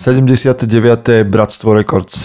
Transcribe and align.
79. 0.00 1.28
Bratstvo 1.28 1.76
Records. 1.76 2.24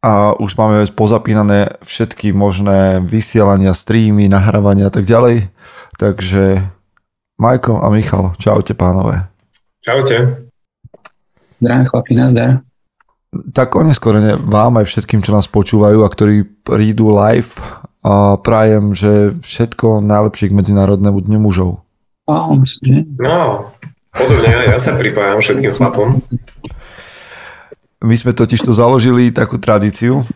A 0.00 0.32
už 0.40 0.56
máme 0.56 0.88
pozapínané 0.88 1.76
všetky 1.84 2.32
možné 2.32 3.04
vysielania, 3.04 3.76
streamy, 3.76 4.24
nahrávania 4.24 4.88
a 4.88 4.92
tak 4.92 5.04
ďalej. 5.04 5.52
Takže 6.00 6.64
Michael 7.36 7.76
a 7.84 7.92
Michal, 7.92 8.32
čaute 8.40 8.72
pánové. 8.72 9.28
Čaute. 9.84 10.48
Zdravím 11.60 11.86
chlapi, 11.92 12.12
nazdar. 12.16 12.64
Tak 13.52 13.76
oneskorene 13.76 14.40
vám 14.40 14.80
aj 14.80 14.88
všetkým, 14.88 15.20
čo 15.20 15.36
nás 15.36 15.44
počúvajú 15.44 16.00
a 16.00 16.08
ktorí 16.08 16.48
prídu 16.64 17.12
live 17.12 17.52
a 18.00 18.40
prajem, 18.40 18.96
že 18.96 19.36
všetko 19.44 20.00
najlepšie 20.00 20.48
k 20.48 20.56
Medzinárodnému 20.56 21.20
dňu 21.20 21.36
mužov. 21.36 21.84
No, 22.24 23.68
podobne 24.08 24.72
ja 24.72 24.80
sa 24.80 24.96
pripájam 24.96 25.44
všetkým 25.44 25.76
chlapom. 25.76 26.24
My 28.02 28.14
sme 28.18 28.32
totiž 28.34 28.64
to 28.64 28.72
založili 28.74 29.30
takú 29.30 29.60
tradíciu, 29.60 30.26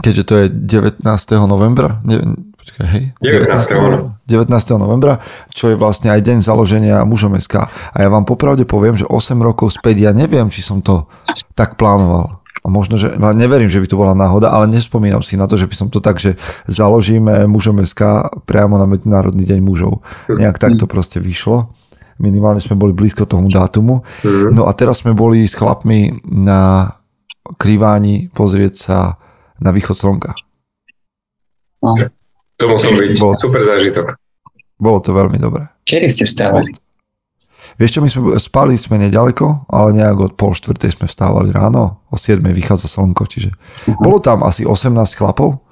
keďže 0.00 0.22
to 0.24 0.34
je 0.40 0.46
19. 0.48 1.04
novembra, 1.44 2.00
ne, 2.06 2.36
počkaj, 2.56 2.86
hej, 2.88 3.04
19. 3.20 4.16
19. 4.24 4.24
19. 4.24 4.80
novembra, 4.80 5.20
čo 5.52 5.68
je 5.68 5.76
vlastne 5.76 6.08
aj 6.08 6.24
deň 6.24 6.38
založenia 6.40 7.04
mužom 7.04 7.36
SK. 7.36 7.68
A 7.68 7.96
ja 8.00 8.08
vám 8.08 8.24
popravde 8.24 8.64
poviem, 8.64 8.96
že 8.96 9.04
8 9.04 9.36
rokov 9.44 9.76
späť, 9.76 10.08
ja 10.08 10.12
neviem, 10.16 10.48
či 10.48 10.64
som 10.64 10.80
to 10.80 11.04
tak 11.52 11.76
plánoval. 11.76 12.40
A 12.62 12.70
možno, 12.70 12.94
že, 12.94 13.10
no 13.18 13.34
neverím, 13.34 13.66
že 13.66 13.82
by 13.82 13.90
to 13.90 13.98
bola 13.98 14.14
náhoda, 14.14 14.54
ale 14.54 14.70
nespomínam 14.70 15.18
si 15.18 15.34
na 15.34 15.50
to, 15.50 15.58
že 15.58 15.66
by 15.66 15.74
som 15.74 15.88
to 15.90 15.98
tak, 15.98 16.22
že 16.22 16.38
založíme 16.70 17.50
mužom 17.50 17.82
SK 17.82 18.30
priamo 18.46 18.78
na 18.78 18.86
Medzinárodný 18.86 19.42
deň 19.42 19.60
mužov. 19.60 20.06
Nejak 20.30 20.62
tak 20.62 20.78
to 20.78 20.86
proste 20.86 21.18
vyšlo 21.18 21.74
minimálne 22.22 22.62
sme 22.62 22.78
boli 22.78 22.94
blízko 22.94 23.26
tomu 23.26 23.50
dátumu. 23.50 24.06
Mm. 24.22 24.54
No 24.54 24.70
a 24.70 24.72
teraz 24.72 25.02
sme 25.02 25.12
boli 25.12 25.42
s 25.44 25.58
chlapmi 25.58 26.22
na 26.22 26.94
krýváni 27.58 28.30
pozrieť 28.30 28.74
sa 28.78 28.98
na 29.58 29.74
východ 29.74 29.98
slnka. 29.98 30.30
No. 31.82 31.98
To 32.62 32.64
musel 32.70 32.94
byť 32.94 33.10
bolo, 33.18 33.34
super 33.42 33.62
zážitok. 33.66 34.14
Bolo 34.78 34.98
to 35.02 35.10
veľmi 35.10 35.38
dobré. 35.42 35.66
Kedy 35.82 36.06
ste 36.14 36.24
vstávali? 36.30 36.70
Vieš 37.78 37.98
čo, 37.98 38.00
my 38.04 38.08
sme 38.10 38.22
spali 38.38 38.74
sme 38.78 39.02
nedaleko, 39.02 39.66
ale 39.70 39.96
nejak 39.96 40.18
od 40.18 40.32
pol 40.38 40.54
štvrtej 40.54 40.94
sme 40.94 41.06
vstávali 41.10 41.50
ráno, 41.50 42.04
o 42.10 42.16
7 42.18 42.42
vychádza 42.42 42.86
slnko, 42.86 43.22
čiže 43.26 43.50
uh-huh. 43.54 43.98
bolo 43.98 44.22
tam 44.22 44.46
asi 44.46 44.62
18 44.62 44.92
chlapov 45.18 45.62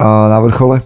a 0.00 0.30
na 0.30 0.38
vrchole 0.42 0.82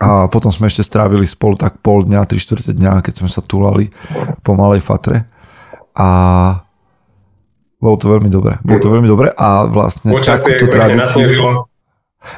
a 0.00 0.28
potom 0.32 0.48
sme 0.48 0.72
ešte 0.72 0.80
strávili 0.80 1.28
spolu 1.28 1.56
tak 1.56 1.84
pol 1.84 2.04
dňa, 2.04 2.24
tri 2.24 2.40
štvrte 2.40 2.72
dňa, 2.72 3.04
keď 3.04 3.14
sme 3.20 3.28
sa 3.28 3.44
túlali 3.44 3.92
po 4.40 4.56
malej 4.56 4.80
fatre. 4.80 5.28
A 5.96 6.08
bolo 7.76 7.96
to 8.00 8.08
veľmi 8.08 8.32
dobré. 8.32 8.56
Bolo 8.64 8.80
to 8.80 8.88
veľmi 8.88 9.08
dobré 9.08 9.28
a 9.36 9.68
vlastne 9.68 10.12
Počasie, 10.12 10.56
takúto 10.56 10.72
tradíciu... 10.72 11.68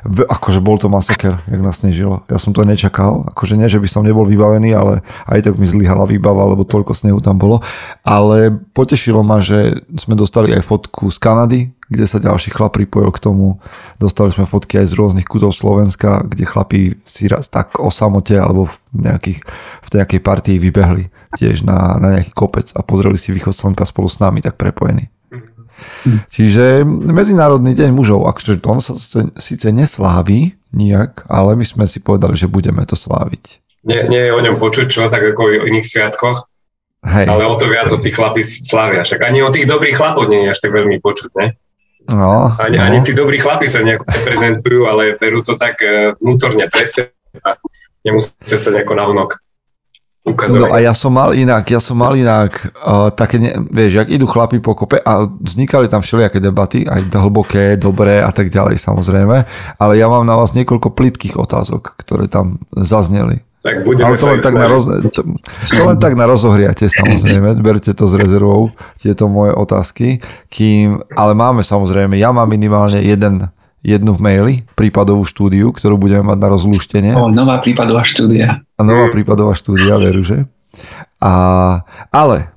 V, 0.05 0.21
akože 0.21 0.61
bol 0.61 0.77
to 0.77 0.93
masaker, 0.93 1.41
jak 1.49 1.61
nás 1.65 1.81
nežilo. 1.81 2.21
Ja 2.29 2.37
som 2.37 2.53
to 2.53 2.61
nečakal. 2.61 3.25
Akože 3.33 3.57
nie, 3.57 3.73
že 3.73 3.81
by 3.81 3.89
som 3.89 4.05
nebol 4.05 4.29
vybavený, 4.29 4.77
ale 4.77 5.01
aj 5.25 5.49
tak 5.49 5.57
mi 5.57 5.65
zlyhala 5.65 6.05
výbava, 6.05 6.45
lebo 6.45 6.69
toľko 6.69 6.93
snehu 6.93 7.25
tam 7.25 7.41
bolo. 7.41 7.65
Ale 8.05 8.53
potešilo 8.77 9.25
ma, 9.25 9.41
že 9.41 9.81
sme 9.97 10.13
dostali 10.13 10.53
aj 10.53 10.61
fotku 10.61 11.09
z 11.09 11.17
Kanady, 11.17 11.61
kde 11.89 12.05
sa 12.05 12.21
ďalší 12.21 12.53
chlap 12.53 12.77
pripojil 12.77 13.09
k 13.11 13.23
tomu. 13.25 13.61
Dostali 13.97 14.29
sme 14.29 14.45
fotky 14.45 14.81
aj 14.85 14.93
z 14.93 14.95
rôznych 14.97 15.27
kútov 15.27 15.57
Slovenska, 15.57 16.23
kde 16.25 16.45
chlapí 16.45 16.81
si 17.09 17.25
raz 17.27 17.49
tak 17.49 17.81
o 17.81 17.89
samote 17.89 18.37
alebo 18.37 18.69
v, 18.69 18.77
nejakých, 19.09 19.41
v 19.83 19.89
nejakej 19.97 20.21
partii 20.21 20.57
vybehli 20.61 21.09
tiež 21.41 21.65
na, 21.65 21.97
na 21.97 22.21
nejaký 22.21 22.33
kopec 22.37 22.69
a 22.77 22.85
pozreli 22.85 23.17
si 23.17 23.33
východ 23.33 23.57
slnka 23.57 23.89
spolu 23.89 24.09
s 24.13 24.21
nami 24.21 24.45
tak 24.45 24.61
prepojení. 24.61 25.09
Čiže 26.29 26.83
Medzinárodný 26.87 27.71
deň 27.73 27.95
mužov, 27.95 28.27
akože 28.27 28.59
on 28.67 28.83
sa 28.83 28.99
síce 29.39 29.71
neslávi 29.71 30.59
nijak, 30.75 31.25
ale 31.31 31.55
my 31.55 31.65
sme 31.65 31.85
si 31.87 32.03
povedali, 32.03 32.35
že 32.35 32.51
budeme 32.51 32.83
to 32.85 32.99
sláviť. 32.99 33.63
Nie, 33.87 34.05
nie 34.11 34.21
je 34.29 34.35
o 34.35 34.43
ňom 34.43 34.59
počuť 34.59 34.87
čo 34.91 35.07
tak 35.07 35.23
ako 35.23 35.49
o 35.49 35.67
iných 35.71 35.87
sviatkoch, 35.87 36.51
Hej. 37.07 37.31
ale 37.31 37.47
o 37.47 37.55
to 37.55 37.71
viac 37.71 37.87
o 37.95 38.03
tých 38.03 38.19
chlapí 38.19 38.43
slávia. 38.43 39.07
Však 39.07 39.23
ani 39.23 39.41
o 39.47 39.55
tých 39.55 39.71
dobrých 39.71 39.97
chlapov 39.97 40.27
nie 40.27 40.45
je 40.45 40.53
až 40.53 40.61
tak 40.61 40.75
veľmi 40.75 40.99
počuť, 40.99 41.31
ne? 41.39 41.55
No, 42.09 42.57
ani, 42.57 42.81
no. 42.81 42.85
ani 42.89 42.99
tí 43.05 43.13
dobrí 43.13 43.37
chlapi 43.37 43.69
sa 43.69 43.85
nejako 43.85 44.09
prezentujú, 44.25 44.89
ale 44.89 45.21
berú 45.21 45.45
to 45.45 45.61
tak 45.61 45.77
e, 45.85 46.17
vnútorne 46.17 46.65
presne 46.73 47.13
a 47.45 47.61
nemusia 48.01 48.57
sa 48.57 48.73
nejako 48.73 48.97
navnok 48.97 49.31
ukazovať. 50.25 50.69
No 50.69 50.75
a 50.75 50.79
ja 50.81 50.93
som 50.93 51.13
mal 51.13 51.33
inak, 51.33 51.65
ja 51.69 51.81
som 51.81 51.97
mal 51.97 52.13
inak 52.13 52.73
uh, 52.77 53.09
také, 53.13 53.41
ne, 53.41 53.51
vieš, 53.73 54.05
jak 54.05 54.09
idú 54.13 54.29
chlapi 54.29 54.61
po 54.61 54.77
kope 54.77 55.01
a 55.01 55.25
vznikali 55.25 55.89
tam 55.89 56.05
všelijaké 56.05 56.41
debaty, 56.41 56.85
aj 56.85 57.09
hlboké, 57.13 57.81
dobré 57.81 58.21
a 58.21 58.29
tak 58.33 58.53
ďalej 58.53 58.77
samozrejme, 58.77 59.37
ale 59.81 59.93
ja 59.97 60.07
mám 60.09 60.25
na 60.29 60.37
vás 60.37 60.53
niekoľko 60.53 60.93
plitkých 60.93 61.41
otázok, 61.41 61.97
ktoré 61.97 62.29
tam 62.29 62.61
zazneli. 62.77 63.48
Tak 63.59 63.83
budeme 63.83 64.15
to 64.15 64.27
len, 64.31 64.39
tak 64.39 64.55
na 64.55 64.71
roz... 64.71 64.87
to, 65.11 65.21
to 65.67 65.83
len 65.83 65.99
tak 65.99 66.15
na 66.15 66.31
rozohriate 66.31 66.87
samozrejme, 66.87 67.59
berte 67.67 67.91
to 67.91 68.07
s 68.07 68.15
rezervou, 68.15 68.71
tieto 69.03 69.27
moje 69.27 69.51
otázky, 69.51 70.23
kým, 70.47 71.03
ale 71.19 71.35
máme 71.35 71.67
samozrejme, 71.67 72.15
ja 72.15 72.31
mám 72.31 72.47
minimálne 72.47 73.03
jeden, 73.03 73.51
jednu 73.83 74.15
v 74.15 74.21
maili, 74.23 74.55
prípadovú 74.79 75.27
štúdiu, 75.27 75.75
ktorú 75.75 75.99
budeme 75.99 76.23
mať 76.31 76.39
na 76.39 76.49
rozlúštenie. 76.55 77.13
O, 77.19 77.27
nová 77.27 77.59
prípadová 77.59 78.07
štúdia. 78.07 78.63
A 78.79 78.81
nová 78.87 79.11
prípadová 79.11 79.59
štúdia, 79.59 79.99
veru, 79.99 80.23
že? 80.23 80.47
A, 81.19 81.33
ale, 82.15 82.55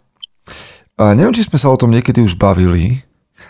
a 1.02 1.18
neviem, 1.18 1.34
či 1.34 1.50
sme 1.50 1.58
sa 1.58 1.74
o 1.74 1.80
tom 1.82 1.90
niekedy 1.90 2.22
už 2.22 2.38
bavili, 2.38 3.02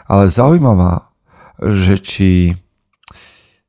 ale 0.07 0.31
zaujíma 0.31 0.71
ma, 0.71 1.11
že 1.59 1.99
či, 1.99 2.55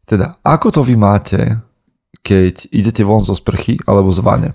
teda, 0.06 0.38
ako 0.46 0.70
to 0.70 0.80
vy 0.86 0.94
máte, 0.94 1.58
keď 2.22 2.70
idete 2.70 3.02
von 3.02 3.26
zo 3.26 3.34
sprchy 3.34 3.82
alebo 3.84 4.14
z 4.14 4.20
vane. 4.22 4.50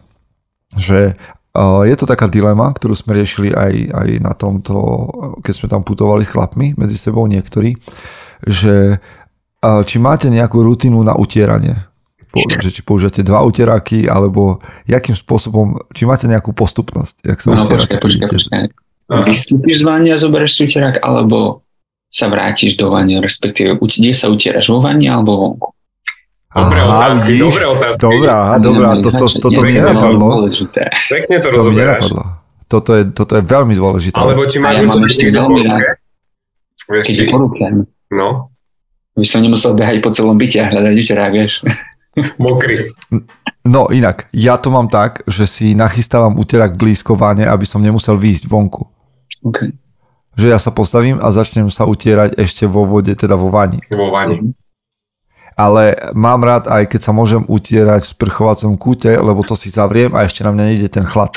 Že 0.75 1.19
je 1.57 1.95
to 1.97 2.05
taká 2.05 2.29
dilema, 2.29 2.69
ktorú 2.69 2.94
sme 2.94 3.17
riešili 3.17 3.50
aj, 3.50 3.73
aj 3.89 4.09
na 4.22 4.33
tomto, 4.38 4.75
keď 5.41 5.53
sme 5.53 5.67
tam 5.67 5.81
putovali 5.81 6.23
s 6.23 6.31
chlapmi, 6.31 6.78
medzi 6.78 6.95
sebou 6.95 7.25
niektorí, 7.25 7.73
že 8.45 9.01
či 9.61 9.97
máte 9.97 10.29
nejakú 10.29 10.61
rutinu 10.61 11.01
na 11.01 11.17
utieranie. 11.17 11.81
Že 12.38 12.69
či 12.69 12.81
používate 12.85 13.25
dva 13.25 13.41
utieráky, 13.41 14.05
alebo 14.05 14.61
jakým 14.85 15.17
spôsobom, 15.17 15.81
či 15.97 16.05
máte 16.05 16.29
nejakú 16.29 16.53
postupnosť, 16.53 17.25
jak 17.25 17.41
sa 17.41 17.47
no, 17.49 17.66
utierate. 17.66 17.97
Počkaj, 17.97 18.29
počkaj, 18.29 18.66
Vystúpiš 19.25 19.81
z 19.81 19.84
vania 19.88 20.13
a 20.13 20.22
zoberieš 20.22 20.51
si 20.53 20.61
utierák, 20.69 21.01
alebo 21.01 21.66
sa 22.13 22.29
vrátiš 22.29 22.78
do 22.78 22.94
vania, 22.94 23.17
respektíve 23.17 23.81
kde 23.81 24.13
sa 24.13 24.29
utieraš, 24.29 24.69
vo 24.69 24.84
vani 24.84 25.09
alebo 25.09 25.31
vonku? 25.41 25.73
Dobré 26.57 26.79
Aha, 26.81 26.90
otázky, 26.97 27.31
vidíš? 27.38 27.44
dobré 27.53 27.66
otázky. 27.69 28.01
Dobrá, 28.01 28.38
dobrá, 28.57 28.90
toto, 28.97 29.25
toto 29.29 29.59
mi 29.62 29.72
nenapadlo. 29.78 30.50
Pekne 31.06 31.35
to 31.38 31.47
rozoberáš. 31.53 32.09
Toto 32.68 32.91
je, 32.97 33.03
toto 33.13 33.38
je 33.38 33.44
veľmi 33.45 33.78
dôležité. 33.78 34.18
Alebo 34.18 34.44
či 34.50 34.57
máš 34.57 34.81
ja 34.81 34.90
ešte 34.90 35.29
veľmi 35.31 35.62
rád. 35.69 36.01
Keď 36.88 37.16
je 37.16 37.25
porúkam. 37.29 37.85
No. 38.09 38.51
By 39.13 39.25
som 39.25 39.46
nemusel 39.46 39.78
behať 39.78 40.01
po 40.01 40.09
celom 40.13 40.38
byte 40.38 40.57
a 40.62 40.69
hľadať 40.69 40.94
uterák, 40.97 41.31
vieš. 41.34 41.53
Mokrý. 42.41 42.90
No 43.62 43.90
inak, 43.94 44.26
ja 44.34 44.58
to 44.58 44.73
mám 44.73 44.90
tak, 44.90 45.22
že 45.29 45.46
si 45.46 45.78
nachystávam 45.78 46.40
uterák 46.41 46.73
blízko 46.73 47.14
váne, 47.14 47.46
aby 47.46 47.66
som 47.67 47.84
nemusel 47.84 48.17
výjsť 48.17 48.46
vonku. 48.49 48.87
Okay. 49.46 49.76
Že 50.37 50.47
ja 50.53 50.59
sa 50.61 50.73
postavím 50.73 51.22
a 51.22 51.28
začnem 51.29 51.70
sa 51.70 51.85
utierať 51.85 52.37
ešte 52.37 52.66
vo 52.66 52.85
vode, 52.85 53.14
teda 53.14 53.37
vo 53.37 53.49
vani. 53.53 53.82
Vo 53.90 54.09
vani. 54.09 54.53
Ale 55.58 55.98
mám 56.14 56.46
rád 56.46 56.70
aj 56.70 56.86
keď 56.86 57.02
sa 57.02 57.12
môžem 57.18 57.42
utierať 57.50 58.06
v 58.06 58.14
sprchovacom 58.14 58.78
kúte, 58.78 59.09
lebo 59.09 59.42
to 59.42 59.58
si 59.58 59.74
zavriem 59.74 60.14
a 60.14 60.22
ešte 60.30 60.46
na 60.46 60.54
mňa 60.54 60.64
nejde 60.70 60.90
ten 60.94 61.02
chlad. 61.02 61.34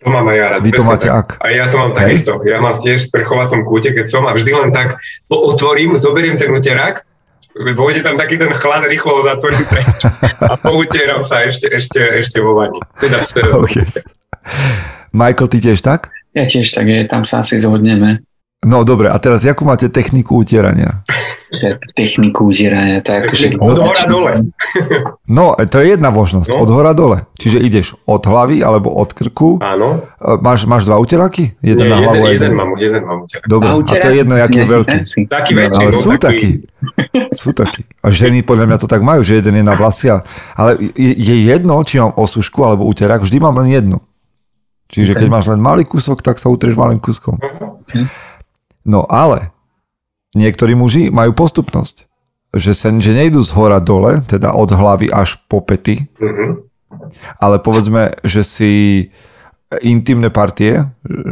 To 0.00 0.06
mám 0.10 0.26
aj 0.26 0.36
ja 0.36 0.46
rád. 0.50 0.60
Vy 0.66 0.72
to 0.74 0.82
máte 0.82 1.06
tak. 1.06 1.38
ak? 1.38 1.44
A 1.44 1.54
ja 1.54 1.70
to 1.70 1.78
mám 1.78 1.94
Hej. 1.94 1.98
takisto. 2.02 2.32
Ja 2.42 2.58
mám 2.58 2.74
tiež 2.74 3.06
v 3.06 3.08
sprchovacom 3.14 3.62
kúte, 3.62 3.94
keď 3.94 4.06
som 4.10 4.26
a 4.26 4.34
vždy 4.34 4.50
len 4.58 4.74
tak 4.74 4.98
otvorím, 5.30 5.94
zoberiem 5.94 6.34
ten 6.34 6.50
uterák, 6.50 7.06
vôjde 7.78 8.02
tam 8.02 8.18
taký 8.18 8.42
ten 8.42 8.50
chlad, 8.50 8.90
rýchlo 8.90 9.20
ho 9.20 9.22
zatvorím 9.22 9.62
preč 9.70 10.02
a 10.50 10.54
poutieram 10.58 11.22
sa 11.22 11.46
ešte, 11.46 11.70
ešte, 11.70 12.00
ešte 12.18 12.38
vo 12.42 12.58
vani. 12.58 12.80
Teda 12.98 13.22
v 13.22 13.70
okay. 13.70 13.86
Michael, 15.14 15.48
ty 15.50 15.58
tiež 15.62 15.78
tak? 15.82 16.10
Ja 16.34 16.46
tiež 16.46 16.70
tak, 16.74 16.86
je, 16.86 17.06
tam 17.10 17.26
sa 17.26 17.42
asi 17.42 17.58
zhodneme. 17.58 18.22
No 18.62 18.86
dobre, 18.86 19.10
a 19.10 19.16
teraz 19.18 19.42
akú 19.44 19.66
máte 19.66 19.90
techniku 19.90 20.42
utierania? 20.42 21.02
Techniku 21.98 22.54
utierania, 22.54 23.02
tak 23.02 23.34
že... 23.34 23.50
Od 23.58 23.74
hora 23.74 24.04
dole. 24.06 24.32
No, 25.30 25.54
to 25.54 25.78
je 25.78 25.94
jedna 25.94 26.10
možnosť, 26.10 26.50
no. 26.50 26.66
od 26.66 26.68
hora 26.74 26.90
dole. 26.90 27.22
Čiže 27.38 27.62
ideš 27.62 27.94
od 28.02 28.18
hlavy 28.18 28.66
alebo 28.66 28.90
od 28.90 29.14
krku. 29.14 29.62
Áno. 29.62 30.02
Máš, 30.42 30.66
máš 30.66 30.90
dva 30.90 30.98
uteráky? 30.98 31.54
Jeden 31.62 31.86
Nie, 31.86 31.94
na 31.94 31.98
hlavu 32.02 32.26
jeden, 32.26 32.34
jeden, 32.34 32.52
mám, 32.58 32.70
jeden 32.74 33.02
mám 33.06 33.18
uterák. 33.22 33.46
Dobre, 33.46 33.68
a, 33.70 33.78
a 33.78 33.94
to 33.94 34.06
je 34.10 34.16
jedno, 34.18 34.34
aký 34.34 34.58
je 34.58 34.66
veľký. 34.66 34.98
Taký 35.30 35.52
väčší. 35.54 35.82
Ale 35.86 35.90
no, 35.94 36.02
sú 36.02 36.10
takí. 36.18 36.50
Sú 37.30 37.50
takí. 37.54 37.86
A 38.02 38.10
ženy 38.10 38.42
podľa 38.42 38.66
mňa 38.74 38.78
to 38.82 38.90
tak 38.90 39.06
majú, 39.06 39.22
že 39.22 39.38
jeden 39.38 39.54
je 39.54 39.64
na 39.66 39.78
vlasia. 39.78 40.26
Ale 40.58 40.82
je, 40.98 41.14
je 41.14 41.36
jedno, 41.46 41.78
či 41.86 42.02
mám 42.02 42.10
osušku 42.18 42.58
alebo 42.66 42.90
uterák, 42.90 43.22
vždy 43.22 43.38
mám 43.38 43.54
len 43.62 43.70
jednu. 43.70 43.98
Čiže 44.90 45.14
keď 45.14 45.28
máš 45.30 45.46
len 45.46 45.62
malý 45.62 45.86
kúsok, 45.86 46.18
tak 46.26 46.42
sa 46.42 46.50
utrieš 46.50 46.74
malým 46.74 46.98
kúskom. 46.98 47.38
No 48.82 49.06
ale 49.06 49.54
niektorí 50.32 50.72
muži 50.72 51.08
majú 51.08 51.32
postupnosť. 51.32 52.06
Že, 52.50 52.72
sa, 52.72 52.88
že 52.92 53.12
nejdú 53.12 53.40
z 53.40 53.50
hora 53.54 53.78
dole, 53.78 54.22
teda 54.24 54.50
od 54.52 54.68
hlavy 54.68 55.06
až 55.06 55.38
po 55.46 55.60
pety, 55.60 56.10
Mhm. 56.18 56.66
ale 57.38 57.56
povedzme, 57.58 58.18
že 58.22 58.42
si 58.42 58.72
intimné 59.78 60.28
partie, 60.28 60.82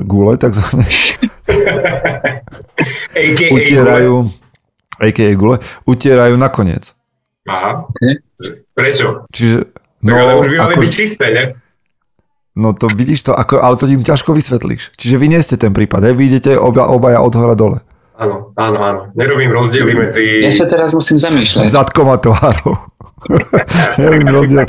gule 0.04 0.38
takzvané, 0.38 0.86
utierajú, 3.50 4.30
a.k.a. 4.96 5.34
gule, 5.34 5.58
utierajú 5.84 6.34
nakoniec. 6.36 6.94
Aha. 7.44 7.82
Ok. 7.82 8.00
Prečo? 8.72 9.26
Čiže, 9.28 9.74
No, 9.98 10.14
no, 10.14 10.22
ale 10.22 10.32
už 10.38 10.46
by 10.46 10.56
mali 10.56 10.70
ako, 10.70 10.80
byť 10.80 10.92
čisté, 10.94 11.26
ne? 11.34 11.44
no 12.54 12.70
to 12.70 12.86
vidíš 12.86 13.26
to, 13.26 13.34
ako, 13.34 13.58
ale 13.58 13.74
to 13.74 13.90
im 13.90 13.98
ťažko 13.98 14.30
vysvetlíš. 14.30 14.94
Čiže 14.94 15.18
vy 15.18 15.26
nie 15.26 15.42
ste 15.42 15.58
ten 15.58 15.74
prípad, 15.74 16.06
hej? 16.06 16.14
vy 16.14 16.30
idete 16.30 16.54
oba, 16.54 16.86
obaja 16.86 17.18
od 17.18 17.34
hora 17.34 17.58
dole. 17.58 17.82
Áno, 18.18 18.50
áno, 18.58 18.78
áno. 18.82 19.00
Nerobím 19.14 19.54
rozdiely 19.54 19.94
medzi... 19.94 20.42
Ja 20.42 20.50
sa 20.50 20.66
teraz 20.66 20.90
musím 20.90 21.22
zamýšľať. 21.22 21.70
Zadkom 21.70 22.10
a 22.10 22.18
tvárou. 22.18 22.74
Neviem, 24.02 24.26
rozdiel. 24.26 24.66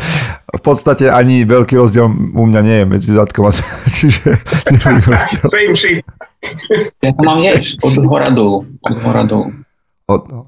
V 0.53 0.61
podstate 0.61 1.09
ani 1.09 1.49
veľký 1.49 1.73
rozdiel 1.81 2.05
u 2.13 2.43
mňa 2.45 2.61
nie 2.61 2.77
je 2.81 2.85
medzi 2.85 3.09
zadkom 3.09 3.49
a 3.49 3.51
tvárou, 3.53 3.89
čiže 3.97 4.37
nerobím 4.69 5.01
rozdiel. 5.01 5.45
Same 5.49 5.73
shit. 5.73 6.05
Ja 7.01 7.09
to 7.17 7.21
mám 7.25 7.41
tiež 7.41 7.81
od 7.81 7.93
hora 8.05 8.29
dolu. 8.29 8.69
Od 8.85 8.97
hora 9.01 9.23
dolu. 9.25 9.49
Od, 10.05 10.21
no. 10.29 10.41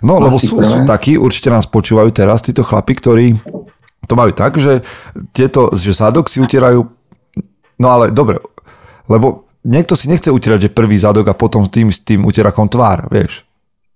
no, 0.00 0.14
lebo 0.16 0.40
sú, 0.40 0.56
sú 0.64 0.88
takí, 0.88 1.20
určite 1.20 1.52
nás 1.52 1.68
počúvajú 1.68 2.16
teraz, 2.16 2.40
títo 2.40 2.64
chlapi, 2.64 2.96
ktorí 2.96 3.26
to 4.08 4.14
majú 4.16 4.32
tak, 4.32 4.56
že 4.56 4.80
tieto, 5.36 5.68
že 5.76 5.92
zadok 5.92 6.32
si 6.32 6.40
utierajú, 6.40 6.80
no 7.76 7.86
ale 7.92 8.08
dobre, 8.08 8.40
lebo 9.04 9.51
niekto 9.66 9.94
si 9.94 10.10
nechce 10.10 10.28
utierať, 10.30 10.68
že 10.68 10.74
prvý 10.74 10.98
zadok 10.98 11.30
a 11.30 11.38
potom 11.38 11.66
tým, 11.70 11.90
s 11.90 12.02
tým 12.02 12.26
utierakom 12.26 12.66
tvár, 12.68 13.06
vieš. 13.10 13.46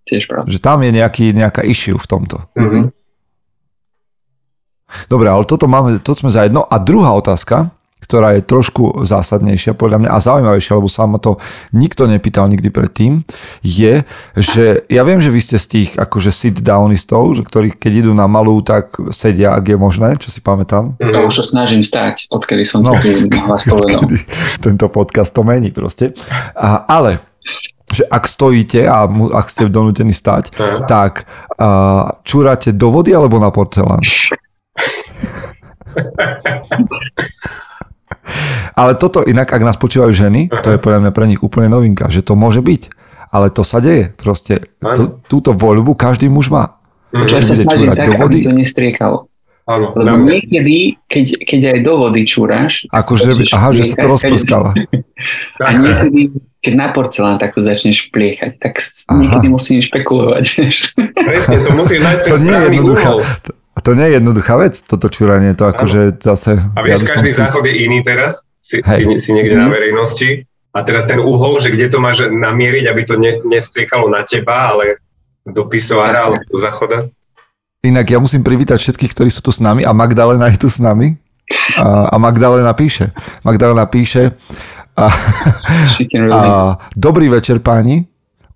Tiež 0.07 0.31
pravda. 0.31 0.49
Že 0.51 0.59
tam 0.63 0.79
je 0.87 0.91
nejaký, 0.95 1.35
nejaká 1.35 1.63
issue 1.67 1.99
v 1.99 2.07
tomto. 2.07 2.39
Mhm. 2.55 2.95
Dobre, 5.11 5.27
ale 5.27 5.43
toto 5.43 5.67
máme, 5.67 5.99
to 5.99 6.15
sme 6.15 6.31
za 6.31 6.47
jedno. 6.47 6.63
A 6.63 6.79
druhá 6.79 7.11
otázka, 7.19 7.75
ktorá 8.07 8.33
je 8.33 8.43
trošku 8.43 9.03
zásadnejšia 9.03 9.75
podľa 9.75 9.99
mňa 10.01 10.09
a 10.09 10.19
zaujímavejšia, 10.19 10.73
lebo 10.73 10.87
sa 10.87 11.05
ma 11.05 11.19
to 11.19 11.37
nikto 11.71 12.07
nepýtal 12.07 12.47
nikdy 12.47 12.71
predtým, 12.71 13.27
je, 13.61 14.07
že 14.33 14.87
ja 14.87 15.03
viem, 15.03 15.19
že 15.19 15.29
vy 15.29 15.39
ste 15.39 15.57
z 15.59 15.67
tých 15.67 15.89
akože 15.99 16.31
sit 16.31 16.57
downistov, 16.63 17.35
že 17.35 17.43
ktorí 17.43 17.75
keď 17.75 18.07
idú 18.07 18.11
na 18.15 18.25
malú, 18.25 18.63
tak 18.63 18.95
sedia, 19.11 19.53
ak 19.53 19.67
je 19.67 19.77
možné, 19.77 20.15
čo 20.17 20.31
si 20.31 20.39
pamätám. 20.39 20.95
Ja 21.03 21.21
už 21.21 21.43
sa 21.43 21.45
snažím 21.45 21.83
stať, 21.83 22.31
odkedy 22.31 22.63
som 22.63 22.87
No. 22.87 22.95
no. 22.95 22.97
taký 23.03 23.27
povedal. 23.67 24.07
Tento 24.63 24.87
podcast 24.87 25.35
to 25.35 25.43
mení 25.43 25.75
proste. 25.75 26.15
A, 26.55 26.87
ale 26.87 27.19
že 27.87 28.03
ak 28.03 28.27
stojíte 28.27 28.83
a 28.83 29.07
mu- 29.11 29.31
ak 29.31 29.47
ste 29.47 29.67
donútení 29.67 30.11
stať, 30.11 30.55
tak 30.87 31.27
a, 31.57 32.19
čúrate 32.23 32.71
do 32.71 32.91
vody 32.91 33.11
alebo 33.11 33.43
na 33.43 33.51
porcelán? 33.51 34.03
Ale 38.75 38.93
toto 38.99 39.23
inak, 39.23 39.49
ak 39.49 39.63
nás 39.63 39.77
počúvajú 39.79 40.13
ženy, 40.13 40.51
to 40.51 40.75
je 40.75 40.79
podľa 40.79 41.07
mňa 41.07 41.13
pre 41.15 41.27
nich 41.27 41.41
úplne 41.41 41.71
novinka, 41.71 42.11
že 42.11 42.21
to 42.21 42.35
môže 42.35 42.61
byť. 42.61 42.91
Ale 43.31 43.51
to 43.51 43.67
sa 43.67 43.83
deje. 43.83 44.15
Proste 44.15 44.71
tú, 44.79 45.19
túto 45.27 45.51
voľbu 45.53 45.99
každý 45.99 46.31
muž 46.31 46.49
má. 46.49 46.79
Mhm. 47.11 47.27
Čo 47.27 47.35
sa 47.43 47.55
čúrať 47.55 47.97
tak, 48.03 48.07
do 48.07 48.13
vody? 48.19 48.39
aby 48.43 48.49
to 48.49 48.55
nestriekalo. 48.55 49.19
Áno, 49.67 49.91
Lebo 49.99 50.23
mňa. 50.23 50.31
niekedy, 50.31 50.95
keď, 51.11 51.43
keď 51.43 51.61
aj 51.75 51.79
do 51.83 51.93
vody 51.99 52.23
čúraš, 52.23 52.87
Akože, 52.87 53.51
aha, 53.51 53.75
že 53.75 53.91
sa 53.91 53.99
to 53.99 54.07
rozprskáva. 54.07 54.71
a 55.67 55.69
niekedy, 55.75 56.31
keď 56.63 56.73
na 56.79 56.95
porcelán 56.95 57.43
takto 57.43 57.67
začneš 57.67 58.07
pliechať, 58.15 58.63
tak 58.63 58.79
Aha. 58.79 59.19
niekedy 59.19 59.51
musím 59.51 59.83
špekulovať. 59.83 60.45
Presne, 61.19 61.57
to 61.67 61.71
musíš 61.75 61.99
nájsť 61.99 62.21
ten 62.23 62.31
To 62.31 62.39
nie 62.47 62.59
je 62.63 62.79
úhol. 62.79 63.19
to, 63.43 63.51
to 63.87 63.95
nie 63.95 64.03
je 64.05 64.19
jednoduchá 64.19 64.59
vec, 64.59 64.83
toto 64.83 65.07
čúranie, 65.07 65.55
to 65.55 65.63
akože 65.65 66.19
zase... 66.19 66.59
A 66.75 66.83
vieš, 66.83 67.07
som 67.07 67.15
každý 67.15 67.31
si- 67.31 67.39
záchod 67.39 67.63
je 67.63 67.75
iný 67.79 68.03
teraz, 68.03 68.51
si, 68.59 68.83
Hej. 68.83 69.07
si, 69.07 69.23
si 69.23 69.31
niekde 69.31 69.55
na 69.55 69.71
Mhm. 69.71 69.73
verejnosti. 69.73 70.43
A 70.75 70.83
teraz 70.83 71.07
ten 71.07 71.17
uhol, 71.17 71.57
že 71.57 71.71
kde 71.71 71.89
to 71.89 72.03
máš 72.03 72.27
namieriť, 72.27 72.85
aby 72.85 73.03
to 73.03 73.15
ne, 73.17 73.39
nestriekalo 73.47 74.11
na 74.11 74.27
teba, 74.27 74.75
ale 74.75 74.99
do 75.47 75.65
pisoára 75.65 76.27
alebo 76.27 76.43
do 76.43 76.59
záchoda. 76.59 77.07
Inak 77.81 78.11
ja 78.11 78.19
musím 78.19 78.43
privítať 78.43 78.77
všetkých, 78.77 79.15
ktorí 79.15 79.31
sú 79.31 79.41
tu 79.41 79.55
s 79.55 79.63
nami 79.63 79.87
a 79.87 79.95
Magdalena 79.95 80.51
je 80.51 80.59
tu 80.59 80.69
s 80.69 80.77
nami. 80.77 81.15
A, 81.79 82.11
a 82.11 82.17
Magdalena 82.19 82.75
píše. 82.75 83.15
Magdalena 83.41 83.87
píše 83.87 84.35
a, 84.99 85.07
a, 86.29 86.41
dobrý 86.93 87.31
večer 87.31 87.63
páni, 87.63 88.05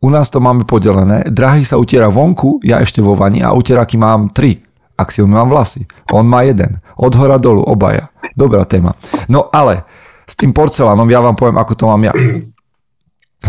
u 0.00 0.10
nás 0.10 0.28
to 0.28 0.40
máme 0.40 0.64
podelené. 0.64 1.24
Drahý 1.24 1.62
sa 1.62 1.76
utiera 1.76 2.08
vonku, 2.08 2.60
ja 2.60 2.80
ešte 2.80 2.98
vo 2.98 3.14
vani 3.14 3.40
a 3.40 3.54
utieraky 3.54 3.94
mám 3.94 4.32
tri. 4.32 4.58
Ak 5.00 5.16
si 5.16 5.24
umývam 5.24 5.48
vlasy. 5.48 5.88
On 6.12 6.28
má 6.28 6.44
jeden. 6.44 6.84
Od 7.00 7.12
hora 7.16 7.40
dolu, 7.40 7.64
obaja. 7.64 8.12
Dobrá 8.36 8.68
téma. 8.68 8.92
No 9.32 9.48
ale 9.48 9.88
s 10.28 10.36
tým 10.36 10.52
porcelánom 10.52 11.08
ja 11.08 11.24
vám 11.24 11.40
poviem, 11.40 11.56
ako 11.56 11.72
to 11.72 11.84
mám 11.88 12.04
ja. 12.04 12.12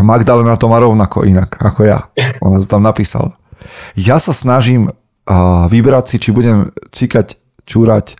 Magdalena 0.00 0.56
to 0.56 0.72
má 0.72 0.80
rovnako 0.80 1.28
inak 1.28 1.60
ako 1.60 1.84
ja. 1.84 2.08
Ona 2.40 2.64
to 2.64 2.66
tam 2.66 2.80
napísala. 2.80 3.36
Ja 3.92 4.16
sa 4.16 4.32
snažím 4.32 4.88
uh, 4.88 5.68
vybrať 5.68 6.04
si, 6.08 6.16
či 6.16 6.32
budem 6.32 6.72
cikať, 6.90 7.36
čúrať, 7.68 8.16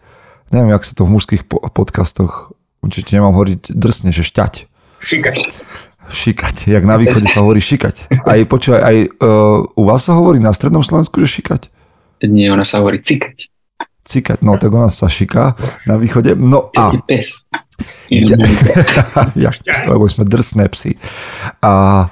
neviem, 0.53 0.77
jak 0.77 0.85
sa 0.85 0.93
to 0.93 1.09
v 1.09 1.17
mužských 1.17 1.49
po- 1.49 1.65
podcastoch, 1.73 2.53
určite 2.85 3.17
nemám 3.17 3.33
hovoriť 3.33 3.73
drsne, 3.73 4.13
že 4.13 4.23
šťať. 4.23 4.69
Šikať. 5.01 5.37
Šikať, 6.13 6.69
jak 6.69 6.85
na 6.85 7.01
východe 7.01 7.25
sa 7.27 7.41
hovorí 7.41 7.65
šikať. 7.65 8.13
Aj 8.29 8.39
počúvaj, 8.45 8.83
aj 8.85 8.97
uh, 9.19 9.65
u 9.65 9.83
vás 9.89 10.05
sa 10.05 10.13
hovorí 10.13 10.39
na 10.39 10.53
strednom 10.53 10.85
Slovensku, 10.85 11.19
že 11.25 11.41
šikať? 11.41 11.73
Nie, 12.29 12.53
ona 12.53 12.63
sa 12.63 12.83
hovorí 12.83 13.03
cikať. 13.03 13.51
Cikať, 14.03 14.43
no 14.43 14.59
tak 14.59 14.75
ona 14.75 14.91
sa 14.91 15.07
šiká 15.07 15.55
na 15.87 15.95
východe. 15.95 16.35
No 16.35 16.75
a... 16.75 16.91
Taký 16.91 17.01
pes. 17.07 17.47
Ja, 18.11 18.37
ja, 19.47 19.51
lebo 19.91 20.07
sme 20.07 20.27
drsné 20.27 20.67
psy. 20.75 20.99
A, 21.63 22.07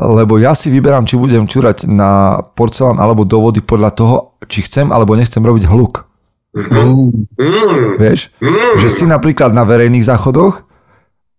lebo 0.00 0.36
ja 0.40 0.52
si 0.56 0.72
vyberám, 0.72 1.04
či 1.04 1.16
budem 1.16 1.44
čúrať 1.44 1.88
na 1.88 2.40
porcelán 2.56 3.00
alebo 3.00 3.24
do 3.24 3.40
vody 3.40 3.60
podľa 3.60 3.90
toho, 3.92 4.16
či 4.48 4.64
chcem 4.64 4.92
alebo 4.92 5.16
nechcem 5.16 5.40
robiť 5.40 5.64
hluk. 5.68 6.08
Mm. 6.50 7.26
Mm, 7.38 7.94
Vieš? 8.00 8.34
mm. 8.42 8.82
Že 8.82 8.88
si 8.90 9.04
napríklad 9.06 9.54
na 9.54 9.62
verejných 9.62 10.06
záchodoch 10.06 10.66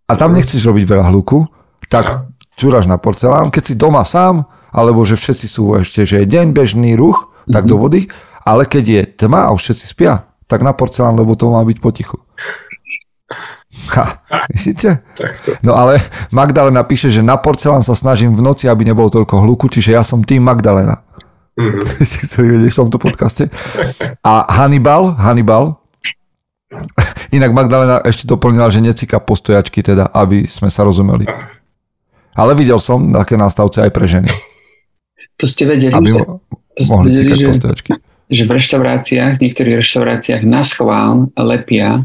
a 0.08 0.12
tam 0.16 0.36
nechceš 0.36 0.64
robiť 0.64 0.86
veľa 0.88 1.06
hluku, 1.12 1.48
tak 1.92 2.06
Aha. 2.08 2.16
čúraš 2.56 2.88
na 2.88 2.96
porcelán. 2.96 3.52
Keď 3.52 3.64
si 3.64 3.74
doma 3.76 4.04
sám, 4.08 4.48
alebo 4.72 5.04
že 5.04 5.20
všetci 5.20 5.48
sú 5.52 5.76
ešte, 5.76 6.08
že 6.08 6.24
je 6.24 6.32
deň, 6.32 6.56
bežný 6.56 6.96
ruch, 6.96 7.31
tak 7.50 7.66
do 7.66 7.78
vody, 7.78 8.06
ale 8.46 8.66
keď 8.66 8.84
je 8.86 9.02
tma 9.26 9.50
a 9.50 9.54
už 9.54 9.72
všetci 9.72 9.86
spia, 9.86 10.28
tak 10.46 10.62
na 10.62 10.76
porcelán, 10.76 11.16
lebo 11.16 11.34
to 11.40 11.48
má 11.50 11.64
byť 11.64 11.78
potichu. 11.80 12.20
Ha, 13.96 14.20
vidíte? 14.52 15.00
No 15.64 15.80
ale 15.80 16.04
Magdalena 16.36 16.84
píše, 16.84 17.08
že 17.08 17.24
na 17.24 17.40
porcelán 17.40 17.82
sa 17.82 17.96
snažím 17.96 18.36
v 18.36 18.44
noci, 18.44 18.68
aby 18.68 18.84
nebolo 18.84 19.08
toľko 19.08 19.48
hluku, 19.48 19.72
čiže 19.72 19.96
ja 19.96 20.04
som 20.04 20.20
tým 20.20 20.44
Magdalena. 20.44 21.08
Mhm. 21.56 21.80
Ste 22.08 22.20
chceli 22.28 22.48
vedieť 22.60 22.72
v 22.76 22.80
tomto 22.88 22.98
podcaste? 23.00 23.48
A 24.24 24.44
Hannibal, 24.52 25.16
Hannibal, 25.16 25.80
inak 27.32 27.52
Magdalena 27.52 28.00
ešte 28.04 28.28
doplnila, 28.28 28.72
že 28.72 28.84
necika 28.84 29.20
postojačky 29.20 29.84
teda, 29.84 30.12
aby 30.12 30.48
sme 30.48 30.72
sa 30.72 30.84
rozumeli. 30.88 31.28
Ale 32.32 32.56
videl 32.56 32.80
som 32.80 33.12
také 33.12 33.36
nástavce 33.36 33.84
aj 33.84 33.92
pre 33.92 34.08
ženy, 34.08 34.32
To 35.36 35.46
ste 35.50 35.68
vedeli, 35.68 35.92
aby 35.92 36.16
že, 36.16 36.24
to 36.74 36.82
mohli 36.90 37.10
cikať 37.12 37.38
že, 37.38 37.46
postojačky. 37.48 37.90
že 38.28 38.42
v 38.42 38.52
reštauráciách, 38.52 39.32
v 39.34 39.42
niektorých 39.42 39.76
reštauráciách 39.78 40.42
na 40.44 40.62
schvál 40.62 41.16
lepia 41.36 42.04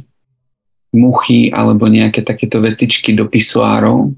muchy 0.91 1.51
alebo 1.51 1.87
nejaké 1.87 2.21
takéto 2.21 2.59
vecičky 2.59 3.13
do 3.13 3.25
pisuárov, 3.25 4.17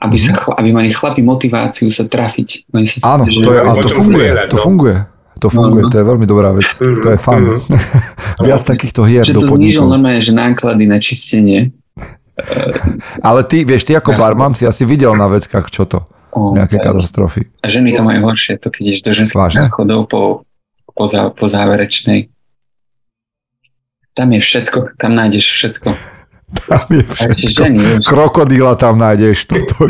aby, 0.00 0.16
sa, 0.16 0.32
chla- 0.32 0.56
aby 0.56 0.70
mali 0.70 0.88
chlapi 0.90 1.20
motiváciu 1.20 1.88
sa 1.88 2.04
trafiť. 2.04 2.64
Oni 2.70 2.84
sa 2.84 2.96
Mhm. 2.96 3.06
Áno, 3.06 3.24
že- 3.26 3.38
to, 3.38 3.50
je, 3.50 3.60
ale 3.60 3.76
to 3.76 3.88
funguje, 3.90 4.08
strieľať, 4.24 4.46
to 4.46 4.56
no. 4.56 4.62
funguje. 4.62 4.96
To 5.36 5.48
funguje, 5.48 5.82
No, 5.82 5.86
no. 5.86 5.90
to 5.90 5.96
je 5.96 6.04
veľmi 6.06 6.26
dobrá 6.26 6.48
vec. 6.52 6.68
To 6.76 7.08
je 7.08 7.18
fun. 7.18 7.40
Mhm. 7.40 7.60
Viac 8.44 8.62
takýchto 8.62 9.00
hier 9.02 9.22
že 9.22 9.32
do 9.32 9.40
to 9.42 9.52
znížil 9.52 9.84
podnikov. 9.84 9.90
normálne, 9.90 10.20
že 10.20 10.32
náklady 10.32 10.84
na 10.84 10.98
čistenie. 10.98 11.72
Ale 13.20 13.44
ty, 13.44 13.62
vieš, 13.62 13.84
ty 13.84 13.92
ako 13.92 14.16
barman 14.16 14.52
si 14.52 14.64
asi 14.64 14.82
videl 14.82 15.12
na 15.12 15.28
veckách 15.28 15.68
čo 15.68 15.84
to. 15.84 16.04
O, 16.32 16.52
Nejaké 16.52 16.78
katastrofy. 16.78 17.50
A 17.58 17.66
ženy 17.66 17.90
to 17.90 18.00
majú 18.00 18.22
horšie, 18.24 18.56
to 18.56 18.68
keď 18.68 18.82
ideš 18.84 19.00
do 19.00 19.12
ženských 19.12 19.40
Vážne? 19.40 19.60
záchodov 19.64 20.00
po, 20.06 20.22
po, 20.88 21.04
zá, 21.04 21.28
po 21.28 21.44
záverečnej. 21.44 22.30
Tam 24.12 24.28
je 24.28 24.38
všetko, 24.38 24.94
tam 24.94 25.12
nájdeš 25.12 25.46
všetko. 25.48 25.88
Tam 26.50 26.86
je 26.88 27.02
všetko. 27.04 27.46
ženy, 27.62 27.78
Krokodíla 28.02 28.74
tam 28.74 28.98
nájdeš, 28.98 29.46
toto, 29.46 29.86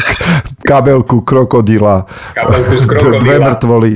kabelku 0.60 1.20
krokodíla, 1.20 2.04
Kabelku 2.30 2.74
z 2.74 2.84
d- 2.84 2.88
dve 2.88 2.98
krokodíla. 3.16 3.44
mŕtvoly. 3.46 3.92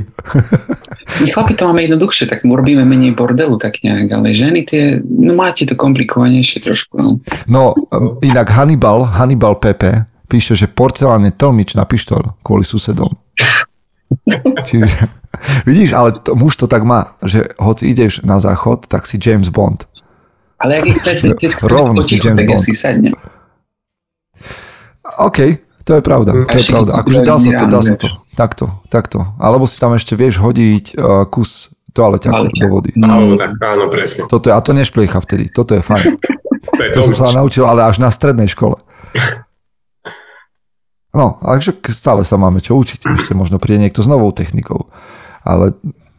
My 1.15 1.29
chlapi 1.29 1.53
to 1.53 1.63
máme 1.63 1.81
jednoduchšie, 1.83 2.25
tak 2.25 2.41
mu 2.41 2.53
robíme 2.53 2.81
menej 2.81 3.13
bordelu 3.13 3.53
tak 3.55 3.77
nejak, 3.79 4.09
ale 4.11 4.33
ženy 4.33 4.59
tie, 4.63 4.83
no 4.99 5.33
máte 5.33 5.61
to 5.63 5.73
komplikovanejšie 5.73 6.57
trošku. 6.59 6.93
No, 6.95 7.09
No, 7.45 7.63
um, 7.89 8.17
inak 8.19 8.49
Hannibal, 8.49 9.05
Hannibal 9.07 9.55
Pepe 9.55 10.09
píše, 10.25 10.53
že 10.57 10.67
porcelán 10.67 11.25
je 11.29 11.33
tlmič 11.33 11.77
na 11.77 11.85
pištol 11.85 12.35
kvôli 12.41 12.65
susedom. 12.65 13.13
Čiže, 14.67 15.09
vidíš, 15.65 15.93
ale 15.93 16.13
to, 16.17 16.33
muž 16.37 16.57
to 16.57 16.65
tak 16.69 16.85
má, 16.85 17.17
že 17.25 17.45
hoci 17.57 17.89
ideš 17.91 18.21
na 18.25 18.41
záchod, 18.41 18.89
tak 18.89 19.05
si 19.09 19.17
James 19.21 19.49
Bond. 19.49 19.85
Ale 20.61 20.81
ak 20.81 20.97
chcete, 20.97 21.35
keď 21.35 21.49
chcete 21.57 21.73
Rovno 21.73 22.01
si 22.01 22.15
James 22.17 22.39
tak 22.39 22.47
ja 22.47 22.57
Bond. 22.57 22.63
si 22.63 22.73
sadnem. 22.73 23.15
OK, 25.21 25.39
to 25.85 25.91
je 25.99 26.01
pravda, 26.01 26.31
to 26.49 26.57
je 26.57 26.65
pravda. 26.65 26.91
Akože 26.97 27.19
dá 27.21 27.35
sa 27.37 27.49
to, 27.53 27.65
dá 27.69 27.79
sa 27.83 27.95
to. 27.99 28.07
Takto, 28.33 28.65
takto. 28.89 29.19
Alebo 29.37 29.69
si 29.69 29.77
tam 29.77 29.93
ešte 29.93 30.17
vieš 30.17 30.41
hodiť 30.41 30.97
uh, 30.97 31.23
kus 31.29 31.69
toaleťaku 31.95 32.35
Toaleťak. 32.35 32.59
do 32.59 32.67
vody. 32.67 32.91
Alebo 32.99 33.33
tak, 33.39 33.55
áno, 33.55 33.87
presne. 33.87 34.27
Toto 34.27 34.51
je, 34.51 34.53
a 34.53 34.59
to 34.59 34.75
nešpliecha 34.75 35.19
vtedy, 35.23 35.47
toto 35.53 35.77
je 35.77 35.81
fajn. 35.81 36.05
To 36.65 36.81
je 36.81 36.91
To 36.97 37.13
som 37.13 37.29
sa 37.29 37.37
naučil, 37.37 37.61
ale 37.61 37.85
až 37.85 38.01
na 38.01 38.09
strednej 38.09 38.49
škole. 38.49 38.81
No, 41.15 41.39
takže 41.39 41.79
stále 41.95 42.27
sa 42.27 42.35
máme 42.35 42.59
čo 42.59 42.75
učiť. 42.75 42.99
Ešte 42.99 43.31
možno 43.31 43.55
príde 43.55 43.87
niekto 43.87 44.03
s 44.03 44.07
novou 44.11 44.35
technikou. 44.35 44.91
Ale 45.47 45.71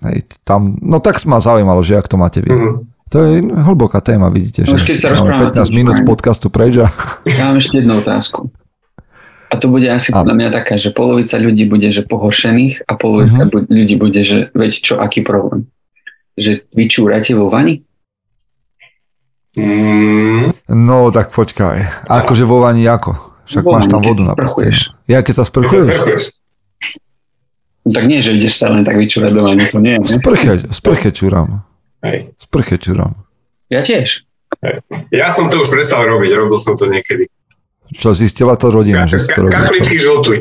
hej, 0.08 0.24
tam, 0.42 0.80
no 0.80 0.98
tak 0.98 1.20
ma 1.28 1.36
zaujímalo, 1.36 1.84
že 1.84 2.00
ak 2.00 2.08
to 2.08 2.16
máte 2.16 2.40
vy. 2.40 2.48
Mhm. 2.50 2.96
To 3.06 3.22
je 3.22 3.38
hlboká 3.38 4.02
téma, 4.02 4.26
vidíte, 4.34 4.66
No, 4.66 4.74
že 4.74 4.82
už 4.82 4.84
keď 4.90 4.96
sa 4.98 5.08
máme 5.14 5.38
rozprávame, 5.38 5.46
15 5.46 5.54
to 5.54 5.62
už 5.62 5.70
minút 5.70 5.94
z 5.94 6.02
podcastu 6.02 6.46
preč 6.50 6.74
a 6.82 6.90
Ja 7.22 7.46
mám 7.46 7.62
ešte 7.62 7.78
jednu 7.78 8.02
otázku. 8.02 8.50
A 9.46 9.54
to 9.62 9.70
bude 9.70 9.86
asi 9.86 10.10
podľa 10.10 10.34
mňa 10.34 10.48
taká, 10.50 10.74
že 10.74 10.90
polovica 10.90 11.38
ľudí 11.38 11.70
bude 11.70 11.86
že 11.94 12.02
pohoršených 12.02 12.82
a 12.82 12.98
polovica 12.98 13.46
bu- 13.46 13.62
ľudí 13.62 13.94
bude, 13.94 14.18
že 14.26 14.50
veď 14.50 14.72
čo, 14.82 14.94
aký 14.98 15.22
problém. 15.22 15.70
Že 16.34 16.66
vyčúrate 16.74 17.30
vo 17.38 17.46
vani? 17.46 17.86
Mm, 19.54 20.50
no 20.74 21.08
tak 21.14 21.30
počkaj. 21.30 22.10
Akože 22.10 22.42
vo 22.42 22.58
vani 22.58 22.84
ako? 22.84 23.36
Však 23.46 23.62
máš 23.62 23.86
tam 23.86 24.02
keď 24.02 24.08
vodu 24.10 24.22
na. 24.26 24.34
Ja 24.34 24.34
keď 24.34 24.74
sa 24.74 24.82
keď 25.22 25.34
sa 25.34 25.44
sprchuješ? 25.46 25.86
sprchuješ. 25.86 26.22
No 27.86 27.94
tak 27.94 28.04
nie, 28.10 28.18
že 28.18 28.34
ideš 28.34 28.58
sa 28.58 28.66
len 28.66 28.82
tak 28.82 28.98
vyčúrať 28.98 29.30
do 29.30 29.42
vani, 29.46 29.62
to 29.62 29.78
nie. 29.78 30.02
Ne? 30.02 30.06
sprche, 30.06 30.66
sprche 30.74 31.10
čurám. 31.14 31.62
Hej. 32.02 32.34
Sprche 32.42 32.82
čurám. 32.82 33.14
Ja 33.70 33.86
tiež. 33.86 34.26
Ja 35.14 35.30
som 35.30 35.46
to 35.46 35.62
už 35.62 35.70
prestal 35.70 36.06
robiť, 36.10 36.30
robil 36.34 36.58
som 36.58 36.74
to 36.74 36.90
niekedy. 36.90 37.30
Čo 37.94 38.18
zistila 38.18 38.58
to 38.58 38.74
rodina, 38.74 39.06
Ka- 39.06 39.14
že 39.14 39.18
si 39.22 39.30
to 39.30 39.46
čo? 39.46 39.54
Kachličky 39.54 39.96
žltuj. 40.02 40.38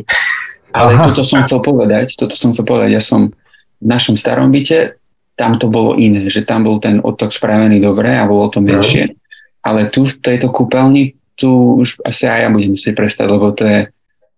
Ale 0.74 0.92
Aha. 0.98 1.14
toto 1.14 1.22
som 1.22 1.46
chcel 1.46 1.62
povedať, 1.62 2.18
toto 2.18 2.34
som 2.34 2.52
chcel 2.52 2.66
povedať, 2.66 2.98
ja 2.98 3.04
som 3.06 3.32
v 3.80 3.86
našom 3.86 4.18
starom 4.18 4.50
byte, 4.50 4.98
tam 5.38 5.62
to 5.62 5.70
bolo 5.70 5.96
iné, 5.96 6.28
že 6.34 6.44
tam 6.44 6.66
bol 6.66 6.82
ten 6.82 7.00
odtok 7.00 7.30
spravený 7.30 7.78
dobre 7.80 8.10
a 8.10 8.26
bolo 8.26 8.50
to 8.50 8.60
menšie. 8.60 9.14
Ale 9.62 9.88
tu 9.94 10.10
v 10.10 10.14
tejto 10.18 10.50
kúpeľni, 10.50 11.14
tu 11.36 11.80
už 11.84 12.00
asi 12.08 12.28
aj 12.28 12.40
ja 12.48 12.50
budem 12.50 12.72
musieť 12.76 12.94
prestať, 12.96 13.28
lebo 13.28 13.52
to 13.52 13.64
je, 13.68 13.80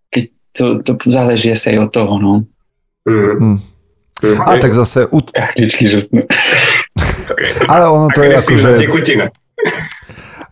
keď 0.10 0.24
to, 0.54 0.66
to 0.82 0.92
záleží 1.10 1.54
asi 1.54 1.78
aj 1.78 1.78
od 1.88 1.90
toho, 1.94 2.14
no. 2.18 2.34
Mm. 3.06 3.62
Mm. 4.18 4.42
A 4.42 4.58
tak 4.58 4.74
zase, 4.74 5.06
u... 5.14 5.22
Kachličky 5.22 5.86
žltnú. 5.86 6.26
ale 7.72 7.86
ono 7.86 8.10
to 8.10 8.26
je 8.26 8.34
akože... 8.34 8.70
tekutina. 8.82 9.30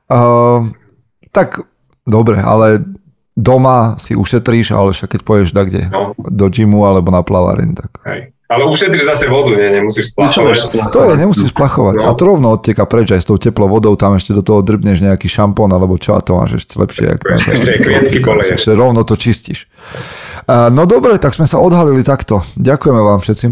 Uh, 0.06 0.70
tak 1.38 1.66
dobre, 2.06 2.38
ale 2.38 2.86
doma 3.34 3.98
si 3.98 4.14
ušetríš, 4.14 4.72
ale 4.72 4.94
však 4.94 5.18
keď 5.18 5.22
poješ 5.26 5.50
da 5.52 5.66
kde, 5.66 5.90
No, 5.90 6.14
do 6.16 6.46
gymu 6.48 6.86
alebo 6.86 7.10
na 7.10 7.26
plaváreň, 7.26 7.70
tak 7.74 7.92
hej. 8.06 8.35
Ale 8.46 8.62
ušetriš 8.70 9.10
zase 9.10 9.26
vodu, 9.26 9.58
nie, 9.58 9.74
nemusíš 9.74 10.14
No, 10.14 10.30
splachovať. 10.30 10.58
to 10.94 11.00
je, 11.02 11.14
nemusíš 11.18 11.50
plachovať. 11.50 11.94
No. 11.98 12.06
A 12.06 12.14
to 12.14 12.24
rovno 12.30 12.54
odteka 12.54 12.86
preč 12.86 13.10
aj 13.10 13.26
s 13.26 13.28
tou 13.28 13.42
teplou 13.42 13.66
vodou, 13.66 13.98
tam 13.98 14.14
ešte 14.14 14.38
do 14.38 14.46
toho 14.46 14.62
drbneš 14.62 15.02
nejaký 15.02 15.26
šampón 15.26 15.74
alebo 15.74 15.98
čo 15.98 16.14
a 16.14 16.22
to 16.22 16.38
máš 16.38 16.62
ešte 16.62 16.78
lepšie. 16.78 17.06
Jak 17.10 17.20
Ešte- 17.42 17.54
ešte 17.58 17.72
kvietky 17.82 18.18
rovno 18.78 19.02
to 19.02 19.18
čistíš. 19.18 19.66
No 20.46 20.86
dobre, 20.86 21.18
tak 21.18 21.34
sme 21.34 21.50
sa 21.50 21.58
odhalili 21.58 22.06
takto. 22.06 22.46
Ďakujeme 22.54 23.02
vám 23.02 23.18
všetci. 23.18 23.46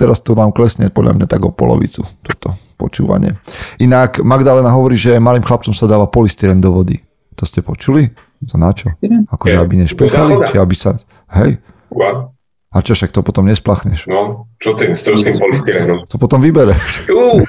Teraz 0.00 0.24
to 0.24 0.32
nám 0.32 0.56
klesne 0.56 0.88
podľa 0.88 1.12
mňa 1.20 1.26
tak 1.28 1.44
o 1.44 1.52
polovicu, 1.52 2.00
toto 2.24 2.56
počúvanie. 2.80 3.36
Inak 3.80 4.24
Magdalena 4.24 4.72
hovorí, 4.72 4.96
že 4.96 5.20
malým 5.20 5.44
chlapcom 5.44 5.76
sa 5.76 5.84
dáva 5.84 6.08
polystyren 6.08 6.56
do 6.60 6.72
vody. 6.72 7.00
To 7.36 7.44
ste 7.44 7.60
počuli? 7.60 8.08
To 8.48 8.56
na 8.56 8.72
čo? 8.72 8.92
Akože 9.28 9.56
aby 9.60 9.84
nešpechali? 9.84 10.40
Či 10.48 10.56
aby 10.56 10.72
sa... 10.76 10.96
Hej? 11.36 11.60
Wow. 11.92 12.35
A 12.76 12.84
čo 12.84 12.92
však 12.92 13.08
to 13.08 13.24
potom 13.24 13.48
nesplachneš? 13.48 14.04
No, 14.04 14.52
čo 14.60 14.76
ty 14.76 14.92
s 14.92 15.00
tým 15.00 15.40
polystyrenom? 15.40 16.04
To 16.06 16.20
potom 16.20 16.38
vybereš. 16.38 17.08
Uú, 17.08 17.40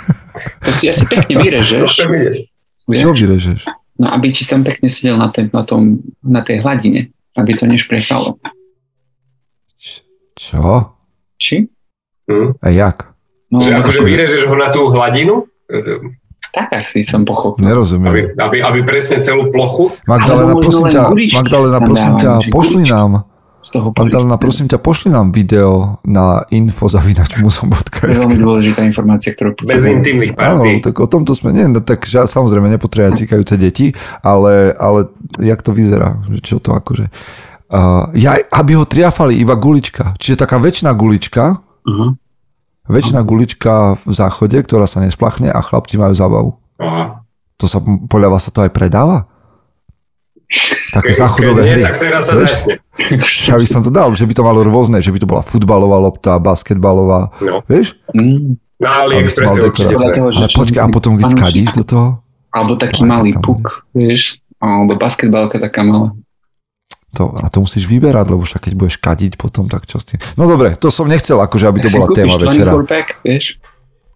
To 0.64 0.70
si 0.72 0.88
asi 0.88 1.04
pekne 1.04 1.36
vyrežeš. 1.38 2.08
Čo 2.88 3.12
vyrežeš? 3.12 3.68
No 3.98 4.08
aby 4.10 4.32
ti 4.32 4.48
tam 4.48 4.64
pekne 4.64 4.88
sedel 4.88 5.18
na, 5.18 5.28
tej, 5.28 5.52
na, 5.52 5.68
tom, 5.68 6.00
na 6.24 6.40
tej 6.40 6.64
hladine, 6.64 7.12
aby 7.36 7.52
to 7.54 7.66
nešprechalo. 7.66 8.40
Č- 9.76 10.06
Čo? 10.32 10.96
Či? 11.36 11.68
Hm? 12.26 12.56
A 12.58 12.68
jak? 12.70 13.12
No, 13.50 13.60
Že 13.60 13.80
akože 13.80 14.00
vyrežeš 14.02 14.42
ho 14.46 14.56
na 14.56 14.70
tú 14.70 14.88
hladinu, 14.88 15.44
tak 16.48 16.72
asi 16.74 17.04
som 17.04 17.24
pochopil. 17.24 17.60
aby, 17.60 17.68
Nerozumiem. 17.68 18.14
aby, 18.34 18.58
aby 18.60 18.80
presne 18.84 19.20
celú 19.20 19.52
plochu. 19.52 19.92
Magdalena, 20.06 20.54
prosím 20.54 20.88
ťa, 20.88 21.04
Magdalena, 21.36 21.80
prosím 21.82 22.14
ťa, 22.16 22.32
pošli 22.48 22.84
nám, 22.86 23.28
Z 23.68 23.76
toho 23.76 23.92
Magdalena, 23.92 24.40
prosím 24.40 24.72
ťa, 24.72 24.80
pošli 24.80 25.12
nám 25.12 25.36
video 25.36 26.00
na 26.08 26.48
To 28.08 28.16
je 28.16 28.24
veľmi 28.24 28.40
dôležitá 28.40 28.80
informácia, 28.88 29.36
ktorú 29.36 29.60
Bez 29.60 29.84
potrebujem. 29.84 29.92
intimných 30.00 30.32
Áno, 30.40 30.64
partí. 30.64 30.72
tak 30.80 30.96
o 31.04 31.08
tomto 31.12 31.36
sme, 31.36 31.52
nie, 31.52 31.68
no, 31.68 31.84
tak 31.84 32.08
že 32.08 32.24
samozrejme 32.32 32.72
nepotrebujeme 32.72 33.20
cikajúce 33.20 33.60
deti, 33.60 33.92
ale, 34.24 34.72
ale 34.80 35.12
jak 35.44 35.60
to 35.60 35.76
vyzerá, 35.76 36.16
že 36.32 36.40
čo 36.40 36.64
to 36.64 36.72
akože. 36.80 37.12
Uh, 37.68 38.08
ja, 38.16 38.40
aby 38.56 38.80
ho 38.80 38.88
triafali 38.88 39.36
iba 39.36 39.60
gulička, 39.60 40.16
čiže 40.16 40.48
taká 40.48 40.64
väčšiná 40.64 40.96
gulička, 40.96 41.60
Aha. 41.60 42.08
väčšiná 42.88 43.20
gulička 43.28 44.00
v 44.00 44.12
záchode, 44.16 44.64
ktorá 44.64 44.88
sa 44.88 45.04
nesplachne 45.04 45.52
a 45.52 45.60
chlapci 45.60 46.00
majú 46.00 46.16
zábavu. 46.16 46.56
Aha. 46.80 47.28
To 47.60 47.68
sa, 47.68 47.84
podľa 47.84 48.32
vás 48.32 48.48
sa 48.48 48.52
to 48.56 48.64
aj 48.64 48.72
predáva? 48.72 49.28
Také 50.89 51.12
Ke- 51.12 51.20
záchodové 51.20 51.60
keď 51.60 51.66
nie, 51.66 51.74
hry. 51.74 51.84
tak 51.84 51.96
teraz 52.00 52.24
sa 52.24 52.36
začne. 52.36 52.80
Ja 53.44 53.56
by 53.56 53.68
som 53.68 53.82
to 53.82 53.92
dal, 53.92 54.08
že 54.12 54.24
by 54.24 54.32
to 54.32 54.42
malo 54.42 54.63
rôzne, 54.63 54.98
že 54.98 55.12
by 55.12 55.20
to 55.20 55.27
bola 55.27 55.42
futbalová 55.42 56.00
lopta, 56.00 56.39
basketbalová, 56.39 57.36
No. 57.39 57.60
vieš? 57.66 58.00
Mm. 58.12 58.56
Na 58.77 59.04
AliExpresse 59.04 59.60
určite. 59.60 59.94
čo 59.94 60.48
počkaj, 60.56 60.82
a 60.82 60.88
potom 60.88 61.16
keď 61.16 61.32
kadíš 61.34 61.74
do 61.74 61.84
toho? 61.84 62.08
Alebo 62.50 62.74
taký 62.75 63.04
Aj, 63.04 63.10
malý 63.10 63.34
tam 63.34 63.44
puk, 63.44 63.63
vieš? 63.92 64.39
Alebo 64.58 64.96
basketbalka 64.96 65.60
taká 65.60 65.82
malá. 65.82 66.16
To, 67.13 67.34
a 67.34 67.48
to 67.48 67.60
musíš 67.60 67.84
vyberať, 67.84 68.30
lebo 68.30 68.42
však 68.42 68.62
keď 68.62 68.74
budeš 68.74 68.98
kadiť 68.98 69.34
potom, 69.36 69.66
tak 69.66 69.84
čo 69.84 69.98
s 69.98 70.06
tým? 70.06 70.20
No 70.34 70.46
dobre, 70.46 70.75
to 70.75 70.88
som 70.88 71.06
nechcel, 71.06 71.38
akože 71.38 71.66
aby 71.66 71.82
to 71.82 71.89
bola 71.89 72.08
téma 72.13 72.36
večera. 72.36 72.72
24 72.72 72.86
pack, 72.86 73.08
vieš? 73.22 73.46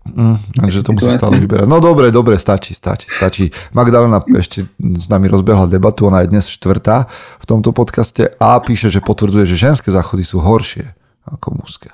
Mm, 0.01 0.33
takže 0.57 0.81
to 0.81 0.91
musíš 0.91 1.13
Situácia. 1.13 1.21
stále 1.21 1.35
vyberať. 1.37 1.65
No 1.65 1.77
dobre, 1.77 2.09
dobre, 2.09 2.33
stačí, 2.35 2.73
stačí, 2.73 3.05
stačí. 3.07 3.45
Magdalena 3.69 4.17
ešte 4.27 4.65
s 4.75 5.05
nami 5.05 5.29
rozbehla 5.29 5.65
debatu, 5.65 6.05
ona 6.05 6.25
je 6.25 6.31
dnes 6.31 6.41
štvrtá 6.43 7.05
v 7.37 7.45
tomto 7.45 7.69
podcaste 7.69 8.33
a 8.33 8.57
píše, 8.57 8.89
že 8.89 8.97
potvrdzuje, 8.97 9.45
že 9.45 9.61
ženské 9.61 9.87
záchody 9.87 10.21
sú 10.21 10.41
horšie 10.41 10.89
ako 11.23 11.53
mužské. 11.55 11.93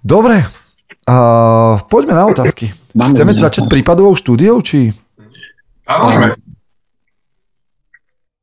Dobre, 0.00 0.42
a 1.06 1.16
poďme 1.86 2.14
na 2.14 2.26
otázky. 2.26 2.74
Máme 2.92 3.14
Chceme 3.14 3.30
nejakú- 3.30 3.44
začať 3.46 3.64
prípadovou 3.68 4.14
štúdiou, 4.14 4.58
či... 4.58 4.90
A 5.84 6.00
môžeme. 6.00 6.34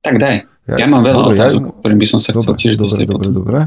Tak 0.01 0.15
daj. 0.15 0.35
Ja 0.71 0.87
mám 0.87 1.03
veľa 1.03 1.21
Dobre, 1.21 1.35
ja- 1.35 1.51
otázok, 1.51 1.63
ktorým 1.81 1.99
by 1.99 2.07
som 2.07 2.19
sa 2.21 2.31
chcel 2.31 2.47
Dobre, 2.47 2.61
tiež 2.61 2.73
dobre, 2.75 2.87
dostať. 2.87 3.05
dobre, 3.05 3.27
dobre. 3.29 3.57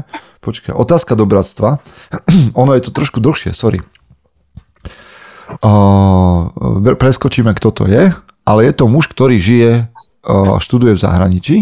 Počkaj, 0.41 0.73
otázka 0.73 1.13
do 1.13 1.25
bratstva. 1.25 1.69
ono 2.57 2.71
je 2.73 2.81
to 2.81 2.91
trošku 2.91 3.19
dlhšie, 3.19 3.51
sorry. 3.51 3.79
Preskočíme, 6.95 7.53
kto 7.53 7.69
to 7.71 7.83
je, 7.85 8.09
ale 8.45 8.59
je 8.65 8.73
to 8.73 8.85
muž, 8.89 9.09
ktorý 9.09 9.37
žije, 9.41 9.71
študuje 10.61 10.97
v 10.97 11.03
zahraničí 11.03 11.55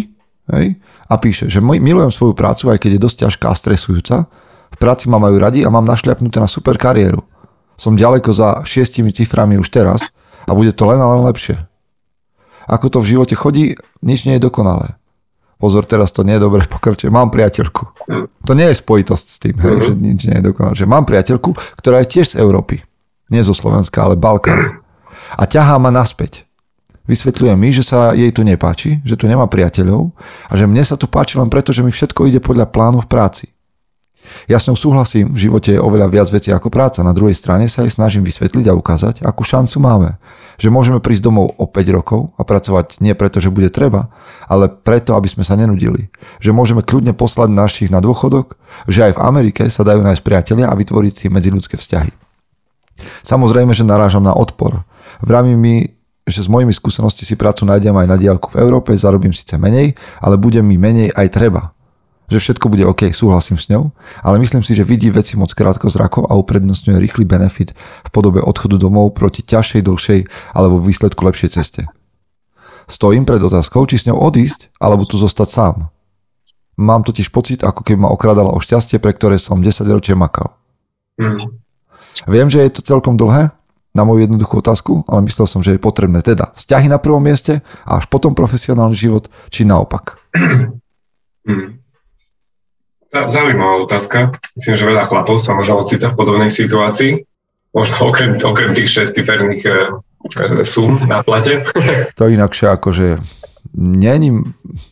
hej, 0.52 0.66
a 1.08 1.14
píše, 1.20 1.52
že 1.52 1.60
"Moj- 1.60 1.84
milujem 1.84 2.12
svoju 2.12 2.32
prácu, 2.36 2.72
aj 2.72 2.80
keď 2.80 2.92
je 2.96 3.04
dosť 3.04 3.18
ťažká 3.28 3.48
a 3.52 3.56
stresujúca. 3.60 4.16
V 4.72 4.78
práci 4.80 5.06
ma 5.12 5.20
majú 5.20 5.38
radi 5.38 5.62
a 5.62 5.70
mám 5.70 5.86
našľapnuté 5.86 6.40
na 6.40 6.48
super 6.48 6.80
kariéru. 6.80 7.22
Som 7.76 8.00
ďaleko 8.00 8.32
za 8.34 8.64
šiestimi 8.64 9.12
ciframi 9.12 9.60
už 9.60 9.70
teraz 9.70 10.08
a 10.48 10.52
bude 10.56 10.72
to 10.72 10.88
len 10.88 11.00
a 11.02 11.08
len 11.14 11.22
lepšie. 11.28 11.60
Ako 12.68 12.88
to 12.88 12.98
v 13.04 13.16
živote 13.16 13.36
chodí, 13.36 13.76
nič 14.00 14.24
nie 14.24 14.40
je 14.40 14.48
dokonalé. 14.48 14.96
Pozor, 15.60 15.84
teraz 15.88 16.12
to 16.12 16.24
nie 16.24 16.36
je 16.40 16.44
dobre 16.44 16.64
pokračuje. 16.72 17.12
Mám 17.12 17.32
priateľku. 17.36 17.84
To 18.48 18.52
nie 18.56 18.68
je 18.72 18.80
spojitosť 18.80 19.28
s 19.28 19.38
tým, 19.40 19.56
hej, 19.60 19.76
že 19.88 19.94
nič 19.96 20.20
nie 20.28 20.38
je 20.40 20.44
dokonalé. 20.52 20.74
Že 20.76 20.86
mám 20.88 21.04
priateľku, 21.04 21.52
ktorá 21.80 22.00
je 22.04 22.08
tiež 22.20 22.36
z 22.36 22.40
Európy. 22.40 22.80
Nie 23.34 23.42
zo 23.42 23.58
Slovenska, 23.58 24.06
ale 24.06 24.14
Balkán. 24.14 24.86
A 25.34 25.50
ťahá 25.50 25.82
ma 25.82 25.90
naspäť. 25.90 26.46
Vysvetľuje 27.10 27.54
mi, 27.58 27.74
že 27.74 27.82
sa 27.82 28.14
jej 28.14 28.30
tu 28.30 28.46
nepáči, 28.46 29.02
že 29.02 29.18
tu 29.18 29.26
nemá 29.26 29.50
priateľov 29.50 30.14
a 30.48 30.54
že 30.54 30.70
mne 30.70 30.86
sa 30.86 30.96
tu 30.96 31.10
páči 31.10 31.42
len 31.42 31.50
preto, 31.50 31.74
že 31.74 31.82
mi 31.82 31.90
všetko 31.90 32.30
ide 32.30 32.40
podľa 32.40 32.70
plánu 32.70 33.02
v 33.02 33.10
práci. 33.10 33.46
Ja 34.48 34.56
s 34.56 34.72
ňou 34.72 34.80
súhlasím, 34.80 35.36
v 35.36 35.50
živote 35.50 35.76
je 35.76 35.84
oveľa 35.84 36.08
viac 36.08 36.32
vecí 36.32 36.48
ako 36.48 36.72
práca. 36.72 37.04
Na 37.04 37.12
druhej 37.12 37.36
strane 37.36 37.68
sa 37.68 37.84
jej 37.84 37.92
snažím 37.92 38.24
vysvetliť 38.24 38.72
a 38.72 38.78
ukázať, 38.78 39.16
akú 39.20 39.44
šancu 39.44 39.84
máme. 39.84 40.16
Že 40.64 40.72
môžeme 40.72 41.04
prísť 41.04 41.28
domov 41.28 41.52
o 41.60 41.68
5 41.68 41.98
rokov 41.98 42.32
a 42.40 42.48
pracovať 42.48 43.04
nie 43.04 43.12
preto, 43.20 43.44
že 43.44 43.52
bude 43.52 43.68
treba, 43.68 44.08
ale 44.48 44.72
preto, 44.72 45.20
aby 45.20 45.28
sme 45.28 45.44
sa 45.44 45.60
nenudili. 45.60 46.08
Že 46.40 46.56
môžeme 46.56 46.88
kľudne 46.88 47.12
poslať 47.12 47.52
našich 47.52 47.90
na 47.92 48.00
dôchodok, 48.00 48.56
že 48.88 49.12
aj 49.12 49.20
v 49.20 49.24
Amerike 49.28 49.68
sa 49.68 49.84
dajú 49.84 50.00
nájsť 50.00 50.24
priatelia 50.24 50.72
a 50.72 50.78
vytvoriť 50.78 51.14
si 51.14 51.26
medziludské 51.28 51.76
vzťahy. 51.76 52.23
Samozrejme, 53.24 53.72
že 53.76 53.88
narážam 53.88 54.24
na 54.24 54.36
odpor. 54.36 54.84
Vravím 55.24 55.60
mi, 55.60 55.76
že 56.24 56.44
z 56.44 56.50
mojimi 56.50 56.72
skúsenosti 56.72 57.28
si 57.28 57.36
prácu 57.36 57.68
nájdem 57.68 57.94
aj 57.94 58.08
na 58.08 58.16
diálku 58.16 58.52
v 58.52 58.60
Európe, 58.64 58.96
zarobím 58.96 59.36
síce 59.36 59.60
menej, 59.60 59.96
ale 60.24 60.40
bude 60.40 60.60
mi 60.64 60.80
menej 60.80 61.12
aj 61.14 61.28
treba 61.32 61.74
že 62.32 62.40
všetko 62.40 62.66
bude 62.72 62.82
OK, 62.88 63.14
súhlasím 63.14 63.62
s 63.62 63.70
ňou, 63.70 63.94
ale 64.26 64.42
myslím 64.42 64.66
si, 64.66 64.74
že 64.74 64.88
vidí 64.88 65.14
veci 65.14 65.38
moc 65.38 65.54
krátko 65.54 65.92
zrako 65.94 66.26
a 66.26 66.34
uprednostňuje 66.34 66.98
rýchly 66.98 67.30
benefit 67.30 67.78
v 67.78 68.10
podobe 68.10 68.42
odchodu 68.42 68.82
domov 68.82 69.14
proti 69.14 69.46
ťažšej, 69.46 69.82
dlhšej 69.86 70.20
alebo 70.58 70.82
výsledku 70.82 71.22
lepšej 71.30 71.50
ceste. 71.54 71.86
Stojím 72.90 73.24
pred 73.24 73.40
otázkou, 73.40 73.86
či 73.88 74.02
s 74.02 74.10
ňou 74.10 74.20
odísť 74.20 74.74
alebo 74.82 75.06
tu 75.06 75.22
zostať 75.22 75.48
sám. 75.48 75.76
Mám 76.74 77.06
totiž 77.06 77.30
pocit, 77.30 77.62
ako 77.62 77.86
keby 77.86 78.08
ma 78.08 78.10
okradala 78.10 78.50
o 78.50 78.60
šťastie, 78.60 78.98
pre 78.98 79.14
ktoré 79.14 79.38
som 79.38 79.62
10 79.62 79.86
ročie 79.94 80.18
makal. 80.18 80.58
Mm. 81.22 81.63
Viem, 82.30 82.48
že 82.50 82.62
je 82.62 82.80
to 82.80 82.82
celkom 82.86 83.18
dlhé 83.18 83.50
na 83.94 84.02
moju 84.02 84.26
jednoduchú 84.26 84.62
otázku, 84.62 85.06
ale 85.06 85.22
myslel 85.30 85.46
som, 85.46 85.62
že 85.62 85.78
je 85.78 85.82
potrebné 85.82 86.26
teda 86.26 86.54
vzťahy 86.58 86.90
na 86.90 86.98
prvom 86.98 87.22
mieste 87.22 87.62
a 87.86 88.02
až 88.02 88.10
potom 88.10 88.34
profesionálny 88.34 88.98
život, 88.98 89.30
či 89.54 89.66
naopak. 89.66 90.18
Mm. 91.46 91.84
Zaujímavá 93.14 93.86
otázka. 93.86 94.34
Myslím, 94.58 94.74
že 94.74 94.90
veľa 94.90 95.06
chlapov 95.06 95.38
sa 95.38 95.54
možno 95.54 95.86
ocita 95.86 96.10
v 96.10 96.18
podobnej 96.18 96.50
situácii. 96.50 97.22
Možno 97.74 98.10
okrem, 98.10 98.42
okrem 98.42 98.74
tých 98.74 98.90
šestiferných 98.90 99.62
e, 99.66 99.70
e, 99.70 100.66
sum 100.66 100.98
na 101.06 101.22
plate. 101.22 101.62
To 102.18 102.26
inakšie 102.26 102.74
akože 102.74 103.22
není, 103.78 104.30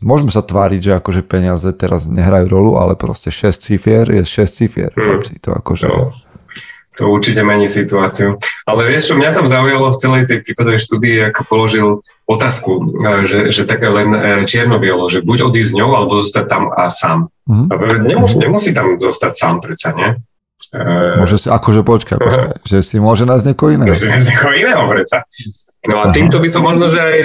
môžeme 0.01 0.33
sa 0.33 0.41
tváriť, 0.41 0.81
že 0.81 0.91
akože 0.97 1.21
peniaze 1.25 1.69
teraz 1.77 2.09
nehrajú 2.09 2.49
rolu, 2.49 2.71
ale 2.77 2.97
proste 2.97 3.29
6 3.29 3.61
cifier 3.61 4.05
je 4.09 4.21
6 4.25 4.49
cifier. 4.49 4.91
Hmm. 4.93 5.21
To 5.21 5.49
akože... 5.57 5.87
No, 5.89 6.09
to 6.97 7.07
určite 7.07 7.39
mení 7.43 7.71
situáciu. 7.71 8.35
Ale 8.67 8.87
vieš, 8.87 9.11
čo 9.11 9.15
mňa 9.15 9.31
tam 9.31 9.47
zaujalo 9.47 9.95
v 9.95 9.99
celej 10.01 10.23
tej 10.27 10.43
prípadovej 10.43 10.81
štúdii, 10.83 11.15
ako 11.31 11.41
položil 11.47 11.87
otázku, 12.27 12.71
e, 12.77 12.81
že, 13.27 13.39
že 13.51 13.63
také 13.63 13.87
len 13.87 14.11
e, 14.11 14.19
čierno-bielo, 14.43 15.07
že 15.07 15.23
buď 15.23 15.51
odísť 15.51 15.71
s 15.71 15.77
ňou, 15.79 15.91
alebo 15.95 16.19
zostať 16.19 16.45
tam 16.51 16.63
a 16.71 16.91
sám. 16.91 17.31
Mm-hmm. 17.47 18.07
Nemusí, 18.07 18.35
nemusí 18.39 18.69
tam 18.75 18.99
zostať 18.99 19.33
sám 19.39 19.55
predsa, 19.63 19.95
nie? 19.95 20.19
E, 20.75 21.19
môže 21.23 21.39
si, 21.39 21.47
akože 21.47 21.81
počkaj, 21.87 22.17
počkaj, 22.19 22.51
že 22.67 22.77
si 22.83 22.99
môže 22.99 23.23
nájsť 23.23 23.45
niekoho 23.47 23.69
iného. 23.71 23.87
Môže 23.87 24.11
nájsť 24.11 24.27
niekoho 24.27 24.53
iného 24.55 24.83
predsa. 24.87 25.17
No 25.87 25.95
a 26.03 26.05
týmto 26.11 26.37
by 26.43 26.47
som 26.51 26.63
možno, 26.67 26.91
že 26.91 26.99
aj 26.99 27.17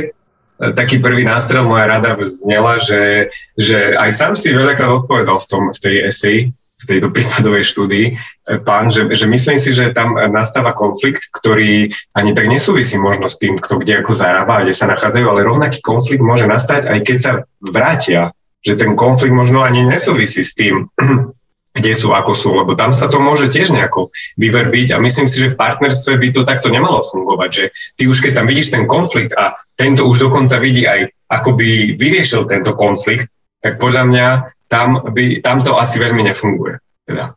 taký 0.57 1.05
prvý 1.05 1.27
nástrel, 1.27 1.69
moja 1.69 1.85
rada 1.85 2.17
znela, 2.17 2.81
že, 2.81 3.29
že 3.61 3.93
aj 3.93 4.11
sám 4.15 4.33
si 4.41 4.57
veľakrát 4.57 5.05
odpovedal 5.05 5.37
v, 5.37 5.47
tom, 5.51 5.63
v 5.69 5.79
tej 5.79 5.97
eseji, 6.09 6.41
v 6.77 6.85
tejto 6.85 7.09
prípadovej 7.09 7.65
štúdii, 7.65 8.07
e, 8.13 8.15
pán, 8.61 8.93
že, 8.93 9.09
že 9.09 9.25
myslím 9.25 9.57
si, 9.57 9.73
že 9.73 9.97
tam 9.97 10.13
nastáva 10.29 10.77
konflikt, 10.77 11.33
ktorý 11.33 11.89
ani 12.13 12.37
tak 12.37 12.53
nesúvisí 12.53 13.01
možno 13.01 13.33
s 13.33 13.41
tým, 13.41 13.57
kto 13.57 13.81
kde 13.81 14.05
ako 14.05 14.13
zarába 14.13 14.61
a 14.61 14.63
kde 14.63 14.77
sa 14.77 14.91
nachádzajú, 14.93 15.25
ale 15.25 15.47
rovnaký 15.49 15.81
konflikt 15.81 16.21
môže 16.21 16.45
nastať, 16.45 16.85
aj 16.85 16.99
keď 17.01 17.19
sa 17.19 17.33
vrátia. 17.65 18.37
Že 18.61 18.75
ten 18.77 18.93
konflikt 18.93 19.33
možno 19.33 19.65
ani 19.65 19.89
nesúvisí 19.89 20.45
s 20.45 20.53
tým, 20.53 20.93
kde 21.81 21.93
sú, 21.93 22.13
ako 22.13 22.33
sú, 22.33 22.51
lebo 22.57 22.73
tam 22.73 22.93
sa 22.93 23.09
to 23.09 23.21
môže 23.21 23.53
tiež 23.53 23.73
nejako 23.73 24.09
vyverbiť 24.41 24.97
a 24.97 25.01
myslím 25.01 25.29
si, 25.29 25.45
že 25.45 25.53
v 25.53 25.61
partnerstve 25.61 26.17
by 26.17 26.29
to 26.33 26.43
takto 26.49 26.73
nemalo 26.73 27.05
fungovať, 27.05 27.51
že 27.53 27.65
ty 28.01 28.09
už 28.09 28.25
keď 28.25 28.33
tam 28.41 28.47
vidíš 28.49 28.73
ten 28.73 28.89
konflikt 28.89 29.37
a 29.37 29.57
tento 29.77 30.09
už 30.09 30.29
dokonca 30.29 30.57
vidí 30.57 30.89
aj, 30.89 31.13
ako 31.29 31.53
by 31.57 32.01
vyriešil 32.01 32.49
tento 32.49 32.73
konflikt, 32.73 33.29
tak 33.67 33.83
podľa 33.83 34.07
mňa 34.07 34.27
tam, 34.71 35.03
by, 35.11 35.43
tam 35.43 35.59
to 35.59 35.75
asi 35.75 35.99
veľmi 35.99 36.23
nefunguje. 36.23 36.79
Teda. 37.03 37.35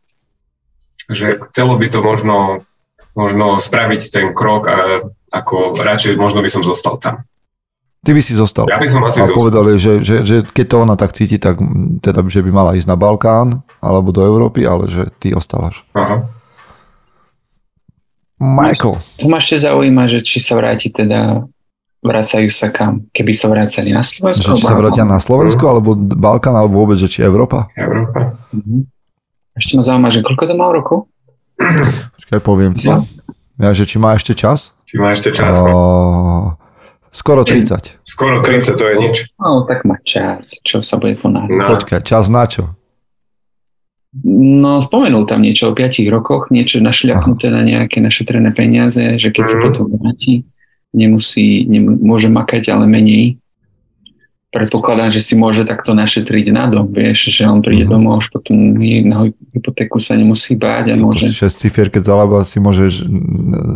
Že 1.09 1.41
chcelo 1.49 1.73
by 1.81 1.89
to 1.89 2.05
možno, 2.05 2.37
možno 3.17 3.57
spraviť 3.57 4.01
ten 4.13 4.37
krok, 4.37 4.69
a 4.69 5.01
ako 5.33 5.73
radšej 5.73 6.21
možno 6.21 6.45
by 6.45 6.49
som 6.53 6.61
zostal 6.61 7.01
tam. 7.01 7.25
Ty 8.05 8.15
by 8.15 8.21
si 8.21 8.37
zostal. 8.37 8.69
Ja 8.69 8.77
by 8.77 8.87
som 8.87 9.01
asi 9.03 9.19
a 9.19 9.27
zostal. 9.27 9.41
povedali, 9.41 9.75
že, 9.75 9.99
že, 10.05 10.23
že 10.23 10.37
keď 10.45 10.65
to 10.69 10.77
ona 10.85 10.95
tak 10.95 11.17
cíti, 11.17 11.35
tak 11.35 11.59
teda, 11.99 12.23
že 12.29 12.45
by 12.45 12.51
mala 12.53 12.77
ísť 12.77 12.87
na 12.87 12.95
Balkán 12.95 13.65
alebo 13.81 14.13
do 14.13 14.23
Európy, 14.23 14.63
ale 14.63 14.87
že 14.87 15.11
ty 15.19 15.35
ostávaš. 15.35 15.83
Aha. 15.97 16.29
Michael. 18.39 19.03
To 19.19 19.27
ma 19.27 19.43
ešte 19.43 19.67
zaujíma, 19.67 20.07
že 20.07 20.23
či 20.23 20.39
sa 20.39 20.55
vráti 20.55 20.87
teda 20.95 21.43
vracajú 21.99 22.49
sa 22.51 22.71
kam? 22.71 23.07
Keby 23.11 23.31
sa 23.35 23.51
vracali 23.51 23.91
na 23.91 24.03
Slovensku? 24.03 24.55
Že 24.55 24.59
či 24.59 24.65
sa 24.65 24.75
vrátia 24.79 25.05
na 25.05 25.19
Slovensku, 25.19 25.63
mm. 25.63 25.69
alebo 25.69 25.89
Balkán, 25.97 26.55
alebo 26.55 26.83
vôbec, 26.83 26.97
že 26.99 27.11
či 27.11 27.23
Európa? 27.23 27.67
Európa. 27.75 28.39
Mm-hmm. 28.55 28.81
Ešte 29.59 29.71
ma 29.75 29.83
zaujíma, 29.83 30.09
že 30.09 30.23
koľko 30.23 30.43
to 30.47 30.55
má 30.55 30.67
rokov? 30.71 30.99
Počkaj, 32.15 32.39
poviem 32.39 32.71
ti. 32.71 32.87
Ja, 33.59 33.75
že 33.75 33.83
či 33.83 33.99
má 33.99 34.15
ešte 34.15 34.31
čas? 34.31 34.71
Či 34.87 34.95
má 34.95 35.11
ešte 35.11 35.35
čas, 35.35 35.59
o... 35.59 36.55
Skoro 37.11 37.43
30. 37.43 37.99
Skoro 38.05 38.39
30, 38.39 38.77
to 38.77 38.85
je 38.85 38.95
nič. 39.01 39.15
No, 39.41 39.65
tak 39.65 39.83
má 39.83 39.97
čas. 40.05 40.55
Čo 40.61 40.85
sa 40.85 41.01
bude 41.01 41.17
ponáhľať? 41.17 41.57
No. 41.57 41.67
Počkaj, 41.75 41.99
čas 42.05 42.29
na 42.29 42.45
čo? 42.45 42.79
No, 44.25 44.81
spomenul 44.81 45.29
tam 45.29 45.45
niečo 45.45 45.69
o 45.69 45.77
5 45.77 46.01
rokoch, 46.09 46.49
niečo 46.49 46.81
našľapnuté 46.81 47.53
na 47.53 47.61
nejaké 47.61 48.01
našetrené 48.01 48.49
peniaze, 48.57 48.97
že 49.21 49.29
keď 49.29 49.43
mm. 49.45 49.49
sa 49.49 49.57
mhm. 49.57 49.63
potom 49.69 49.85
vráti, 49.93 50.33
nemusí, 50.93 51.67
môže 52.01 52.29
makať, 52.29 52.73
ale 52.73 52.85
menej. 52.89 53.37
Predpokladám, 54.49 55.13
že 55.13 55.21
si 55.21 55.37
môže 55.37 55.61
takto 55.61 55.93
našetriť 55.93 56.49
na 56.49 56.65
dom, 56.65 56.89
vieš, 56.89 57.29
že 57.29 57.45
on 57.45 57.61
príde 57.61 57.85
uh-huh. 57.85 58.01
domov, 58.01 58.25
už 58.25 58.33
potom 58.33 58.73
na 59.05 59.29
hypotéku 59.53 60.01
sa 60.01 60.17
nemusí 60.17 60.57
báť 60.57 60.89
a 60.89 60.95
môže... 60.97 61.29
6 61.29 61.53
cifier, 61.53 61.93
keď 61.93 62.09
zalába, 62.09 62.41
si 62.41 62.57
môžeš 62.57 63.05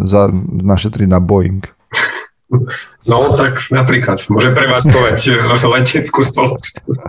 za, 0.09 0.33
našetriť 0.65 1.07
na 1.09 1.21
Boeing. 1.21 1.61
No, 3.09 3.33
tak 3.33 3.57
napríklad. 3.73 4.21
Môže 4.29 4.53
prevádzkovať 4.53 5.17
leteckú 5.73 6.21
spoločnosť. 6.21 7.01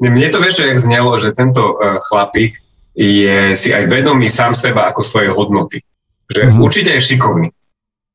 Mne 0.00 0.28
to 0.32 0.38
vieš, 0.40 0.64
jak 0.64 0.80
znelo, 0.80 1.12
že 1.20 1.36
tento 1.36 1.76
uh, 1.76 2.00
chlapík 2.00 2.56
je 2.98 3.54
si 3.54 3.70
aj 3.70 3.92
vedomý 3.92 4.26
sám 4.26 4.58
seba 4.58 4.90
ako 4.90 5.06
svoje 5.06 5.30
hodnoty. 5.30 5.84
Že 6.28 6.42
uh-huh. 6.44 6.60
určite 6.60 6.90
je 6.96 7.00
šikovný. 7.00 7.48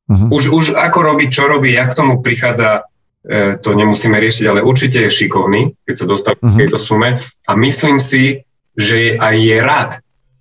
Uh-huh. 0.09 0.29
Už, 0.29 0.43
už 0.53 0.65
ako 0.77 0.99
robí, 1.01 1.25
čo 1.33 1.49
robí, 1.49 1.73
jak 1.73 1.93
k 1.93 1.97
tomu 1.97 2.21
prichádza, 2.21 2.85
e, 3.25 3.57
to 3.57 3.73
nemusíme 3.73 4.15
riešiť, 4.19 4.45
ale 4.47 4.61
určite 4.61 5.01
je 5.07 5.09
šikovný, 5.09 5.73
keď 5.85 5.95
sa 5.97 6.05
dostane 6.05 6.37
uh-huh. 6.37 6.53
k 6.53 6.59
tejto 6.65 6.77
sume. 6.77 7.17
A 7.21 7.51
myslím 7.57 7.97
si, 7.97 8.45
že 8.77 9.17
aj 9.17 9.35
je 9.37 9.57
rád 9.61 9.91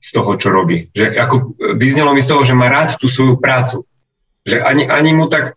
z 0.02 0.08
toho, 0.10 0.34
čo 0.34 0.50
robí. 0.50 0.90
Že 0.92 1.14
ako 1.14 1.36
vyznelo 1.78 2.10
mi 2.12 2.20
z 2.20 2.28
toho, 2.34 2.42
že 2.42 2.58
má 2.58 2.66
rád 2.66 2.98
tú 2.98 3.06
svoju 3.06 3.38
prácu. 3.38 3.86
Že 4.42 4.66
ani, 4.66 4.84
ani 4.90 5.14
mu 5.14 5.30
tak, 5.30 5.54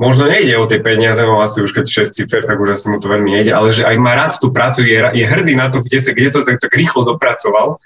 možno 0.00 0.28
nejde 0.28 0.56
o 0.56 0.64
tie 0.64 0.80
peniaze, 0.80 1.20
no 1.24 1.44
asi 1.44 1.60
už 1.60 1.76
keď 1.76 2.08
6 2.08 2.16
cifer, 2.16 2.42
tak 2.44 2.56
už 2.56 2.72
asi 2.76 2.88
mu 2.88 2.96
to 3.00 3.12
veľmi 3.12 3.36
nejde, 3.36 3.52
ale 3.52 3.68
že 3.68 3.84
aj 3.84 3.96
má 4.00 4.16
rád 4.16 4.36
tú 4.40 4.48
prácu, 4.48 4.80
je, 4.80 4.96
je 4.96 5.24
hrdý 5.28 5.56
na 5.56 5.68
to, 5.68 5.84
kde, 5.84 6.00
sa, 6.00 6.16
kde 6.16 6.28
to 6.32 6.40
tak, 6.40 6.56
tak 6.56 6.72
rýchlo 6.72 7.04
dopracoval. 7.04 7.76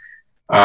A 0.46 0.62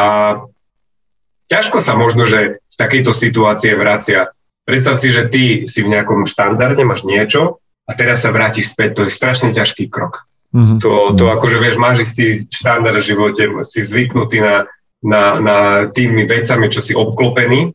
ťažko 1.50 1.82
sa 1.82 1.98
možno, 1.98 2.24
že 2.24 2.62
z 2.70 2.76
takejto 2.78 3.12
situácie 3.12 3.74
vracia. 3.76 4.32
Predstav 4.64 5.02
si, 5.02 5.10
že 5.10 5.26
ty 5.28 5.66
si 5.66 5.82
v 5.82 5.92
nejakom 5.92 6.30
štandarde, 6.30 6.86
máš 6.86 7.04
niečo 7.04 7.60
a 7.90 7.92
teraz 7.98 8.22
sa 8.22 8.30
vrátiš 8.30 8.72
späť. 8.72 9.02
To 9.02 9.04
je 9.10 9.12
strašne 9.12 9.50
ťažký 9.50 9.90
krok. 9.90 10.30
Mm-hmm. 10.54 10.80
To, 10.82 11.14
to 11.18 11.26
akože 11.30 11.58
vieš, 11.58 11.82
máš 11.82 12.10
istý 12.10 12.46
štandard 12.50 13.02
v 13.02 13.10
živote, 13.10 13.44
si 13.66 13.82
zvyknutý 13.86 14.42
na, 14.42 14.56
na, 15.02 15.24
na 15.42 15.58
tými 15.90 16.26
vecami, 16.26 16.70
čo 16.70 16.82
si 16.82 16.94
obklopený 16.94 17.74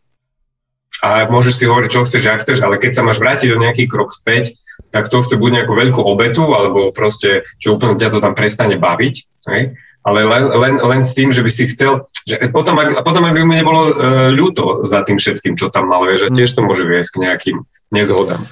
a 1.03 1.27
môžeš 1.27 1.55
si 1.59 1.65
hovoriť, 1.67 1.91
čo 1.91 2.05
chceš, 2.07 2.23
ak 2.29 2.43
chceš, 2.47 2.59
ale 2.63 2.79
keď 2.79 3.01
sa 3.01 3.03
máš 3.03 3.19
vrátiť 3.19 3.51
o 3.51 3.63
nejaký 3.63 3.91
krok 3.91 4.15
späť, 4.15 4.55
tak 4.95 5.11
to 5.11 5.23
chce 5.23 5.35
buď 5.39 5.63
nejakú 5.63 5.75
veľkú 5.75 6.01
obetu, 6.03 6.47
alebo 6.55 6.95
proste, 6.95 7.43
že 7.59 7.75
úplne 7.75 7.99
ťa 7.99 8.15
to 8.15 8.19
tam 8.23 8.35
prestane 8.39 8.79
baviť. 8.79 9.15
Hej? 9.51 9.75
ale 10.05 10.21
len, 10.29 10.45
len, 10.53 10.75
len 10.85 11.01
s 11.01 11.17
tým, 11.17 11.33
že 11.33 11.41
by 11.41 11.51
si 11.51 11.65
chcel, 11.73 12.05
že 12.29 12.37
potom, 12.53 12.77
ak, 12.77 13.01
potom 13.09 13.25
by 13.25 13.41
mu 13.41 13.57
nebolo 13.57 13.81
uh, 13.89 13.93
ľúto 14.29 14.85
za 14.85 15.01
tým 15.01 15.17
všetkým, 15.17 15.57
čo 15.57 15.73
tam 15.73 15.89
mal, 15.89 16.05
že 16.13 16.29
tiež 16.29 16.53
to 16.53 16.61
môže 16.61 16.85
viesť 16.85 17.11
k 17.17 17.23
nejakým 17.25 17.57
nezhodám. 17.89 18.45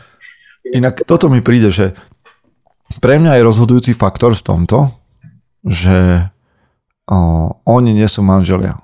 Inak 0.64 1.04
toto 1.04 1.28
mi 1.28 1.44
príde, 1.44 1.68
že 1.68 1.92
pre 3.04 3.20
mňa 3.20 3.36
je 3.36 3.46
rozhodujúci 3.46 3.92
faktor 3.92 4.32
v 4.32 4.42
tomto, 4.42 4.96
že 5.60 6.32
uh, 6.32 7.48
oni 7.68 7.92
nie 7.92 8.08
sú 8.08 8.24
manželia. 8.24 8.80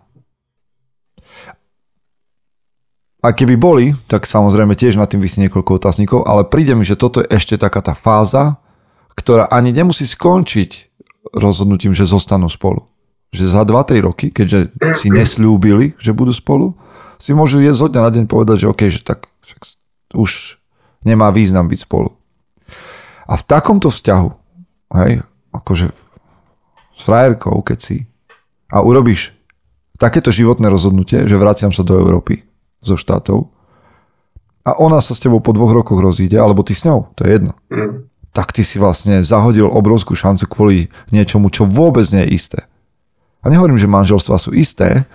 A 3.19 3.35
keby 3.35 3.59
boli, 3.59 3.99
tak 4.07 4.31
samozrejme 4.31 4.79
tiež 4.79 4.95
na 4.95 5.11
tým 5.11 5.19
vysí 5.19 5.43
niekoľko 5.43 5.83
otáznikov, 5.83 6.23
ale 6.23 6.47
príde 6.47 6.79
mi, 6.79 6.87
že 6.87 6.95
toto 6.95 7.19
je 7.19 7.27
ešte 7.35 7.59
taká 7.59 7.83
tá 7.83 7.91
fáza, 7.91 8.63
ktorá 9.19 9.51
ani 9.51 9.75
nemusí 9.75 10.07
skončiť 10.07 10.87
rozhodnutím, 11.35 11.91
že 11.99 12.07
zostanú 12.07 12.47
spolu. 12.47 12.87
Že 13.35 13.45
za 13.51 13.63
2-3 13.67 14.07
roky, 14.07 14.27
keďže 14.31 14.73
si 14.97 15.11
nesľúbili, 15.11 15.99
že 15.99 16.15
budú 16.15 16.31
spolu, 16.31 16.79
si 17.19 17.35
môžu 17.35 17.59
jesť 17.59 17.79
zo 17.85 17.89
dňa 17.91 18.01
na 18.07 18.11
deň 18.15 18.25
povedať, 18.31 18.57
že 18.63 18.71
OK, 18.71 18.83
že 18.89 19.03
tak 19.03 19.27
však 19.43 19.61
už 20.15 20.57
nemá 21.03 21.35
význam 21.35 21.67
byť 21.67 21.81
spolu. 21.85 22.15
A 23.29 23.35
v 23.37 23.43
takomto 23.45 23.93
vzťahu, 23.93 24.31
hej, 25.05 25.21
akože 25.53 25.93
s 26.97 27.01
frajerkou, 27.03 27.61
keď 27.61 27.79
si 27.83 27.97
a 28.73 28.81
urobíš 28.81 29.35
takéto 30.01 30.31
životné 30.33 30.71
rozhodnutie, 30.71 31.27
že 31.27 31.37
vraciam 31.37 31.75
sa 31.75 31.85
do 31.85 31.99
Európy 31.99 32.48
zo 32.83 32.97
štátov 32.97 33.51
a 34.69 34.77
ona 34.77 35.01
sa 35.01 35.17
s 35.17 35.23
tebou 35.25 35.41
po 35.41 35.57
dvoch 35.57 35.73
rokoch 35.73 35.97
rozíde, 35.97 36.37
alebo 36.37 36.61
ty 36.61 36.77
s 36.77 36.85
ňou, 36.85 37.09
to 37.17 37.25
je 37.25 37.41
jedno. 37.41 37.57
Mm. 37.73 38.05
Tak 38.37 38.53
ty 38.53 38.61
si 38.61 38.77
vlastne 38.77 39.25
zahodil 39.25 39.65
obrovskú 39.65 40.13
šancu 40.13 40.45
kvôli 40.45 40.93
niečomu, 41.09 41.49
čo 41.49 41.65
vôbec 41.65 42.05
nie 42.13 42.29
je 42.29 42.35
isté. 42.37 42.61
A 43.41 43.49
nehovorím, 43.49 43.81
že 43.81 43.89
manželstva 43.89 44.37
sú 44.37 44.53
isté, 44.53 45.09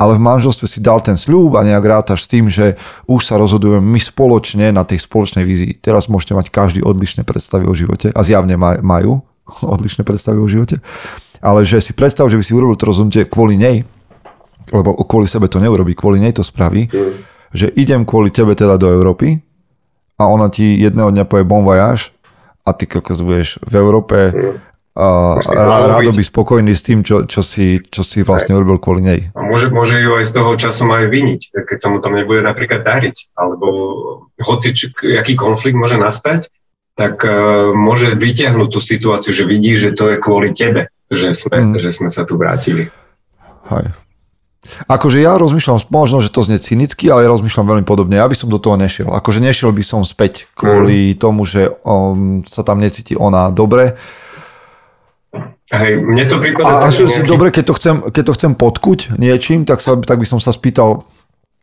ale 0.00 0.16
v 0.16 0.24
manželstve 0.24 0.64
si 0.64 0.80
dal 0.80 1.04
ten 1.04 1.20
sľub 1.20 1.52
a 1.60 1.66
nejak 1.68 1.84
rátaš 1.84 2.24
s 2.24 2.30
tým, 2.32 2.48
že 2.48 2.80
už 3.04 3.28
sa 3.28 3.36
rozhodujeme 3.36 3.84
my 3.84 4.00
spoločne 4.00 4.72
na 4.72 4.88
tej 4.88 5.04
spoločnej 5.04 5.44
vízii. 5.44 5.76
Teraz 5.76 6.08
môžete 6.08 6.32
mať 6.32 6.48
každý 6.48 6.80
odlišné 6.80 7.28
predstavy 7.28 7.68
o 7.68 7.76
živote 7.76 8.08
a 8.08 8.20
zjavne 8.24 8.56
majú 8.80 9.20
odlišné 9.76 10.02
predstavy 10.08 10.40
o 10.40 10.48
živote, 10.48 10.80
ale 11.44 11.68
že 11.68 11.84
si 11.84 11.92
predstav, 11.92 12.32
že 12.32 12.40
by 12.40 12.44
si 12.46 12.56
urobil 12.56 12.80
to 12.80 12.88
rozhodnutie 12.88 13.28
kvôli 13.28 13.60
nej, 13.60 13.84
lebo 14.72 14.96
kvôli 15.04 15.28
sebe 15.28 15.46
to 15.46 15.60
neurobí, 15.60 15.92
kvôli 15.92 16.18
nej 16.18 16.32
to 16.32 16.42
spraví, 16.42 16.88
mm. 16.88 17.12
že 17.52 17.68
idem 17.76 18.08
kvôli 18.08 18.32
tebe 18.32 18.56
teda 18.56 18.80
do 18.80 18.88
Európy 18.88 19.38
a 20.16 20.26
ona 20.26 20.48
ti 20.48 20.80
jedného 20.80 21.12
dňa 21.12 21.28
povie 21.28 21.44
bon 21.44 21.62
voyage 21.62 22.10
a 22.64 22.72
ty 22.72 22.88
kokos 22.88 23.20
budeš 23.20 23.60
v 23.62 23.74
Európe 23.76 24.18
mm 24.32 24.72
a 24.92 25.40
rádo 25.88 26.12
by 26.12 26.20
spokojný 26.20 26.76
s 26.76 26.84
tým, 26.84 27.00
čo, 27.00 27.24
čo, 27.24 27.40
si, 27.40 27.80
čo 27.80 28.04
si 28.04 28.20
vlastne 28.20 28.52
urobil 28.52 28.76
kvôli 28.76 29.00
nej. 29.00 29.20
A 29.32 29.40
môže, 29.40 29.72
môže 29.72 29.96
ju 29.96 30.20
aj 30.20 30.28
z 30.28 30.32
toho 30.36 30.52
času 30.60 30.84
aj 30.92 31.08
viniť, 31.08 31.40
keď 31.64 31.78
sa 31.80 31.88
mu 31.88 31.96
tam 32.04 32.12
nebude 32.12 32.44
napríklad 32.44 32.84
dariť, 32.84 33.32
alebo 33.32 33.68
hoci 34.36 34.76
či, 34.76 34.92
aký 35.16 35.32
konflikt 35.32 35.80
môže 35.80 35.96
nastať, 35.96 36.52
tak 36.92 37.24
uh, 37.24 37.72
môže 37.72 38.12
vyťahnuť 38.20 38.68
tú 38.68 38.80
situáciu, 38.84 39.32
že 39.32 39.48
vidí, 39.48 39.80
že 39.80 39.96
to 39.96 40.12
je 40.12 40.20
kvôli 40.20 40.52
tebe, 40.52 40.92
že 41.08 41.32
sme, 41.32 41.72
mm. 41.72 41.80
že 41.80 41.88
sme 41.88 42.12
sa 42.12 42.28
tu 42.28 42.36
vrátili. 42.36 42.92
Hej. 43.72 43.96
Akože 44.86 45.18
ja 45.18 45.34
rozmýšľam, 45.42 45.90
možno, 45.90 46.22
že 46.22 46.30
to 46.30 46.46
znie 46.46 46.62
cynicky, 46.62 47.10
ale 47.10 47.26
ja 47.26 47.30
rozmýšľam 47.34 47.66
veľmi 47.66 47.84
podobne. 47.86 48.22
Ja 48.22 48.30
by 48.30 48.36
som 48.38 48.46
do 48.46 48.62
toho 48.62 48.78
nešiel. 48.78 49.10
Akože 49.10 49.42
nešiel 49.42 49.74
by 49.74 49.82
som 49.82 50.06
späť 50.06 50.46
kvôli 50.54 51.12
mm. 51.12 51.18
tomu, 51.18 51.42
že 51.42 51.74
um, 51.82 52.46
sa 52.46 52.62
tam 52.62 52.78
necíti 52.78 53.18
ona 53.18 53.50
dobre 53.50 53.98
Hej, 55.72 56.04
mne 56.04 56.24
to 56.28 56.36
prípada... 56.36 56.84
A 56.84 56.92
nejaký... 56.92 57.24
dobre, 57.24 57.48
keď 57.48 57.64
to, 57.72 57.74
chcem, 57.80 57.96
keď 58.12 58.22
to 58.28 58.32
chcem 58.36 58.52
podkuť 58.52 59.16
niečím, 59.16 59.64
tak, 59.64 59.80
sa, 59.80 59.96
tak 59.96 60.20
by 60.20 60.26
som 60.28 60.36
sa 60.36 60.52
spýtal 60.52 61.08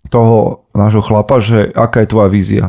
toho 0.10 0.66
nášho 0.74 1.06
chlapa, 1.06 1.38
že 1.38 1.70
aká 1.78 2.02
je 2.02 2.10
tvoja 2.10 2.30
vízia? 2.34 2.66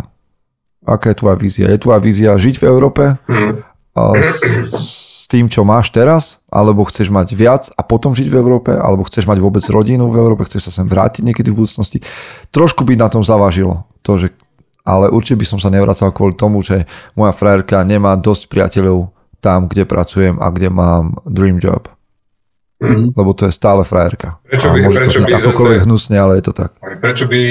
Aká 0.85 1.17
je 1.17 1.25
tvoja 1.25 1.41
vízia? 1.41 1.73
Je 1.73 1.81
tvoja 1.81 1.97
vízia 1.97 2.37
žiť 2.37 2.61
v 2.61 2.65
Európe 2.69 3.17
hmm. 3.25 3.53
a 3.97 4.03
s, 4.21 4.31
s 4.77 5.20
tým, 5.31 5.47
čo 5.47 5.63
máš 5.63 5.95
teraz? 5.95 6.43
Alebo 6.51 6.83
chceš 6.83 7.15
mať 7.15 7.39
viac 7.39 7.71
a 7.79 7.87
potom 7.87 8.11
žiť 8.11 8.27
v 8.27 8.37
Európe? 8.43 8.75
Alebo 8.75 9.07
chceš 9.07 9.31
mať 9.31 9.39
vôbec 9.39 9.63
rodinu 9.71 10.11
v 10.11 10.19
Európe? 10.19 10.43
Chceš 10.43 10.69
sa 10.69 10.83
sem 10.83 10.91
vrátiť 10.91 11.23
niekedy 11.23 11.55
v 11.55 11.63
budúcnosti? 11.63 12.03
Trošku 12.51 12.83
by 12.83 12.99
na 12.99 13.07
tom 13.07 13.23
zavažilo 13.23 13.87
to, 14.03 14.19
že 14.19 14.35
ale 14.83 15.13
určite 15.13 15.39
by 15.39 15.47
som 15.47 15.59
sa 15.63 15.71
nevracal 15.71 16.11
kvôli 16.11 16.35
tomu, 16.35 16.65
že 16.65 16.89
moja 17.15 17.31
frajerka 17.31 17.85
nemá 17.87 18.19
dosť 18.19 18.51
priateľov 18.51 19.13
tam, 19.39 19.71
kde 19.71 19.87
pracujem 19.87 20.37
a 20.43 20.51
kde 20.51 20.69
mám 20.73 21.21
dream 21.25 21.63
job. 21.63 21.87
Mm. 22.81 23.13
Lebo 23.13 23.37
to 23.37 23.45
je 23.45 23.53
stále 23.53 23.85
frajerka. 23.85 24.41
Prečo 24.49 24.73
by, 24.73 24.79
prečo 24.89 25.21
by 25.21 25.37
zase, 25.37 25.85
hnusne, 25.85 26.17
ale 26.17 26.41
je 26.41 26.45
to 26.49 26.53
tak. 26.57 26.73
Prečo 26.81 27.29
by, 27.29 27.43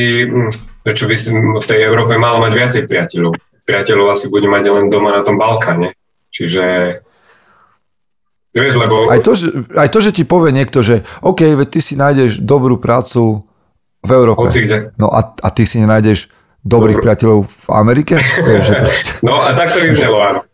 prečo 0.82 1.06
by 1.06 1.16
si 1.16 1.30
v 1.38 1.66
tej 1.70 1.86
Európe 1.86 2.18
malo 2.18 2.42
mať 2.42 2.54
viacej 2.58 2.82
priateľov? 2.90 3.38
Priateľov 3.70 4.10
asi 4.10 4.26
bude 4.34 4.50
mať 4.50 4.74
len 4.74 4.90
doma 4.90 5.14
na 5.14 5.22
tom 5.22 5.38
Balkáne. 5.38 5.94
Čiže 6.34 6.98
Vieš, 8.50 8.82
lebo... 8.82 9.14
Aj 9.14 9.22
to, 9.22 9.38
že, 9.38 9.48
aj 9.78 9.90
to, 9.94 10.00
že 10.02 10.12
ti 10.12 10.24
povie 10.26 10.50
niekto, 10.50 10.82
že 10.82 11.06
OK, 11.22 11.46
veď 11.54 11.68
ty 11.70 11.80
si 11.86 11.94
nájdeš 11.94 12.42
dobrú 12.42 12.82
prácu 12.82 13.46
v 14.02 14.10
Európe. 14.10 14.50
Hoci 14.50 14.66
kde. 14.66 14.90
No 14.98 15.14
a, 15.14 15.22
a 15.38 15.50
ty 15.54 15.70
si 15.70 15.78
nenájdeš 15.78 16.34
dobrých 16.66 16.98
Dobrú. 17.00 17.06
priateľov 17.06 17.40
v 17.46 17.68
Amerike? 17.72 18.16
no 19.28 19.40
a 19.44 19.54
tak 19.56 19.72
to 19.72 19.80
vyznelo, 19.80 20.18
áno. 20.20 20.42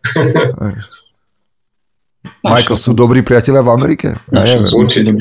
Michael, 2.46 2.78
sú 2.78 2.94
dobrí 2.94 3.22
priatelia 3.22 3.62
v 3.62 3.70
Amerike? 3.74 4.08
Ja 4.30 4.42
neviem. 4.42 4.70
Určite. 4.70 5.14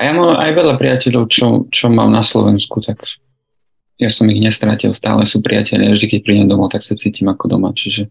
ja 0.00 0.12
mám 0.16 0.36
aj 0.40 0.50
veľa 0.56 0.74
priateľov, 0.80 1.28
čo, 1.28 1.68
čo 1.68 1.92
mám 1.92 2.08
na 2.08 2.24
Slovensku, 2.24 2.80
tak 2.80 3.04
ja 4.00 4.08
som 4.08 4.24
ich 4.32 4.40
nestratil, 4.40 4.96
stále 4.96 5.28
sú 5.28 5.44
priatelia. 5.44 5.92
Vždy, 5.92 6.16
keď 6.16 6.20
prídem 6.24 6.48
domov, 6.48 6.72
tak 6.72 6.80
sa 6.80 6.96
cítim 6.96 7.28
ako 7.28 7.52
doma. 7.52 7.76
Čiže... 7.76 8.08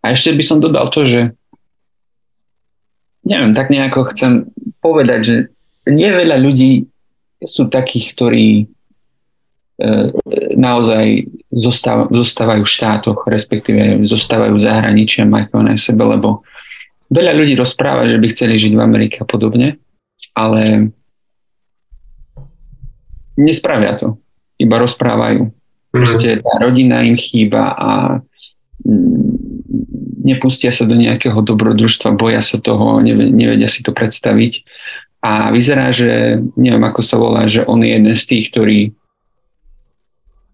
A 0.00 0.16
ešte 0.16 0.32
by 0.32 0.44
som 0.44 0.56
dodal 0.56 0.88
to, 0.88 1.04
že 1.04 1.36
neviem, 3.28 3.52
tak 3.52 3.68
nejako 3.68 4.08
chcem 4.16 4.48
povedať, 4.80 5.20
že 5.20 5.36
nie 5.88 6.08
veľa 6.08 6.40
ľudí 6.40 6.88
sú 7.44 7.68
takých, 7.68 8.16
ktorí 8.16 8.46
E, 9.78 10.10
naozaj 10.58 11.30
zostáv, 11.54 12.10
zostávajú 12.10 12.66
v 12.66 12.74
štátoch, 12.74 13.22
respektíve 13.30 14.02
zostávajú 14.10 14.58
v 14.58 14.64
zahraničí 14.66 15.22
a 15.22 15.30
majú 15.30 15.62
na 15.62 15.78
sebe, 15.78 16.02
lebo 16.02 16.42
veľa 17.14 17.30
ľudí 17.30 17.54
rozpráva, 17.54 18.02
že 18.02 18.18
by 18.18 18.26
chceli 18.34 18.58
žiť 18.58 18.74
v 18.74 18.82
Amerike 18.82 19.22
a 19.22 19.26
podobne, 19.30 19.78
ale 20.34 20.90
nespravia 23.38 23.94
to. 23.94 24.18
Iba 24.58 24.82
rozprávajú. 24.82 25.46
Mhm. 25.46 25.94
Proste 25.94 26.42
tá 26.42 26.58
rodina 26.58 27.06
im 27.06 27.14
chýba 27.14 27.70
a 27.78 27.90
nepustia 30.22 30.70
sa 30.70 30.84
do 30.84 30.94
nejakého 30.94 31.40
dobrodružstva, 31.40 32.18
boja 32.18 32.44
sa 32.44 32.60
toho, 32.60 33.00
nevedia 33.02 33.66
si 33.66 33.80
to 33.82 33.96
predstaviť. 33.96 34.62
A 35.18 35.50
vyzerá, 35.50 35.90
že 35.90 36.38
neviem 36.54 36.84
ako 36.86 37.02
sa 37.02 37.18
volá, 37.18 37.50
že 37.50 37.66
on 37.66 37.82
je 37.82 37.90
jeden 37.90 38.14
z 38.14 38.24
tých, 38.24 38.54
ktorý 38.54 38.78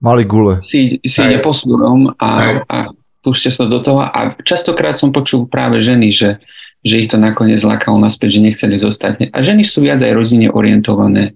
Mali 0.05 0.29
gule. 0.29 0.61
Si, 0.61 1.01
si 1.01 1.19
ide 1.25 1.41
posúdom 1.41 2.13
a, 2.21 2.61
a 2.69 2.77
pustia 3.25 3.49
sa 3.49 3.65
do 3.65 3.81
toho. 3.81 4.05
A 4.05 4.37
častokrát 4.45 5.01
som 5.01 5.17
počul 5.17 5.49
práve 5.49 5.81
ženy, 5.81 6.13
že, 6.13 6.45
že 6.85 7.01
ich 7.01 7.09
to 7.09 7.17
nakoniec 7.17 7.65
lákalo 7.65 7.97
naspäť, 7.97 8.37
že 8.37 8.45
nechceli 8.45 8.77
zostať. 8.77 9.33
A 9.33 9.41
ženy 9.41 9.65
sú 9.65 9.81
viac 9.81 10.05
aj 10.05 10.13
rodine 10.13 10.53
orientované, 10.53 11.33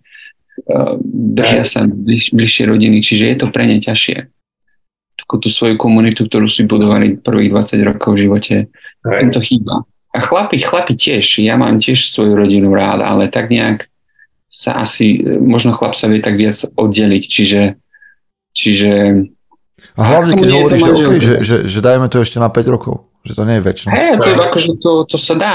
uh, 0.69 1.01
držia 1.01 1.65
sa 1.65 1.89
bliž, 1.89 2.37
bližšie 2.37 2.69
rodiny, 2.69 3.01
čiže 3.01 3.25
je 3.25 3.37
to 3.41 3.47
pre 3.49 3.65
ne 3.65 3.81
ťažšie. 3.81 4.29
Takú 5.29 5.45
tú 5.45 5.53
svoju 5.53 5.77
komunitu, 5.77 6.25
ktorú 6.25 6.49
si 6.49 6.65
budovali 6.65 7.21
prvých 7.21 7.53
20 7.53 7.85
rokov 7.85 8.17
v 8.17 8.21
živote, 8.25 8.55
im 9.05 9.29
to 9.29 9.45
chýba. 9.45 9.85
A 10.17 10.25
chlapi, 10.25 10.57
chlapi 10.57 10.97
tiež, 10.97 11.45
ja 11.45 11.61
mám 11.61 11.85
tiež 11.85 12.09
svoju 12.09 12.33
rodinu 12.33 12.73
rád, 12.73 13.05
ale 13.05 13.29
tak 13.29 13.53
nejak 13.53 13.93
sa 14.49 14.81
asi, 14.81 15.21
možno 15.37 15.77
chlap 15.77 15.93
sa 15.93 16.09
vie 16.09 16.25
tak 16.25 16.41
viac 16.41 16.57
oddeliť, 16.81 17.25
čiže 17.29 17.61
Čiže... 18.59 18.91
A 19.99 20.03
hlavne, 20.03 20.35
keď 20.35 20.49
hovoríš, 20.51 20.83
že, 20.83 20.93
okay, 20.95 21.19
že, 21.19 21.35
že, 21.43 21.57
že 21.67 21.79
dajme 21.79 22.07
to 22.11 22.23
ešte 22.23 22.39
na 22.43 22.51
5 22.51 22.75
rokov, 22.75 23.11
že 23.23 23.35
to 23.35 23.43
nie 23.47 23.59
je 23.59 23.63
väčšnosť. 23.67 23.95
Hey, 23.95 24.15
to, 24.19 24.31
akože 24.35 24.71
to, 24.79 24.91
to 25.07 25.19
sa 25.19 25.35
dá. 25.35 25.55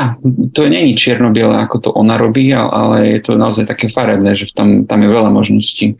To 0.55 0.61
nie 0.67 0.91
je 0.91 0.99
čierno-biele, 0.99 1.55
ako 1.63 1.75
to 1.79 1.89
ona 1.95 2.15
robí, 2.19 2.51
ale 2.51 3.19
je 3.19 3.19
to 3.23 3.39
naozaj 3.39 3.67
také 3.67 3.91
farebné, 3.91 4.35
že 4.35 4.51
tam, 4.55 4.83
tam 4.87 4.99
je 5.03 5.09
veľa 5.11 5.31
možností. 5.31 5.95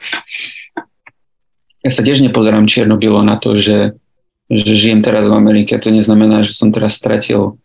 Ja 1.83 1.91
sa 1.91 2.01
tiež 2.01 2.23
nepozerám 2.23 2.65
čierno-bielo 2.65 3.19
na 3.27 3.35
to, 3.35 3.59
že, 3.59 3.99
že 4.47 4.73
žijem 4.73 5.03
teraz 5.03 5.27
v 5.27 5.35
Amerike. 5.35 5.75
To 5.75 5.91
neznamená, 5.91 6.39
že 6.41 6.55
som 6.55 6.71
teraz 6.71 6.95
stratil 6.95 7.59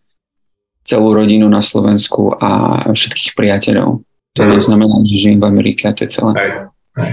celú 0.82 1.14
rodinu 1.14 1.46
na 1.46 1.62
Slovensku 1.62 2.34
a 2.34 2.82
všetkých 2.90 3.38
priateľov. 3.38 4.02
To 4.36 4.42
mm. 4.42 4.50
neznamená, 4.58 4.96
že 5.06 5.14
žijem 5.22 5.38
v 5.38 5.46
Amerike 5.46 5.86
a 5.86 5.94
to 5.94 6.04
je 6.04 6.10
celé. 6.10 6.32
Hej, 6.34 6.50
hej. 6.98 7.12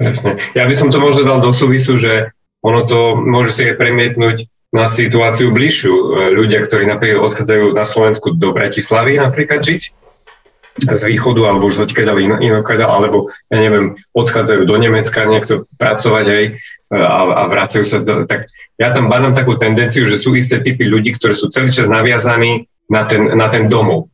Presne. 0.00 0.30
Ja 0.56 0.64
by 0.64 0.74
som 0.78 0.88
to 0.88 0.96
možno 0.96 1.28
dal 1.28 1.44
do 1.44 1.52
súvisu, 1.52 2.00
že 2.00 2.32
ono 2.64 2.88
to 2.88 3.20
môže 3.20 3.52
si 3.52 3.62
aj 3.68 3.76
premietnúť 3.76 4.48
na 4.72 4.88
situáciu 4.88 5.52
bližšiu. 5.52 5.92
Ľudia, 6.32 6.64
ktorí 6.64 6.88
napríklad 6.88 7.26
odchádzajú 7.26 7.74
na 7.76 7.84
Slovensku 7.84 8.32
do 8.38 8.54
Bratislavy 8.54 9.18
napríklad 9.20 9.60
žiť, 9.60 9.82
z 10.78 11.02
východu 11.10 11.42
alebo 11.50 11.66
už 11.66 11.90
odkiaľ 11.90 12.38
inokade, 12.40 12.86
alebo 12.86 13.32
ja 13.50 13.58
neviem, 13.58 13.98
odchádzajú 14.14 14.62
do 14.64 14.76
Nemecka 14.78 15.26
niekto 15.26 15.66
pracovať 15.76 16.26
aj 16.30 16.44
a, 16.94 17.22
a 17.22 17.42
vracajú 17.50 17.84
sa, 17.86 17.98
do, 18.02 18.26
tak 18.26 18.50
ja 18.78 18.94
tam 18.94 19.10
badám 19.10 19.34
takú 19.34 19.58
tendenciu, 19.58 20.06
že 20.06 20.18
sú 20.18 20.34
isté 20.38 20.62
typy 20.62 20.86
ľudí, 20.86 21.14
ktorí 21.14 21.34
sú 21.34 21.50
celý 21.50 21.70
čas 21.70 21.90
naviazaní 21.90 22.70
na 22.90 23.06
ten, 23.06 23.30
na 23.34 23.46
ten 23.50 23.70
domov. 23.70 24.10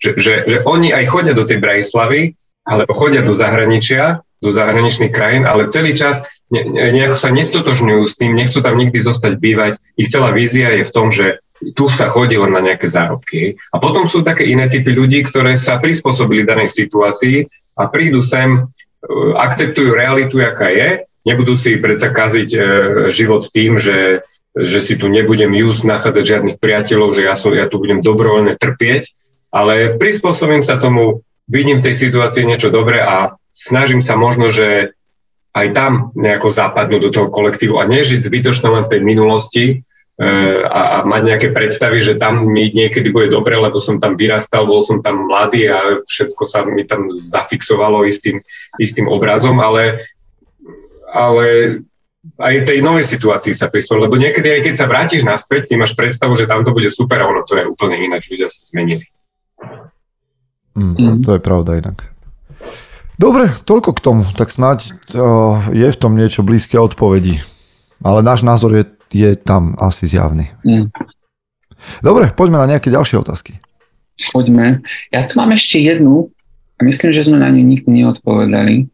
Že, 0.00 0.10
že, 0.16 0.34
že 0.48 0.58
oni 0.64 0.96
aj 0.96 1.04
chodia 1.12 1.34
do 1.36 1.44
tej 1.44 1.60
Bratislavy, 1.60 2.32
alebo 2.64 2.96
chodia 2.96 3.20
do 3.20 3.36
zahraničia, 3.36 4.24
do 4.42 4.50
zahraničných 4.50 5.12
krajín, 5.12 5.44
ale 5.44 5.70
celý 5.70 5.94
čas 5.94 6.26
ne, 6.50 6.66
nejako 6.66 7.14
sa 7.14 7.30
nestotožňujú 7.30 8.02
s 8.08 8.18
tým, 8.18 8.34
nechcú 8.34 8.58
tam 8.64 8.74
nikdy 8.74 8.98
zostať 8.98 9.38
bývať. 9.38 9.78
Ich 9.94 10.10
celá 10.10 10.34
vízia 10.34 10.72
je 10.74 10.88
v 10.88 10.94
tom, 10.94 11.12
že 11.14 11.38
tu 11.70 11.86
sa 11.86 12.10
chodí 12.10 12.34
len 12.34 12.50
na 12.50 12.58
nejaké 12.58 12.90
zárobky. 12.90 13.54
A 13.70 13.78
potom 13.78 14.04
sú 14.10 14.26
také 14.26 14.50
iné 14.50 14.66
typy 14.66 14.90
ľudí, 14.90 15.22
ktoré 15.22 15.54
sa 15.54 15.78
prispôsobili 15.78 16.42
danej 16.42 16.74
situácii 16.74 17.46
a 17.78 17.86
prídu 17.86 18.26
sem, 18.26 18.58
e, 18.58 18.60
akceptujú 19.38 19.94
realitu, 19.94 20.42
aká 20.42 20.74
je, 20.74 21.06
nebudú 21.22 21.54
si 21.54 21.78
predsa 21.78 22.10
kaziť 22.10 22.50
e, 22.50 22.60
život 23.14 23.46
tým, 23.46 23.78
že, 23.78 24.26
že 24.58 24.82
si 24.82 24.98
tu 24.98 25.06
nebudem 25.06 25.54
just 25.54 25.86
nachádzať 25.86 26.24
žiadnych 26.26 26.58
priateľov, 26.58 27.14
že 27.14 27.22
ja, 27.30 27.34
som, 27.38 27.54
ja 27.54 27.70
tu 27.70 27.78
budem 27.78 28.02
dobrovoľne 28.02 28.58
trpieť, 28.58 29.14
ale 29.54 29.94
prispôsobím 29.96 30.66
sa 30.66 30.82
tomu, 30.82 31.22
vidím 31.46 31.78
v 31.78 31.86
tej 31.90 31.94
situácii 31.94 32.42
niečo 32.42 32.74
dobré 32.74 32.98
a 32.98 33.38
snažím 33.54 34.02
sa 34.02 34.18
možno, 34.18 34.50
že 34.50 34.96
aj 35.52 35.66
tam 35.76 35.92
nejako 36.16 36.48
zapadnúť 36.48 37.00
do 37.04 37.10
toho 37.12 37.28
kolektívu 37.28 37.76
a 37.76 37.84
nežiť 37.84 38.24
zbytočne 38.24 38.72
len 38.72 38.82
v 38.88 38.92
tej 38.96 39.00
minulosti, 39.04 39.64
a, 40.20 40.80
a 40.80 40.96
mať 41.08 41.22
nejaké 41.24 41.48
predstavy, 41.56 42.04
že 42.04 42.20
tam 42.20 42.44
mi 42.44 42.68
niekedy 42.68 43.08
bude 43.08 43.32
dobre, 43.32 43.56
lebo 43.56 43.80
som 43.80 43.96
tam 43.96 44.14
vyrastal, 44.14 44.68
bol 44.68 44.84
som 44.84 45.00
tam 45.00 45.24
mladý 45.24 45.72
a 45.72 46.04
všetko 46.04 46.42
sa 46.44 46.68
mi 46.68 46.84
tam 46.84 47.08
zafixovalo 47.08 48.04
istým, 48.04 48.44
istým 48.76 49.08
obrazom, 49.08 49.56
ale, 49.58 50.04
ale 51.10 51.46
aj 52.38 52.68
tej 52.68 52.84
novej 52.84 53.08
situácii 53.08 53.56
sa 53.56 53.72
prispôsobil, 53.72 54.06
lebo 54.06 54.20
niekedy 54.20 54.52
aj 54.52 54.62
keď 54.68 54.74
sa 54.76 54.86
vrátiš 54.86 55.24
naspäť, 55.24 55.72
ty 55.72 55.74
máš 55.80 55.96
predstavu, 55.96 56.36
že 56.36 56.46
tam 56.46 56.62
to 56.62 56.76
bude 56.76 56.92
super 56.92 57.18
a 57.24 57.26
ono 57.26 57.42
to 57.48 57.56
je 57.58 57.64
úplne 57.66 57.96
ináč, 57.98 58.28
ľudia 58.30 58.52
sa 58.52 58.62
zmenili. 58.68 59.08
Mm, 60.76 60.94
mm. 60.96 61.16
To 61.24 61.36
je 61.36 61.40
pravda 61.40 61.80
inak. 61.80 62.12
Dobre, 63.20 63.52
toľko 63.68 63.90
k 63.92 64.00
tomu. 64.00 64.22
Tak 64.34 64.50
snáď 64.50 64.96
uh, 65.14 65.60
je 65.70 65.88
v 65.88 66.00
tom 66.00 66.16
niečo 66.16 66.40
blízke 66.40 66.80
odpovedi. 66.80 67.44
Ale 68.02 68.24
náš 68.24 68.42
názor 68.42 68.74
je 68.74 68.88
je 69.12 69.36
tam 69.36 69.76
asi 69.76 70.08
zjavný. 70.08 70.48
Mm. 70.64 70.88
Dobre, 72.00 72.32
poďme 72.32 72.62
na 72.62 72.66
nejaké 72.76 72.88
ďalšie 72.88 73.20
otázky. 73.20 73.60
Poďme. 74.32 74.84
Ja 75.10 75.26
tu 75.26 75.38
mám 75.38 75.50
ešte 75.52 75.80
jednu 75.80 76.30
a 76.78 76.80
myslím, 76.84 77.10
že 77.14 77.26
sme 77.26 77.38
na 77.40 77.50
ňu 77.50 77.62
nikdy 77.64 77.88
neodpovedali. 77.90 78.86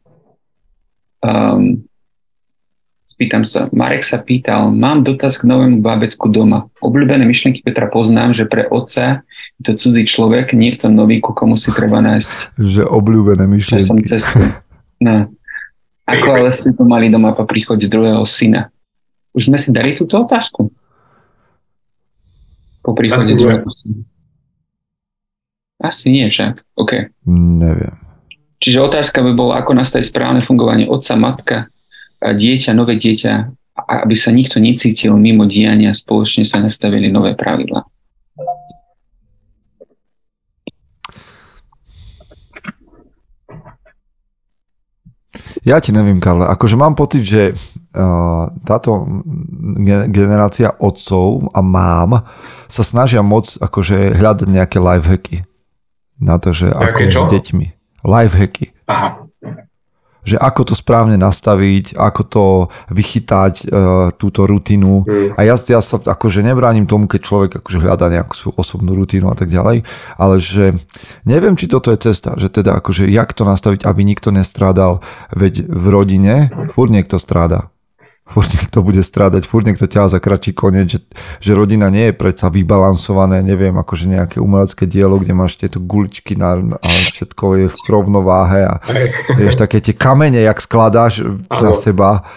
Um, 1.18 1.84
spýtam 3.04 3.42
sa, 3.42 3.66
Marek 3.74 4.06
sa 4.06 4.22
pýtal, 4.22 4.70
mám 4.70 5.02
dotaz 5.02 5.36
k 5.36 5.48
novému 5.48 5.82
bábetku 5.82 6.30
doma. 6.30 6.70
Obľúbené 6.78 7.26
myšlienky 7.26 7.66
Petra 7.66 7.90
poznám, 7.90 8.30
že 8.32 8.46
pre 8.46 8.70
otca 8.70 9.26
je 9.58 9.62
to 9.66 9.72
cudzí 9.74 10.06
človek, 10.06 10.54
niekto 10.54 10.86
nový, 10.86 11.18
ku 11.18 11.34
komu 11.34 11.58
si 11.58 11.74
treba 11.74 11.98
nájsť. 11.98 12.56
Že 12.56 12.82
obľúbené 12.86 13.44
myšlienky. 13.50 13.84
Časom 13.84 13.98
cestu. 14.06 14.38
No. 15.02 15.28
Ako 16.08 16.40
ale 16.40 16.50
ste 16.54 16.72
to 16.72 16.88
mali 16.88 17.12
doma 17.12 17.36
po 17.36 17.44
príchode 17.44 17.84
druhého 17.84 18.24
syna? 18.24 18.72
Už 19.38 19.46
sme 19.46 19.54
si 19.54 19.70
dali 19.70 19.94
túto 19.94 20.18
otázku? 20.18 20.66
Po 22.82 22.90
príchode 22.90 23.22
Asi 23.22 23.38
nie. 23.38 23.54
Asi 25.78 26.06
nie 26.10 26.26
však. 26.26 26.58
OK. 26.74 27.14
Neviem. 27.30 27.94
Čiže 28.58 28.82
otázka 28.82 29.22
by 29.22 29.38
bola, 29.38 29.62
ako 29.62 29.78
nastaviť 29.78 30.10
správne 30.10 30.42
fungovanie 30.42 30.90
otca, 30.90 31.14
matka, 31.14 31.70
a 32.18 32.34
dieťa, 32.34 32.74
nové 32.74 32.98
dieťa, 32.98 33.32
aby 33.78 34.18
sa 34.18 34.34
nikto 34.34 34.58
necítil 34.58 35.14
mimo 35.14 35.46
diania, 35.46 35.94
spoločne 35.94 36.42
sa 36.42 36.58
nastavili 36.58 37.06
nové 37.06 37.38
pravidla. 37.38 37.86
Ja 45.62 45.78
ti 45.78 45.94
neviem, 45.94 46.18
Karle. 46.18 46.50
Akože 46.50 46.74
mám 46.74 46.98
pocit, 46.98 47.22
že 47.22 47.54
táto 48.62 48.90
generácia 50.08 50.74
otcov 50.78 51.50
a 51.50 51.60
mám 51.60 52.22
sa 52.70 52.82
snažia 52.86 53.26
moc 53.26 53.58
akože 53.58 54.14
hľadať 54.14 54.48
nejaké 54.48 54.78
lifehacky 54.78 55.36
na 56.18 56.38
to, 56.38 56.54
že 56.54 56.70
ako 56.70 57.10
s 57.10 57.26
deťmi. 57.30 57.66
Lifehacky. 58.06 58.74
Aha 58.86 59.28
že 60.28 60.36
ako 60.36 60.68
to 60.68 60.74
správne 60.76 61.16
nastaviť, 61.16 61.96
ako 61.96 62.22
to 62.28 62.46
vychytať, 62.92 63.54
e, 63.64 63.66
túto 64.20 64.44
rutinu. 64.44 65.08
Mm. 65.08 65.40
A 65.40 65.40
ja, 65.48 65.56
ja 65.56 65.80
sa 65.80 65.96
akože 65.96 66.44
nebránim 66.44 66.84
tomu, 66.84 67.08
keď 67.08 67.20
človek 67.24 67.50
akože 67.64 67.80
hľadá 67.80 68.12
nejakú 68.12 68.36
svoju 68.36 68.54
osobnú 68.60 68.92
rutinu 68.92 69.32
a 69.32 69.36
tak 69.38 69.48
ďalej, 69.48 69.88
ale 70.20 70.36
že 70.36 70.76
neviem, 71.24 71.56
či 71.56 71.64
toto 71.64 71.88
je 71.88 71.98
cesta, 72.04 72.36
že 72.36 72.52
teda 72.52 72.76
akože 72.84 73.08
jak 73.08 73.32
to 73.32 73.48
nastaviť, 73.48 73.88
aby 73.88 74.04
nikto 74.04 74.28
nestrádal, 74.28 75.00
veď 75.32 75.64
v 75.64 75.86
rodine 75.88 76.34
furt 76.76 76.92
niekto 76.92 77.16
stráda 77.16 77.72
furt 78.28 78.52
niekto 78.52 78.84
bude 78.84 79.00
strádať, 79.00 79.48
furt 79.48 79.64
niekto 79.64 79.88
ťa 79.88 80.12
za 80.12 80.18
kratší 80.20 80.52
koniec, 80.52 80.86
že, 80.92 81.00
že 81.40 81.52
rodina 81.56 81.88
nie 81.88 82.12
je 82.12 82.14
predsa 82.14 82.52
vybalansované, 82.52 83.40
neviem, 83.40 83.72
akože 83.72 84.04
nejaké 84.04 84.36
umelecké 84.38 84.84
dielo, 84.84 85.16
kde 85.16 85.32
máš 85.32 85.56
tieto 85.56 85.80
guličky 85.80 86.36
na, 86.36 86.60
a 86.60 86.88
všetko 86.88 87.44
je 87.64 87.66
v 87.72 87.78
rovnováhe 87.88 88.68
a 88.68 88.74
vieš, 89.34 89.56
také 89.56 89.80
tie 89.80 89.96
kamene, 89.96 90.44
jak 90.44 90.60
skladáš 90.60 91.24
na 91.48 91.72
seba 91.72 92.28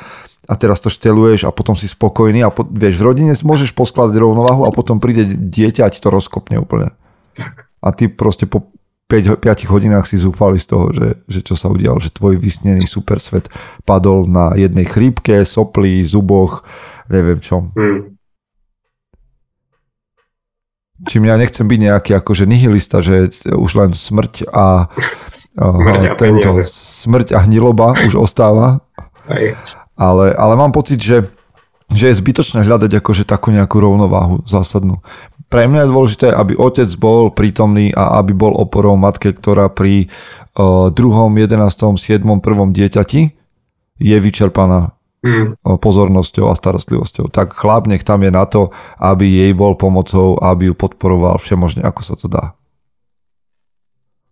a 0.48 0.54
teraz 0.56 0.80
to 0.80 0.92
šteluješ 0.92 1.48
a 1.48 1.56
potom 1.56 1.76
si 1.76 1.92
spokojný 1.92 2.44
a 2.44 2.50
po, 2.52 2.64
vieš, 2.64 3.00
v 3.00 3.06
rodine 3.08 3.34
môžeš 3.36 3.76
poskladať 3.76 4.16
rovnováhu 4.16 4.68
a 4.68 4.76
potom 4.76 5.00
príde 5.00 5.28
dieťa 5.28 5.88
a 5.88 5.92
ti 5.92 6.00
to 6.00 6.12
rozkopne 6.12 6.60
úplne. 6.60 6.96
A 7.82 7.88
ty 7.96 8.08
proste 8.12 8.48
po 8.48 8.72
5, 9.12 9.44
5 9.44 9.68
hodinách 9.68 10.08
si 10.08 10.16
zúfali 10.16 10.56
z 10.56 10.72
toho, 10.72 10.96
že, 10.96 11.20
že 11.28 11.44
čo 11.44 11.60
sa 11.60 11.68
udialo, 11.68 12.00
že 12.00 12.16
tvoj 12.16 12.40
vysnený 12.40 12.88
super 12.88 13.20
svet 13.20 13.52
padol 13.84 14.24
na 14.24 14.56
jednej 14.56 14.88
chrípke, 14.88 15.44
sopli, 15.44 16.00
zuboch, 16.08 16.64
neviem 17.12 17.44
čom. 17.44 17.76
Hmm. 17.76 18.16
Čím 21.02 21.28
ja 21.28 21.36
nechcem 21.36 21.68
byť 21.68 21.80
nejaký 21.92 22.12
akože 22.16 22.48
nihilista, 22.48 23.04
že 23.04 23.36
už 23.52 23.72
len 23.76 23.92
smrť 23.92 24.48
a, 24.48 24.88
a 25.60 25.66
tento 26.22 26.64
smrť 26.72 27.36
a 27.36 27.44
hniloba 27.44 28.00
už 28.08 28.16
ostáva. 28.16 28.80
Ale, 30.00 30.32
ale 30.32 30.54
mám 30.56 30.72
pocit, 30.72 31.04
že, 31.04 31.28
že 31.92 32.16
je 32.16 32.20
zbytočné 32.22 32.64
hľadať 32.64 33.04
akože 33.04 33.28
takú 33.28 33.52
nejakú 33.52 33.76
rovnováhu 33.76 34.48
zásadnú 34.48 35.04
pre 35.52 35.68
mňa 35.68 35.84
je 35.84 35.92
dôležité, 35.92 36.28
aby 36.32 36.56
otec 36.56 36.88
bol 36.96 37.28
prítomný 37.36 37.92
a 37.92 38.24
aby 38.24 38.32
bol 38.32 38.56
oporou 38.56 38.96
matke, 38.96 39.36
ktorá 39.36 39.68
pri 39.68 40.08
uh, 40.56 40.88
druhom, 40.88 41.36
jedenástom, 41.36 42.00
siedmom, 42.00 42.40
prvom 42.40 42.72
dieťati 42.72 43.36
je 44.00 44.18
vyčerpaná 44.18 44.96
mm. 45.22 45.62
pozornosťou 45.62 46.50
a 46.50 46.56
starostlivosťou. 46.56 47.30
Tak 47.30 47.54
chlap 47.54 47.86
nech 47.86 48.08
tam 48.08 48.24
je 48.24 48.32
na 48.32 48.48
to, 48.48 48.72
aby 48.98 49.28
jej 49.28 49.52
bol 49.52 49.76
pomocou, 49.76 50.40
aby 50.40 50.72
ju 50.72 50.74
podporoval 50.74 51.38
všemožne, 51.38 51.84
ako 51.84 52.02
sa 52.02 52.16
to 52.16 52.32
dá. 52.32 52.56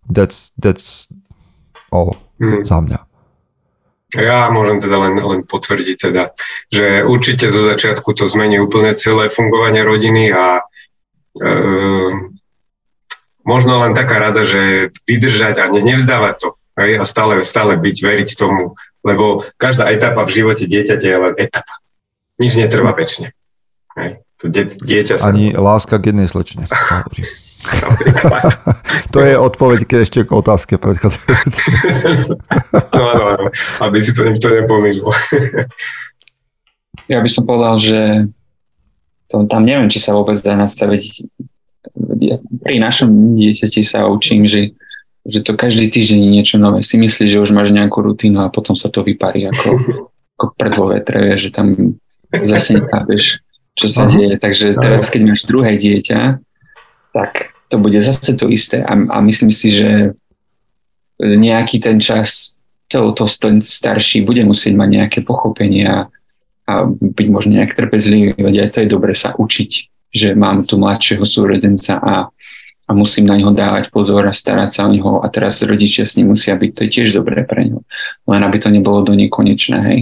That's, 0.10 0.56
that's 0.58 1.12
all 1.94 2.18
mm. 2.42 2.66
za 2.66 2.82
mňa. 2.82 3.00
Ja 4.18 4.50
môžem 4.50 4.82
teda 4.82 4.98
len, 4.98 5.22
len 5.22 5.46
potvrdiť 5.46 6.10
teda, 6.10 6.34
že 6.74 7.06
určite 7.06 7.46
zo 7.46 7.62
začiatku 7.62 8.18
to 8.18 8.26
zmení 8.26 8.58
úplne 8.58 8.98
celé 8.98 9.30
fungovanie 9.30 9.86
rodiny 9.86 10.34
a 10.34 10.66
možno 13.46 13.74
len 13.82 13.94
taká 13.98 14.20
rada, 14.20 14.46
že 14.46 14.94
vydržať 15.10 15.58
a 15.62 15.66
ne, 15.70 15.82
nevzdávať 15.82 16.36
to 16.38 16.50
hej, 16.80 17.02
a 17.02 17.04
stále, 17.06 17.42
stále 17.42 17.76
byť, 17.78 17.98
veriť 18.06 18.30
tomu, 18.38 18.78
lebo 19.04 19.44
každá 19.58 19.90
etapa 19.90 20.24
v 20.28 20.36
živote 20.42 20.66
dieťaťa 20.70 21.08
je 21.08 21.18
len 21.18 21.34
etapa. 21.40 21.74
Nič 22.40 22.56
netrvá 22.56 22.96
väčšine. 22.96 23.36
Hej. 24.00 24.24
To 24.40 24.48
dieťa 24.88 25.20
sa... 25.20 25.36
Ani 25.36 25.52
láska 25.52 26.00
k 26.00 26.16
jednej 26.16 26.32
slečne. 26.32 26.64
to 29.14 29.20
je 29.20 29.36
odpoveď, 29.36 29.80
keď 29.84 30.00
ešte 30.08 30.20
k 30.24 30.32
otázke 30.32 30.80
predchádzajúcej. 30.80 31.68
no, 32.96 33.04
áno, 33.04 33.52
aby 33.84 33.98
si 34.00 34.16
to 34.16 34.24
nikto 34.24 34.48
nepomýlil. 34.48 35.12
ja 37.12 37.20
by 37.20 37.28
som 37.28 37.44
povedal, 37.44 37.76
že 37.84 38.00
to, 39.30 39.46
tam 39.46 39.64
neviem, 39.64 39.88
či 39.88 40.02
sa 40.02 40.18
vôbec 40.18 40.42
dá 40.42 40.58
nastaviť. 40.58 41.30
Pri 42.66 42.76
našom 42.82 43.38
dieťati 43.38 43.86
sa 43.86 44.10
učím, 44.10 44.50
že, 44.50 44.74
že 45.24 45.46
to 45.46 45.54
každý 45.54 45.94
týždeň 45.94 46.20
je 46.20 46.30
niečo 46.34 46.58
nové. 46.58 46.82
Si 46.82 46.98
myslíš, 46.98 47.38
že 47.38 47.42
už 47.42 47.54
máš 47.54 47.70
nejakú 47.70 48.02
rutínu 48.02 48.42
a 48.42 48.54
potom 48.54 48.74
sa 48.74 48.90
to 48.90 49.06
vyparí 49.06 49.46
ako, 49.46 49.70
ako 50.36 50.46
pred 50.58 50.74
vo 50.74 50.86
vetre, 50.90 51.38
že 51.38 51.54
tam 51.54 51.96
zase 52.34 52.82
nechápeš, 52.82 53.46
čo 53.78 53.88
sa 53.88 54.10
deje. 54.10 54.36
Takže 54.42 54.76
teraz, 54.76 55.14
keď 55.14 55.22
máš 55.30 55.46
druhé 55.46 55.78
dieťa, 55.78 56.42
tak 57.14 57.54
to 57.70 57.78
bude 57.78 58.02
zase 58.02 58.34
to 58.34 58.50
isté. 58.50 58.82
A, 58.82 58.94
a 58.98 59.18
myslím 59.22 59.54
si, 59.54 59.70
že 59.70 60.18
nejaký 61.22 61.80
ten 61.80 62.02
čas 62.02 62.58
to, 62.90 63.14
to 63.14 63.30
starší 63.62 64.26
bude 64.26 64.42
musieť 64.42 64.74
mať 64.74 64.90
nejaké 64.90 65.20
pochopenie 65.22 65.86
a 65.86 66.10
a 66.70 66.86
byť 66.86 67.28
možno 67.34 67.58
nejak 67.58 67.74
trpezlivý, 67.74 68.38
veď 68.38 68.56
aj 68.62 68.70
to 68.70 68.78
je 68.86 68.88
dobre 68.94 69.18
sa 69.18 69.34
učiť, 69.34 69.72
že 70.14 70.38
mám 70.38 70.70
tu 70.70 70.78
mladšieho 70.78 71.26
súrodenca 71.26 71.98
a, 71.98 72.30
a 72.86 72.92
musím 72.94 73.26
na 73.26 73.34
neho 73.42 73.50
dávať 73.50 73.90
pozor 73.90 74.22
a 74.30 74.34
starať 74.34 74.70
sa 74.70 74.86
o 74.86 74.94
neho 74.94 75.26
a 75.26 75.28
teraz 75.34 75.66
rodičia 75.66 76.06
s 76.06 76.22
ním 76.22 76.38
musia 76.38 76.54
byť, 76.54 76.72
to 76.78 76.82
je 76.86 76.90
tiež 76.94 77.10
dobré 77.18 77.42
pre 77.42 77.66
neho. 77.66 77.82
Len 78.30 78.42
aby 78.46 78.62
to 78.62 78.70
nebolo 78.70 79.02
do 79.02 79.18
nekonečné, 79.18 79.78
hej. 79.82 80.00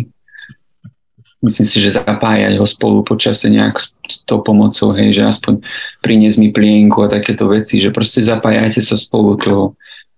myslím 1.39 1.67
si, 1.67 1.80
že 1.80 1.95
zapájať 1.95 2.60
ho 2.60 2.67
spolu 2.67 3.08
počasie 3.08 3.47
nejak 3.47 3.80
s 3.80 4.27
tou 4.27 4.43
pomocou, 4.43 4.91
hej, 4.91 5.15
že 5.15 5.23
aspoň 5.23 5.63
priniesť 6.03 6.38
mi 6.43 6.51
plienku 6.51 6.99
a 7.08 7.12
takéto 7.12 7.47
veci, 7.47 7.80
že 7.80 7.95
proste 7.95 8.19
zapájate 8.19 8.84
sa 8.84 8.99
spolu, 8.99 9.39
to, 9.39 9.56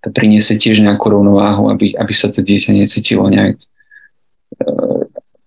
to 0.01 0.09
priniesie 0.09 0.57
tiež 0.57 0.81
nejakú 0.81 1.13
rovnováhu, 1.13 1.69
aby, 1.69 1.93
aby 1.93 2.13
sa 2.17 2.33
to 2.33 2.41
dieťa 2.41 2.73
necítilo 2.73 3.29
nejak 3.29 3.61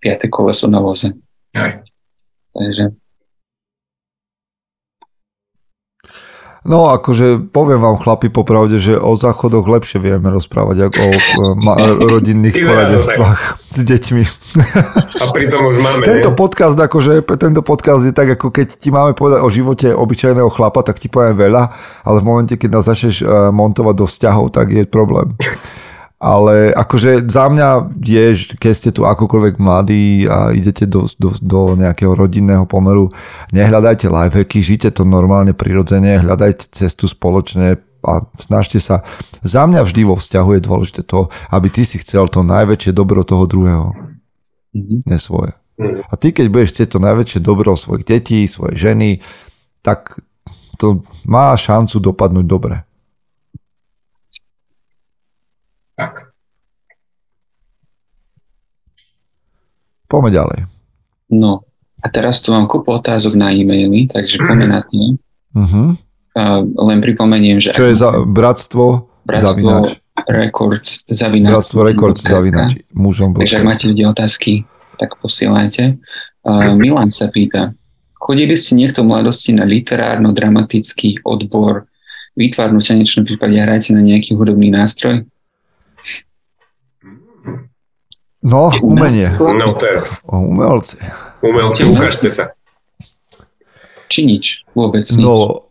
piate 0.03 0.27
koleso 0.27 0.67
na 0.67 0.83
voze. 0.83 1.15
Aj. 1.55 1.79
Takže 2.53 2.91
No 6.63 6.95
akože 6.95 7.51
poviem 7.51 7.83
vám 7.83 7.99
chlapi 7.99 8.31
popravde, 8.31 8.79
že 8.79 8.95
o 8.95 9.19
záchodoch 9.19 9.67
lepšie 9.67 9.99
vieme 9.99 10.31
rozprávať 10.31 10.95
ako 10.95 11.01
o 11.11 11.45
ma- 11.59 11.99
rodinných 12.15 12.55
poradenstvách 12.55 13.41
s 13.67 13.83
deťmi. 13.83 14.23
A 15.19 15.25
pritom 15.35 15.67
už 15.67 15.83
máme. 15.83 16.07
Tento 16.07 16.31
podcast, 16.39 16.79
akože, 16.79 17.27
tento 17.35 17.67
podcast 17.67 18.07
je 18.07 18.15
tak, 18.15 18.39
ako 18.39 18.55
keď 18.55 18.79
ti 18.79 18.95
máme 18.95 19.11
povedať 19.19 19.43
o 19.43 19.51
živote 19.51 19.91
obyčajného 19.91 20.47
chlapa, 20.55 20.87
tak 20.87 21.03
ti 21.03 21.11
poviem 21.11 21.35
veľa, 21.35 21.63
ale 22.07 22.17
v 22.23 22.27
momente, 22.31 22.55
keď 22.55 22.79
nás 22.79 22.87
začneš 22.87 23.27
eh, 23.27 23.51
montovať 23.51 23.95
do 23.99 24.07
vzťahov, 24.07 24.55
tak 24.55 24.71
je 24.71 24.87
problém. 24.87 25.35
Ale 26.23 26.71
akože 26.71 27.27
za 27.27 27.51
mňa 27.51 27.99
je, 27.99 28.55
keď 28.55 28.73
ste 28.79 28.91
tu 28.95 29.03
akokoľvek 29.03 29.59
mladí 29.59 30.31
a 30.31 30.55
idete 30.55 30.87
do, 30.87 31.11
do, 31.19 31.35
do 31.43 31.75
nejakého 31.75 32.15
rodinného 32.15 32.63
pomeru, 32.63 33.11
nehľadajte 33.51 34.07
lifehacky, 34.07 34.63
žite 34.63 34.95
to 34.95 35.03
normálne, 35.03 35.51
prirodzene, 35.51 36.23
hľadajte 36.23 36.71
cestu 36.71 37.11
spoločne 37.11 37.83
a 38.07 38.23
snažte 38.39 38.79
sa. 38.79 39.03
Za 39.43 39.67
mňa 39.67 39.83
vždy 39.83 40.07
vo 40.07 40.15
vzťahu 40.15 40.51
je 40.55 40.63
dôležité 40.63 41.03
to, 41.03 41.27
aby 41.51 41.67
ty 41.75 41.83
si 41.83 41.99
chcel 41.99 42.31
to 42.31 42.47
najväčšie 42.47 42.95
dobro 42.95 43.27
toho 43.27 43.51
druhého, 43.51 43.91
mm-hmm. 44.71 45.03
ne 45.03 45.19
svoje. 45.19 45.59
Mhm. 45.83 46.07
A 46.07 46.13
ty, 46.15 46.31
keď 46.31 46.47
budeš 46.55 46.71
chcieť 46.79 46.89
to 46.95 46.99
najväčšie 47.03 47.41
dobro 47.43 47.75
svojich 47.75 48.07
detí, 48.07 48.47
svojej 48.47 48.79
ženy, 48.79 49.11
tak 49.83 50.23
to 50.79 51.03
má 51.27 51.51
šancu 51.59 51.99
dopadnúť 51.99 52.47
dobre. 52.47 52.87
Poďme 60.13 60.29
ďalej. 60.29 60.59
no. 61.33 61.65
A 62.03 62.11
teraz 62.11 62.43
tu 62.43 62.51
mám 62.51 62.67
kopu 62.67 62.99
otázok 62.99 63.39
na 63.39 63.55
e-maily, 63.55 64.11
takže 64.11 64.43
poďme 64.43 64.67
na 64.67 64.83
tie. 64.83 65.15
Uh-huh. 65.55 65.95
Uh, 66.35 66.67
len 66.91 66.99
pripomeniem, 66.99 67.63
že... 67.63 67.71
Čo 67.71 67.87
je 67.87 67.95
za 67.95 68.11
bratstvo, 68.27 69.07
Bratstvo 69.23 69.55
zavinač. 69.55 70.03
Records 70.27 71.07
zavinač. 71.07 71.53
Bratstvo 71.55 71.81
Records 71.87 72.21
zavinač. 72.27 72.71
Mužom 72.91 73.39
Takže 73.39 73.63
ak 73.63 73.67
máte 73.71 73.87
ľudia 73.87 74.11
otázky, 74.11 74.67
tak 74.99 75.15
posielajte. 75.23 76.03
Uh, 76.43 76.75
Milan 76.75 77.15
sa 77.15 77.31
pýta, 77.31 77.71
chodili 78.19 78.59
ste 78.59 78.75
niekto 78.75 79.07
v 79.07 79.15
mladosti 79.15 79.55
na 79.55 79.63
literárno-dramatický 79.63 81.23
odbor 81.23 81.87
výtvarnú 82.35 82.83
tanečnú 82.83 83.23
prípade 83.23 83.55
hrajete 83.61 83.95
na 83.95 84.03
nejaký 84.03 84.35
hudobný 84.35 84.75
nástroj? 84.75 85.23
No, 88.43 88.75
umenie. 88.83 89.39
No 89.39 89.79
teraz. 89.79 90.19
O, 90.27 90.43
umelci. 90.43 90.99
Umelci, 91.43 91.87
ukážte 91.87 92.27
sa. 92.31 92.45
Či 94.11 94.27
nič? 94.27 94.67
Vôbec 94.75 95.07
nič. 95.07 95.17
No, 95.17 95.65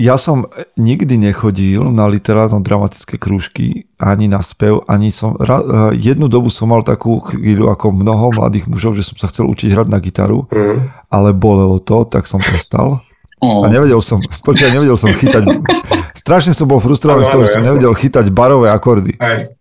ja 0.00 0.16
som 0.16 0.48
nikdy 0.74 1.14
nechodil 1.14 1.84
na 1.92 2.08
literárno-dramatické 2.08 3.20
krúžky, 3.20 3.86
ani 4.00 4.26
na 4.26 4.40
spev, 4.42 4.82
ani 4.88 5.12
som... 5.12 5.36
Ra, 5.38 5.62
jednu 5.92 6.26
dobu 6.26 6.48
som 6.50 6.72
mal 6.72 6.82
takú 6.82 7.20
chvíľu 7.22 7.70
ako 7.70 7.92
mnoho 7.94 8.34
mladých 8.34 8.66
mužov, 8.66 8.96
že 8.98 9.06
som 9.06 9.14
sa 9.20 9.28
chcel 9.30 9.46
učiť 9.46 9.70
hrať 9.70 9.88
na 9.92 10.00
gitaru, 10.02 10.48
Mm. 10.48 10.90
ale 11.06 11.30
bolelo 11.36 11.78
to, 11.78 12.02
tak 12.02 12.24
som 12.26 12.40
prestal. 12.42 13.04
O, 13.38 13.62
A 13.62 13.70
nevedel 13.70 14.00
som, 14.02 14.18
počkaj, 14.42 14.72
nevedel 14.72 14.96
som 14.96 15.12
chytať... 15.12 15.44
Strašne 16.24 16.56
som 16.56 16.66
bol 16.66 16.80
frustrovaný 16.80 17.26
z 17.26 17.30
toho, 17.30 17.42
Áno, 17.42 17.46
že 17.46 17.54
som 17.54 17.62
nevedel 17.62 17.92
chytať 17.94 18.26
barové 18.32 18.72
akordy. 18.72 19.14
Aj. 19.20 19.54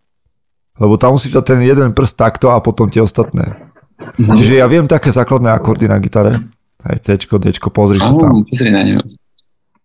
Lebo 0.82 0.98
tam 0.98 1.14
musíš 1.14 1.38
dať 1.38 1.46
ten 1.46 1.60
jeden 1.62 1.94
prst 1.94 2.18
takto 2.18 2.50
a 2.50 2.58
potom 2.58 2.90
tie 2.90 3.06
ostatné. 3.06 3.62
Mhm. 4.18 4.34
Čiže 4.42 4.54
ja 4.58 4.66
viem 4.66 4.90
také 4.90 5.14
základné 5.14 5.54
akordy 5.54 5.86
na 5.86 6.02
gitare. 6.02 6.34
Aj 6.82 6.98
C, 6.98 7.14
D, 7.14 7.46
pozri 7.70 8.02
sa 8.02 8.10
tam. 8.18 8.42
Pozri 8.42 8.74
na 8.74 8.82
ňo. 8.82 9.06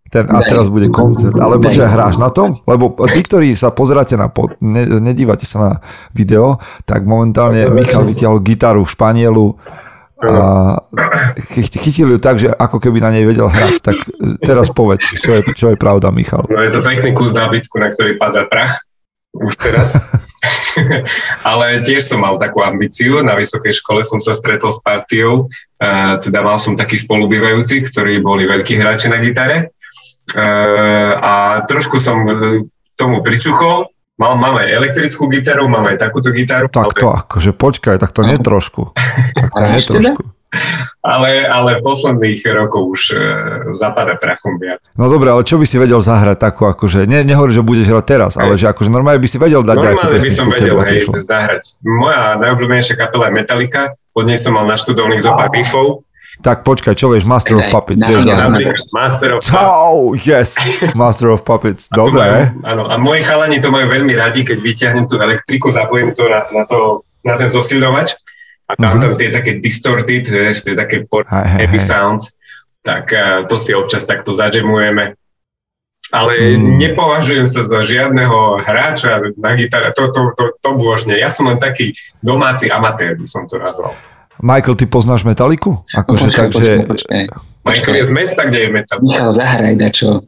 Ten, 0.06 0.22
a 0.30 0.38
teraz 0.40 0.70
bude 0.70 0.86
koncert. 0.88 1.34
Ale 1.34 1.58
počkaj, 1.58 1.90
hráš 1.90 2.16
na 2.16 2.30
tom? 2.30 2.62
Lebo 2.62 2.94
tí, 3.10 3.20
ktorí 3.26 3.58
sa 3.58 3.74
pozeráte 3.74 4.14
na, 4.14 4.30
pod, 4.30 4.54
ne, 4.62 4.86
nedívate 5.02 5.42
sa 5.42 5.58
na 5.58 5.72
video, 6.14 6.62
tak 6.86 7.02
momentálne 7.02 7.66
Michal 7.74 8.06
vytiahol 8.06 8.38
gitaru 8.38 8.86
v 8.86 8.92
Španielu 8.94 9.46
a 10.22 10.32
chy- 11.52 11.68
chytil 11.68 12.16
ju 12.16 12.18
tak, 12.22 12.38
že 12.38 12.48
ako 12.48 12.78
keby 12.80 13.02
na 13.02 13.10
nej 13.12 13.26
vedel 13.26 13.50
hrať. 13.50 13.82
Tak 13.82 13.96
teraz 14.40 14.70
povedz, 14.70 15.04
čo 15.20 15.30
je, 15.36 15.40
čo 15.52 15.66
je 15.74 15.76
pravda, 15.76 16.14
Michal. 16.14 16.46
No 16.46 16.62
je 16.62 16.70
to 16.70 16.80
pekný 16.86 17.10
kus 17.12 17.34
nábytku, 17.34 17.74
na 17.76 17.90
ktorý 17.90 18.14
padá 18.16 18.46
prach. 18.46 18.80
Už 19.36 19.58
teraz. 19.58 19.92
Ale 21.48 21.82
tiež 21.82 22.04
som 22.04 22.22
mal 22.22 22.36
takú 22.36 22.62
ambíciu. 22.62 23.24
Na 23.24 23.34
vysokej 23.34 23.80
škole 23.82 24.06
som 24.06 24.22
sa 24.22 24.36
stretol 24.36 24.70
s 24.70 24.80
partiou. 24.84 25.50
Uh, 25.76 26.16
teda 26.20 26.44
mal 26.44 26.56
som 26.60 26.78
takých 26.78 27.04
spolubývajúcich, 27.08 27.88
ktorí 27.90 28.20
boli 28.20 28.48
veľkí 28.48 28.78
hráči 28.78 29.10
na 29.10 29.18
gitare. 29.18 29.72
Uh, 30.36 31.12
a 31.18 31.34
trošku 31.64 31.98
som 31.98 32.22
tomu 32.96 33.20
pričuchol. 33.24 33.90
Mal, 34.16 34.32
máme 34.40 34.64
elektrickú 34.64 35.28
gitaru, 35.28 35.68
máme 35.68 35.92
aj 35.92 36.08
takúto 36.08 36.32
gitaru. 36.32 36.72
Tak 36.72 36.96
to 36.96 37.12
akože 37.12 37.52
počkaj, 37.52 38.00
tak 38.00 38.16
to 38.16 38.24
nie 38.24 38.40
trošku. 38.40 38.96
Tak 39.36 39.52
to 39.52 39.64
nie 39.76 39.84
trošku. 39.84 40.22
Ale, 41.04 41.44
ale 41.44 41.78
v 41.78 41.84
posledných 41.84 42.40
rokoch 42.48 42.96
už 42.96 43.02
uh, 43.12 43.20
zapada 43.76 44.16
prachom 44.16 44.56
viac. 44.56 44.88
No 44.96 45.12
dobre, 45.12 45.28
ale 45.28 45.44
čo 45.44 45.60
by 45.60 45.68
si 45.68 45.76
vedel 45.76 46.00
zahrať 46.00 46.40
takú, 46.40 46.64
akože, 46.64 47.04
ne, 47.04 47.28
nehovorím, 47.28 47.60
že 47.60 47.62
budeš 47.62 47.92
hrať 47.92 48.04
teraz, 48.08 48.32
ale 48.40 48.56
že 48.56 48.72
akože 48.72 48.88
normálne 48.88 49.20
by 49.20 49.28
si 49.28 49.36
vedel 49.36 49.60
dať 49.60 49.76
Normálne 49.76 50.16
by 50.16 50.32
som 50.32 50.48
vedel 50.48 50.80
hej, 50.88 51.04
zahrať. 51.20 51.84
Moja 51.84 52.40
najobľúbenejšia 52.40 52.96
kapela 52.96 53.28
je 53.28 53.36
Metallica, 53.36 53.92
od 54.16 54.24
nej 54.24 54.40
som 54.40 54.56
mal 54.56 54.64
naštudovaných 54.64 55.28
zo 55.28 55.32
pár 55.36 55.52
riffov. 55.52 56.05
Tak 56.38 56.62
počkaj, 56.62 56.92
čo 56.92 57.08
vieš, 57.08 57.24
Master 57.24 57.56
of 57.56 57.66
Puppets, 57.68 57.98
vieš 57.98 58.22
daj. 58.22 58.36
Napríklad 58.46 58.86
Master 58.92 59.28
of 59.32 59.40
Puppets. 59.40 59.48
Čau, 59.48 59.94
yes, 60.14 60.50
Master 60.94 61.28
of 61.28 61.40
Puppets, 61.42 61.82
A 61.86 61.94
to 61.94 62.00
dobre. 62.04 62.22
majú- 62.22 62.50
Áno, 62.62 62.82
a 62.84 62.94
moji 62.96 63.22
chalani 63.22 63.56
to 63.56 63.68
majú 63.68 63.86
veľmi 63.86 64.12
radi, 64.12 64.40
keď 64.42 64.58
vyťahnem 64.58 65.04
tú 65.04 65.16
elektriku, 65.16 65.68
zapojím 65.68 66.12
to 66.12 66.24
na, 66.24 66.44
na, 66.50 66.62
to, 66.62 67.02
na 67.22 67.34
ten 67.34 67.48
zosilňovač 67.48 68.14
a 68.66 68.72
tam 68.74 68.92
Mhm. 68.92 69.00
tam 69.00 69.12
tie 69.14 69.28
také 69.30 69.52
distorted, 69.56 70.22
vieš, 70.22 70.62
tie 70.62 70.74
také 70.74 71.02
por- 71.02 71.24
hej, 71.24 71.46
heavy 71.58 71.78
hej. 71.78 71.86
sounds, 71.86 72.36
tak 72.80 73.08
eh, 73.08 73.42
to 73.44 73.56
si 73.56 73.72
občas 73.72 74.02
takto 74.02 74.30
zažemujeme. 74.30 75.16
Ale 76.08 76.32
Mm. 76.54 76.78
nepovažujem 76.78 77.46
sa 77.46 77.60
za 77.60 77.82
žiadneho 77.82 78.62
hráča 78.62 79.34
na 79.34 79.50
gitare, 79.52 79.90
to, 79.90 80.06
to, 80.06 80.30
to, 80.32 80.54
to 80.54 80.70
božne. 80.72 81.10
Ja 81.12 81.26
som 81.28 81.50
len 81.50 81.58
taký 81.58 81.90
domáci 82.22 82.70
amatér, 82.70 83.16
by 83.16 83.26
som 83.26 83.42
to 83.44 83.58
nazval. 83.58 83.90
Michael, 84.42 84.76
ty 84.76 84.84
poznáš 84.84 85.24
Metaliku? 85.24 85.80
Akože, 85.96 86.28
Počkaj, 86.28 86.48
takže. 86.52 87.08
Michael 87.66 87.94
je 87.98 88.04
z 88.04 88.12
mesta, 88.12 88.40
kde 88.46 88.58
je 88.58 88.68
metal. 88.70 88.98
Michal, 89.02 89.30
zahraj 89.32 89.74
dačo. 89.74 90.20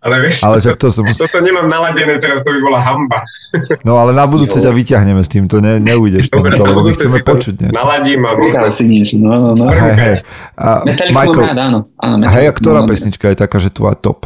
Ale 0.00 0.16
vieš, 0.24 0.40
ale 0.40 0.64
tak 0.64 0.80
to 0.80 0.88
som... 0.88 1.04
toto 1.04 1.44
nemám 1.44 1.68
naladené, 1.68 2.16
teraz 2.24 2.40
to 2.40 2.56
by 2.56 2.60
bola 2.64 2.80
hamba. 2.80 3.20
No 3.84 4.00
ale 4.00 4.16
na 4.16 4.24
budúce 4.24 4.56
ťa 4.56 4.72
vyťahneme 4.72 5.20
s 5.20 5.28
tým, 5.28 5.44
to 5.44 5.60
ne, 5.60 5.76
neujdeš 5.76 6.32
Dobre, 6.32 6.56
na 6.56 6.72
lebo 6.72 6.80
my 6.88 6.96
chceme 6.96 7.12
si 7.12 7.20
to 7.20 7.36
počuť. 7.36 7.54
Nie? 7.60 7.68
naladím 7.76 8.24
a 8.24 8.32
možno 8.32 8.64
si 8.72 8.88
niečo, 8.88 9.20
no, 9.20 9.28
no, 9.28 9.50
no. 9.52 9.68
Hej, 9.68 9.92
hej. 10.00 10.14
A 10.56 10.88
Michael, 10.88 11.52
rád, 11.52 11.60
áno. 11.60 11.78
áno 12.00 12.24
hej, 12.32 12.48
a 12.48 12.52
ktorá 12.56 12.80
rád. 12.80 12.88
pesnička 12.88 13.28
je 13.28 13.36
taká, 13.44 13.60
že 13.60 13.68
tvoja 13.68 13.92
top? 13.92 14.24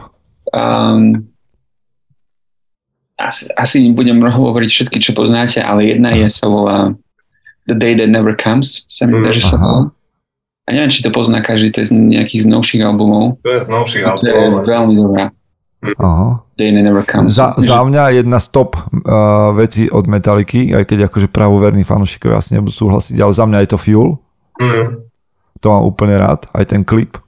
Um, 0.55 1.27
asi, 3.19 3.51
asi 3.59 3.83
budem 3.91 4.23
hovoriť 4.23 4.71
všetky, 4.71 5.03
čo 5.03 5.11
poznáte, 5.11 5.59
ale 5.59 5.91
jedna 5.91 6.15
je, 6.15 6.31
sa 6.31 6.47
volá 6.47 6.95
The 7.65 7.75
Day 7.75 7.95
That 7.95 8.09
Never 8.09 8.35
Comes, 8.35 8.85
sa 8.87 9.05
mi 9.05 9.17
zdá, 9.17 9.31
Mm, 9.31 9.33
že 9.33 9.43
sa 9.43 9.57
volá. 9.57 9.89
A 10.65 10.73
neviem, 10.73 10.89
či 10.89 11.01
to 11.01 11.09
pozná 11.09 11.41
každý, 11.41 11.69
to 11.71 11.81
je 11.81 11.89
z 11.89 11.93
nejakých 11.93 12.45
z 12.45 12.49
novších 12.49 12.83
albumov. 12.83 13.37
to 13.41 13.53
je 13.53 13.61
z 13.61 13.69
novších 13.69 14.03
To 14.05 14.17
je 14.23 14.33
albumov. 14.33 14.65
veľmi 14.65 14.95
dobrá. 14.97 15.25
Aha. 15.85 16.29
Day 16.57 16.73
That 16.73 16.81
Never 16.83 17.05
Comes. 17.05 17.29
Za, 17.31 17.53
za 17.55 17.85
mňa 17.85 18.17
jedna 18.17 18.41
z 18.41 18.47
top 18.49 18.77
uh, 18.77 18.85
vecí 19.53 19.89
od 19.89 20.09
Metaliky, 20.09 20.73
aj 20.73 20.85
keď 20.87 20.99
akože 21.09 21.29
pravoverní 21.29 21.85
fanúšikovia 21.85 22.41
asi 22.41 22.57
nebudú 22.57 22.73
súhlasiť, 22.73 23.17
ale 23.19 23.33
za 23.33 23.45
mňa 23.45 23.59
je 23.61 23.69
to 23.69 23.79
Fuel. 23.79 24.09
Mm. 24.57 25.05
To 25.61 25.67
mám 25.69 25.85
úplne 25.85 26.17
rád, 26.17 26.49
aj 26.53 26.65
ten 26.67 26.81
klip. 26.81 27.21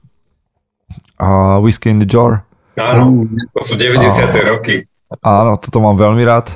A 1.17 1.57
Whiskey 1.57 1.89
in 1.89 1.97
the 1.97 2.05
Jar. 2.05 2.45
Áno, 2.77 3.25
to 3.53 3.61
sú 3.61 3.73
90. 3.73 4.05
roky. 4.45 4.85
Áno, 5.21 5.57
toto 5.57 5.77
mám 5.77 5.97
veľmi 5.97 6.21
rád. 6.21 6.53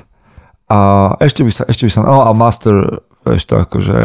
A 0.66 0.78
ešte 1.18 1.42
by 1.42 1.52
sa, 1.52 1.64
ešte 1.66 1.86
by 1.86 1.92
sa, 1.92 2.02
no 2.02 2.22
a 2.22 2.30
Master, 2.32 3.02
vieš 3.26 3.44
to 3.50 3.56
akože, 3.62 3.98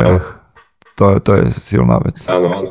to, 0.97 1.05
to 1.21 1.31
je 1.37 1.45
silná 1.57 2.01
vec. 2.01 2.21
Áno, 2.29 2.49
áno. 2.53 2.71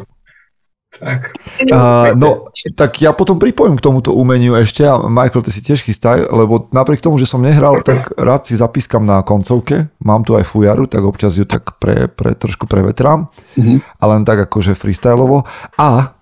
Tak. 0.96 1.36
Uh, 1.68 2.16
no, 2.16 2.48
tak 2.76 3.04
ja 3.04 3.12
potom 3.12 3.36
pripojím 3.36 3.76
k 3.76 3.84
tomuto 3.84 4.16
umeniu 4.16 4.56
ešte 4.56 4.88
a 4.88 4.96
Michael, 5.12 5.44
ty 5.44 5.52
si 5.52 5.60
tiež 5.60 5.84
chystaj, 5.84 6.32
lebo 6.32 6.72
napriek 6.72 7.04
tomu, 7.04 7.20
že 7.20 7.28
som 7.28 7.44
nehral, 7.44 7.84
tak 7.84 8.16
rád 8.16 8.48
si 8.48 8.56
zapískam 8.56 9.04
na 9.04 9.20
koncovke. 9.20 9.92
Mám 10.00 10.24
tu 10.24 10.40
aj 10.40 10.48
fujaru, 10.48 10.88
tak 10.88 11.04
občas 11.04 11.36
ju 11.36 11.44
tak 11.44 11.76
pre, 11.84 12.08
pre, 12.08 12.32
trošku 12.32 12.64
prevetrám, 12.64 13.28
mm-hmm. 13.60 13.78
ale 14.00 14.12
len 14.16 14.24
tak 14.24 14.48
akože 14.48 14.72
freestyleovo. 14.72 15.44
A 15.76 16.16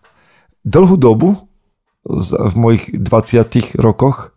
dlhú 0.65 0.97
dobu 0.97 1.53
v 2.03 2.55
mojich 2.57 2.91
20 2.97 3.77
rokoch 3.79 4.32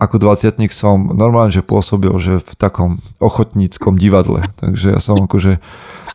ako 0.00 0.16
20 0.16 0.56
som 0.72 1.12
normálne, 1.12 1.52
že 1.52 1.60
pôsobil, 1.60 2.12
že 2.16 2.40
v 2.40 2.52
takom 2.56 2.90
ochotníckom 3.20 4.00
divadle. 4.00 4.48
Takže 4.56 4.96
ja 4.96 5.00
som 5.00 5.20
akože 5.20 5.60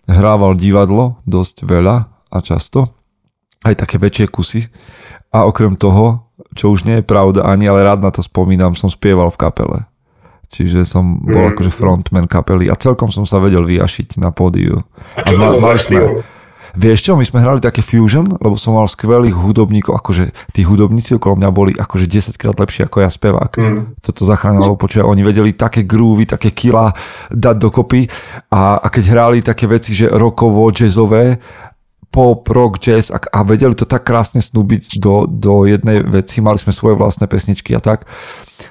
hrával 0.10 0.58
divadlo 0.58 1.22
dosť 1.30 1.68
veľa 1.68 2.10
a 2.10 2.38
často 2.42 2.98
aj 3.62 3.78
také 3.78 4.02
väčšie 4.02 4.28
kusy. 4.30 4.62
A 5.30 5.46
okrem 5.46 5.78
toho, 5.78 6.34
čo 6.58 6.74
už 6.74 6.88
nie 6.88 7.02
je 7.02 7.06
pravda 7.06 7.46
ani, 7.46 7.70
ale 7.70 7.86
rád 7.86 8.02
na 8.02 8.10
to 8.10 8.26
spomínam, 8.26 8.74
som 8.74 8.90
spieval 8.90 9.30
v 9.30 9.42
kapele. 9.42 9.80
Čiže 10.48 10.88
som 10.88 11.20
bol 11.28 11.52
mm. 11.52 11.52
akože 11.54 11.72
frontman 11.76 12.26
kapely 12.32 12.72
a 12.72 12.80
celkom 12.80 13.12
som 13.12 13.28
sa 13.28 13.44
vedel 13.44 13.68
vyjašiť 13.68 14.16
na 14.16 14.32
pódiu. 14.32 14.88
A 15.20 15.28
čo 15.28 15.36
to 15.36 15.60
bol 15.60 15.60
za 15.60 15.76
štýl? 15.76 16.24
Vieš 16.78 17.10
čo, 17.10 17.12
my 17.18 17.26
sme 17.26 17.42
hrali 17.42 17.58
také 17.58 17.82
fusion, 17.82 18.38
lebo 18.38 18.54
som 18.54 18.78
mal 18.78 18.86
skvelých 18.86 19.34
hudobníkov, 19.34 19.98
akože 19.98 20.30
tí 20.54 20.62
hudobníci 20.62 21.18
okolo 21.18 21.34
mňa 21.42 21.50
boli 21.50 21.74
akože 21.74 22.06
10 22.06 22.38
krát 22.38 22.54
lepšie 22.54 22.86
ako 22.86 23.02
ja 23.02 23.10
spevák. 23.10 23.52
Mm. 23.58 23.98
Toto 24.06 24.22
zachránilo 24.30 24.78
počuť, 24.78 25.02
oni 25.02 25.26
vedeli 25.26 25.58
také 25.58 25.82
groovy, 25.82 26.30
také 26.30 26.54
kila 26.54 26.94
dať 27.34 27.56
dokopy 27.58 28.06
a, 28.54 28.78
a 28.78 28.88
keď 28.94 29.04
hrali 29.10 29.38
také 29.42 29.66
veci, 29.66 29.98
že 29.98 30.06
rockovo, 30.06 30.70
jazzové, 30.70 31.42
pop, 32.14 32.46
rock, 32.46 32.78
jazz 32.78 33.10
a, 33.10 33.18
a 33.18 33.42
vedeli 33.42 33.74
to 33.74 33.90
tak 33.90 34.06
krásne 34.06 34.42
snúbiť 34.42 35.02
do, 35.02 35.26
do 35.26 35.66
jednej 35.66 36.06
veci, 36.06 36.46
mali 36.46 36.62
sme 36.62 36.74
svoje 36.74 36.94
vlastné 36.94 37.26
pesničky 37.26 37.74
a 37.74 37.82
tak, 37.82 38.06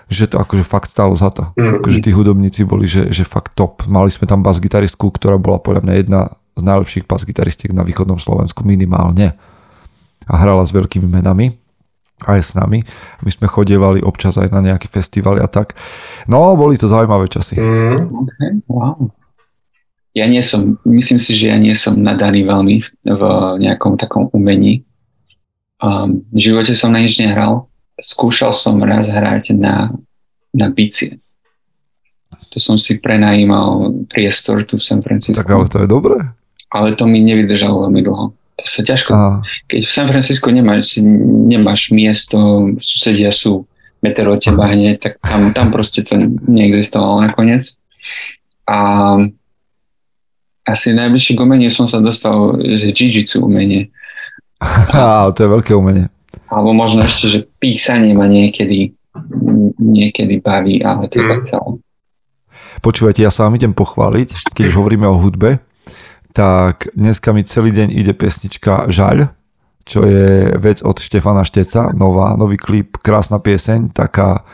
že 0.07 0.30
to 0.30 0.38
akože 0.38 0.62
fakt 0.62 0.86
stálo 0.86 1.18
za 1.18 1.34
to. 1.34 1.50
Mm. 1.59 1.82
Akože 1.82 1.98
tí 2.07 2.11
hudobníci 2.14 2.62
boli, 2.62 2.86
že, 2.86 3.11
že 3.11 3.26
fakt 3.26 3.59
top. 3.59 3.82
Mali 3.90 4.14
sme 4.14 4.30
tam 4.30 4.46
bas-gitaristku, 4.46 5.11
ktorá 5.11 5.42
bola 5.42 5.59
podľa 5.59 5.82
mňa 5.82 5.94
jedna 5.98 6.20
z 6.57 6.62
najlepších 6.64 7.04
bas-gitaristiek 7.04 7.70
na 7.76 7.84
východnom 7.84 8.16
Slovensku 8.16 8.64
minimálne. 8.64 9.36
A 10.26 10.34
hrala 10.40 10.66
s 10.66 10.74
veľkými 10.74 11.07
menami 11.07 11.54
aj 12.24 12.40
s 12.40 12.50
nami. 12.57 12.80
My 13.20 13.30
sme 13.30 13.44
chodievali 13.44 14.00
občas 14.00 14.40
aj 14.40 14.48
na 14.48 14.64
nejaké 14.64 14.88
festivaly 14.88 15.38
a 15.44 15.46
tak. 15.46 15.76
No, 16.24 16.57
boli 16.57 16.80
to 16.80 16.88
zaujímavé 16.88 17.28
časy. 17.28 17.61
Mm. 17.61 18.09
Okay, 18.24 18.50
wow 18.72 19.12
ja 20.16 20.24
nie 20.24 20.40
som, 20.40 20.80
myslím 20.88 21.20
si, 21.20 21.36
že 21.36 21.52
ja 21.52 21.61
nie 21.61 21.76
som 21.76 21.92
nadaný 22.00 22.48
veľmi 22.48 22.76
v, 22.80 22.88
v 23.04 23.22
nejakom 23.61 24.00
takom 24.00 24.32
umení. 24.32 24.80
Um, 25.76 26.24
v 26.32 26.40
živote 26.40 26.72
som 26.72 26.96
na 26.96 27.04
nič 27.04 27.20
nehral. 27.20 27.68
Skúšal 28.00 28.57
som 28.57 28.80
raz 28.80 29.12
hrať 29.12 29.52
na, 29.52 29.92
na 30.57 30.72
bicie. 30.72 31.20
To 32.48 32.57
som 32.57 32.80
si 32.80 32.96
prenajímal 32.96 34.09
priestor 34.09 34.64
tu 34.64 34.80
v 34.80 34.84
San 34.88 35.04
Francisco. 35.04 35.36
Tak 35.36 35.52
ale 35.52 35.68
to 35.68 35.84
je 35.84 35.88
dobré. 35.88 36.16
Ale 36.77 36.93
to 36.93 37.09
mi 37.09 37.24
nevydržalo 37.24 37.89
veľmi 37.89 38.05
dlho. 38.05 38.37
To 38.37 38.64
sa 38.68 38.85
ťažko... 38.85 39.11
Aha. 39.16 39.41
Keď 39.72 39.83
v 39.89 39.93
San 39.97 40.09
Francisco 40.12 40.53
nemáš, 40.53 41.01
nemáš 41.01 41.89
miesto, 41.89 42.68
susedia 42.85 43.33
sú 43.33 43.64
meter 44.05 44.29
od 44.29 44.45
teba 44.45 44.68
hneď, 44.68 45.01
tak 45.01 45.12
tam, 45.24 45.57
tam 45.57 45.72
proste 45.72 46.05
to 46.05 46.20
neexistovalo 46.45 47.24
nakoniec. 47.24 47.72
A 48.68 48.79
asi 50.68 50.93
najbližšie 50.93 51.39
k 51.39 51.41
umeniu 51.41 51.72
som 51.72 51.89
sa 51.89 52.03
dostal, 52.03 52.61
že 52.61 52.93
jiu-jitsu 52.93 53.41
umenie. 53.41 53.89
Á, 54.61 55.33
to 55.33 55.47
je 55.47 55.49
veľké 55.49 55.72
umenie. 55.72 56.12
Alebo 56.53 56.77
možno 56.77 57.07
ešte, 57.07 57.27
že 57.33 57.41
písanie 57.59 58.12
ma 58.12 58.29
niekedy, 58.29 58.93
niekedy 59.81 60.43
baví, 60.45 60.85
ale 60.85 61.09
to 61.09 61.22
je 61.22 61.24
tak 61.24 61.43
celé. 61.49 61.70
Počúvajte, 62.85 63.24
ja 63.24 63.33
sa 63.33 63.49
vám 63.49 63.57
idem 63.57 63.72
pochváliť, 63.72 64.53
keď 64.53 64.64
už 64.68 64.77
hovoríme 64.77 65.09
o 65.09 65.16
hudbe, 65.16 65.64
tak 66.37 66.93
dneska 66.93 67.32
mi 67.32 67.41
celý 67.49 67.72
deň 67.72 67.97
ide 67.97 68.12
pesnička 68.12 68.93
Žaľ, 68.93 69.32
čo 69.89 70.05
je 70.05 70.53
vec 70.61 70.84
od 70.84 71.01
Štefana 71.01 71.49
Šteca, 71.49 71.97
nová, 71.97 72.37
nový 72.37 72.61
klip, 72.61 73.01
krásna 73.01 73.41
pieseň, 73.41 73.97
taká 73.97 74.45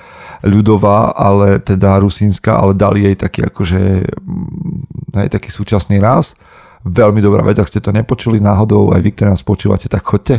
ľudová, 0.46 1.10
ale 1.10 1.58
teda 1.58 1.98
rusínska, 1.98 2.54
ale 2.54 2.78
dali 2.78 3.02
jej 3.10 3.18
taký 3.18 3.50
akože 3.50 4.06
mm, 4.06 5.18
hej, 5.26 5.28
taký 5.34 5.50
súčasný 5.50 5.98
ráz. 5.98 6.38
Veľmi 6.86 7.18
dobrá 7.18 7.42
vec, 7.42 7.58
ak 7.58 7.66
ste 7.66 7.82
to 7.82 7.90
nepočuli 7.90 8.38
náhodou, 8.38 8.94
aj 8.94 9.02
vy, 9.02 9.10
ktorí 9.10 9.34
nás 9.34 9.42
počúvate, 9.42 9.90
tak 9.90 10.06
chodte. 10.06 10.38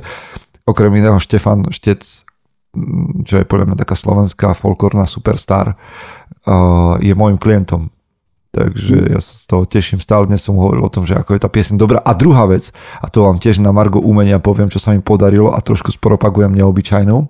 Okrem 0.63 0.95
iného 0.95 1.19
Štefan 1.19 1.67
Štec, 1.75 2.07
mm, 2.71 3.27
čo 3.27 3.43
je 3.43 3.43
podľa 3.43 3.75
mňa 3.75 3.77
taká 3.83 3.99
slovenská 3.99 4.55
folklórna 4.55 5.11
superstar, 5.11 5.75
je 7.03 7.13
môjim 7.15 7.39
klientom. 7.39 7.92
Takže 8.53 9.09
ja 9.09 9.17
sa 9.17 9.33
z 9.33 9.45
toho 9.49 9.65
teším. 9.65 9.97
Stále 9.97 10.29
dnes 10.29 10.45
som 10.45 10.53
hovoril 10.53 10.85
o 10.85 10.93
tom, 10.93 11.09
že 11.09 11.17
ako 11.17 11.33
je 11.33 11.41
tá 11.41 11.49
piesň 11.49 11.73
dobrá. 11.73 11.97
A 12.05 12.13
druhá 12.13 12.45
vec, 12.45 12.69
a 13.01 13.09
to 13.09 13.25
vám 13.25 13.41
tiež 13.41 13.57
na 13.57 13.73
Margo 13.73 13.97
umenia 13.97 14.37
poviem, 14.37 14.69
čo 14.69 14.77
sa 14.77 14.93
mi 14.93 15.01
podarilo 15.01 15.49
a 15.49 15.57
trošku 15.57 15.89
spropagujem 15.89 16.53
neobyčajnou 16.53 17.25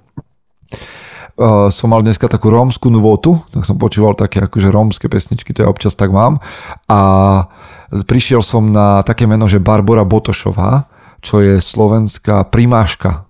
uh, 1.38 1.70
som 1.70 1.88
mal 1.90 2.02
dneska 2.06 2.30
takú 2.30 2.54
rómsku 2.54 2.90
nvotu, 2.94 3.42
tak 3.50 3.66
som 3.66 3.80
počúval 3.80 4.14
také 4.14 4.44
akože 4.44 4.70
rómske 4.70 5.08
pesničky, 5.10 5.54
to 5.54 5.66
ja 5.66 5.72
občas 5.72 5.98
tak 5.98 6.14
mám. 6.14 6.42
A 6.90 7.00
prišiel 8.06 8.46
som 8.46 8.74
na 8.74 9.02
také 9.06 9.26
meno, 9.26 9.50
že 9.50 9.64
Barbara 9.64 10.06
Botošová, 10.06 10.90
čo 11.24 11.40
je 11.40 11.64
slovenská 11.64 12.52
primáška 12.52 13.26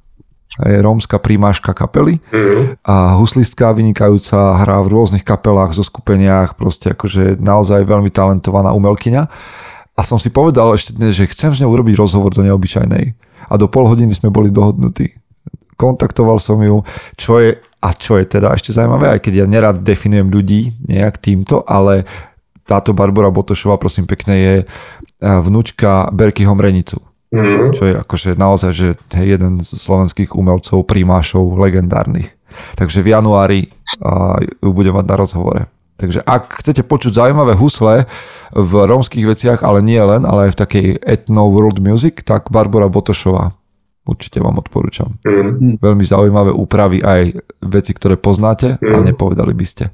je 0.62 0.78
rómska 0.86 1.18
primáška 1.18 1.74
kapely 1.74 2.22
mm-hmm. 2.30 2.86
a 2.86 3.18
huslistka 3.18 3.74
vynikajúca, 3.74 4.62
hrá 4.62 4.78
v 4.86 4.92
rôznych 4.94 5.26
kapelách, 5.26 5.74
zo 5.74 5.82
skupeniach, 5.82 6.54
proste 6.54 6.94
akože 6.94 7.42
naozaj 7.42 7.82
veľmi 7.82 8.14
talentovaná 8.14 8.70
umelkyňa. 8.78 9.24
A 9.94 10.02
som 10.06 10.22
si 10.22 10.30
povedal 10.30 10.74
ešte 10.78 10.94
dnes, 10.94 11.18
že 11.18 11.30
chcem 11.30 11.54
s 11.54 11.62
ňou 11.62 11.74
urobiť 11.74 11.98
rozhovor 11.98 12.34
do 12.34 12.46
neobyčajnej. 12.46 13.18
A 13.50 13.54
do 13.58 13.66
pol 13.66 13.86
hodiny 13.90 14.14
sme 14.14 14.34
boli 14.34 14.54
dohodnutí. 14.54 15.18
Kontaktoval 15.78 16.38
som 16.38 16.62
ju, 16.62 16.86
čo 17.18 17.42
je 17.42 17.58
a 17.84 17.90
čo 17.92 18.16
je 18.16 18.24
teda 18.24 18.56
ešte 18.56 18.72
zaujímavé, 18.72 19.12
aj 19.12 19.20
keď 19.20 19.44
ja 19.44 19.46
nerad 19.46 19.84
definujem 19.84 20.32
ľudí 20.32 20.72
nejak 20.88 21.20
týmto, 21.20 21.68
ale 21.68 22.08
táto 22.64 22.96
Barbara 22.96 23.28
Botošová, 23.28 23.76
prosím 23.76 24.08
pekne, 24.08 24.34
je 24.40 24.56
e, 24.64 24.66
vnúčka 25.20 26.08
Berky 26.16 26.48
Homrenicu. 26.48 27.04
Mm. 27.34 27.74
Čo 27.74 27.84
je 27.90 27.94
akože 27.98 28.30
naozaj, 28.38 28.72
že 28.78 28.88
je 28.94 29.24
jeden 29.26 29.66
z 29.66 29.70
slovenských 29.74 30.38
umelcov, 30.38 30.86
primášov, 30.86 31.58
legendárnych. 31.58 32.38
Takže 32.78 33.02
v 33.02 33.12
januári 33.18 33.60
uh, 33.98 34.38
ju 34.62 34.70
budem 34.70 34.94
mať 34.94 35.06
na 35.10 35.16
rozhovore. 35.18 35.62
Takže 35.98 36.22
ak 36.22 36.62
chcete 36.62 36.86
počuť 36.86 37.18
zaujímavé 37.18 37.58
husle 37.58 38.06
v 38.54 38.72
rómskych 38.86 39.26
veciach, 39.26 39.60
ale 39.66 39.82
nie 39.82 39.98
len, 39.98 40.30
ale 40.30 40.50
aj 40.50 40.52
v 40.54 40.62
takej 40.62 40.88
etno 41.02 41.50
world 41.50 41.82
music, 41.82 42.22
tak 42.22 42.54
Barbara 42.54 42.86
Botošová 42.86 43.58
Určite 44.04 44.44
vám 44.44 44.60
odporúčam. 44.60 45.16
Mm. 45.24 45.80
Veľmi 45.80 46.04
zaujímavé 46.04 46.52
úpravy 46.52 47.00
aj 47.00 47.40
veci, 47.64 47.96
ktoré 47.96 48.20
poznáte 48.20 48.76
mm. 48.76 48.92
a 48.92 48.98
nepovedali 49.00 49.56
by 49.56 49.64
ste. 49.64 49.86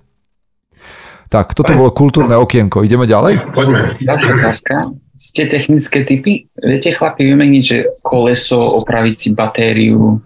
Tak, 1.30 1.54
toto 1.54 1.78
bolo 1.78 1.94
kultúrne 1.94 2.34
okienko. 2.34 2.82
Ideme 2.82 3.06
ďalej? 3.06 3.54
Poďme. 3.54 3.86
Otázka. 4.02 4.98
Ste 5.20 5.52
technické 5.52 6.08
typy? 6.08 6.48
Viete 6.56 6.96
chlapi 6.96 7.28
vymeniť, 7.28 7.64
že 7.64 7.78
koleso, 8.00 8.56
opraviť 8.56 9.16
si 9.20 9.28
batériu, 9.36 10.24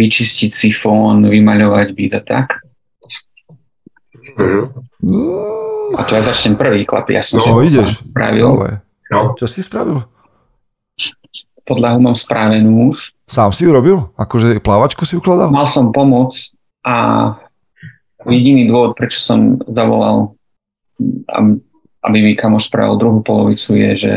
vyčistiť 0.00 0.48
sifón, 0.48 1.28
vymaľovať 1.28 1.88
byt 1.92 2.12
a 2.16 2.22
tak? 2.24 2.46
Mm. 4.40 4.72
A 5.94 6.00
to 6.08 6.16
ja 6.16 6.24
začnem 6.24 6.56
prvý, 6.56 6.88
chlapi. 6.88 7.20
Ja 7.20 7.22
som 7.22 7.36
no, 7.36 7.44
si 7.44 7.68
ideš. 7.68 8.00
spravil. 8.00 8.80
No. 9.12 9.36
Čo 9.36 9.44
si 9.44 9.60
spravil? 9.60 10.00
podľahu 11.64 11.98
mám 12.00 12.16
správenú 12.16 12.92
už. 12.92 13.16
Sám 13.24 13.50
si 13.56 13.64
ju 13.64 13.72
robil? 13.72 13.96
Akože 14.20 14.60
plávačku 14.60 15.08
si 15.08 15.16
ukladal? 15.16 15.48
Mal 15.48 15.64
som 15.64 15.90
pomoc 15.90 16.36
a 16.84 16.94
jediný 18.28 18.68
dôvod, 18.68 18.92
prečo 18.96 19.20
som 19.20 19.56
zavolal, 19.64 20.36
aby 22.04 22.20
mi 22.20 22.32
kamoš 22.36 22.68
spravil 22.68 23.00
druhú 23.00 23.20
polovicu, 23.24 23.74
je, 23.74 23.90
že 23.96 24.12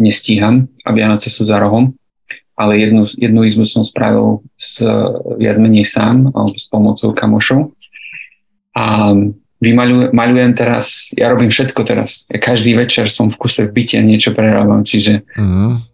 nestíham 0.00 0.68
a 0.84 0.92
Vianoce 0.92 1.32
sú 1.32 1.44
za 1.44 1.60
rohom, 1.60 1.96
ale 2.56 2.80
jednu, 2.80 3.08
jednu 3.16 3.40
izbu 3.44 3.64
som 3.64 3.84
spravil 3.84 4.44
s, 4.56 4.84
viac 5.40 5.56
menej 5.56 5.88
sám 5.88 6.32
alebo 6.32 6.56
s 6.56 6.68
pomocou 6.68 7.12
kamošov. 7.16 7.72
A 8.76 9.16
vymaľujem 9.60 10.12
maľujem 10.12 10.52
teraz, 10.56 11.12
ja 11.16 11.32
robím 11.32 11.52
všetko 11.52 11.80
teraz. 11.84 12.24
Ja 12.28 12.40
každý 12.40 12.76
večer 12.76 13.08
som 13.08 13.32
v 13.32 13.36
kuse 13.40 13.68
v 13.68 13.72
byte 13.72 13.96
a 14.00 14.04
niečo 14.04 14.32
prerábam, 14.36 14.84
čiže 14.84 15.24
mm 15.36 15.90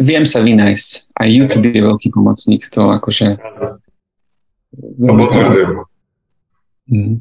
viem 0.00 0.24
sa 0.28 0.44
vynájsť. 0.44 1.10
Aj 1.16 1.28
YouTube 1.28 1.72
je 1.72 1.82
veľký 1.82 2.08
pomocník, 2.12 2.68
to 2.70 2.92
akože... 2.92 3.40
To 4.78 5.12
potvrdzujem. 5.16 5.70
Mm. 6.90 7.14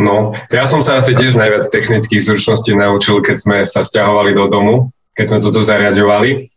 No, 0.00 0.32
ja 0.48 0.64
som 0.64 0.80
sa 0.80 0.96
asi 0.96 1.12
tiež 1.12 1.36
najviac 1.36 1.68
technických 1.68 2.24
zručností 2.24 2.72
naučil, 2.72 3.20
keď 3.20 3.36
sme 3.36 3.56
sa 3.68 3.84
stiahovali 3.84 4.32
do 4.32 4.48
domu 4.48 4.88
keď 5.20 5.26
sme 5.28 5.44
toto 5.44 5.60
zariadovali. 5.60 6.48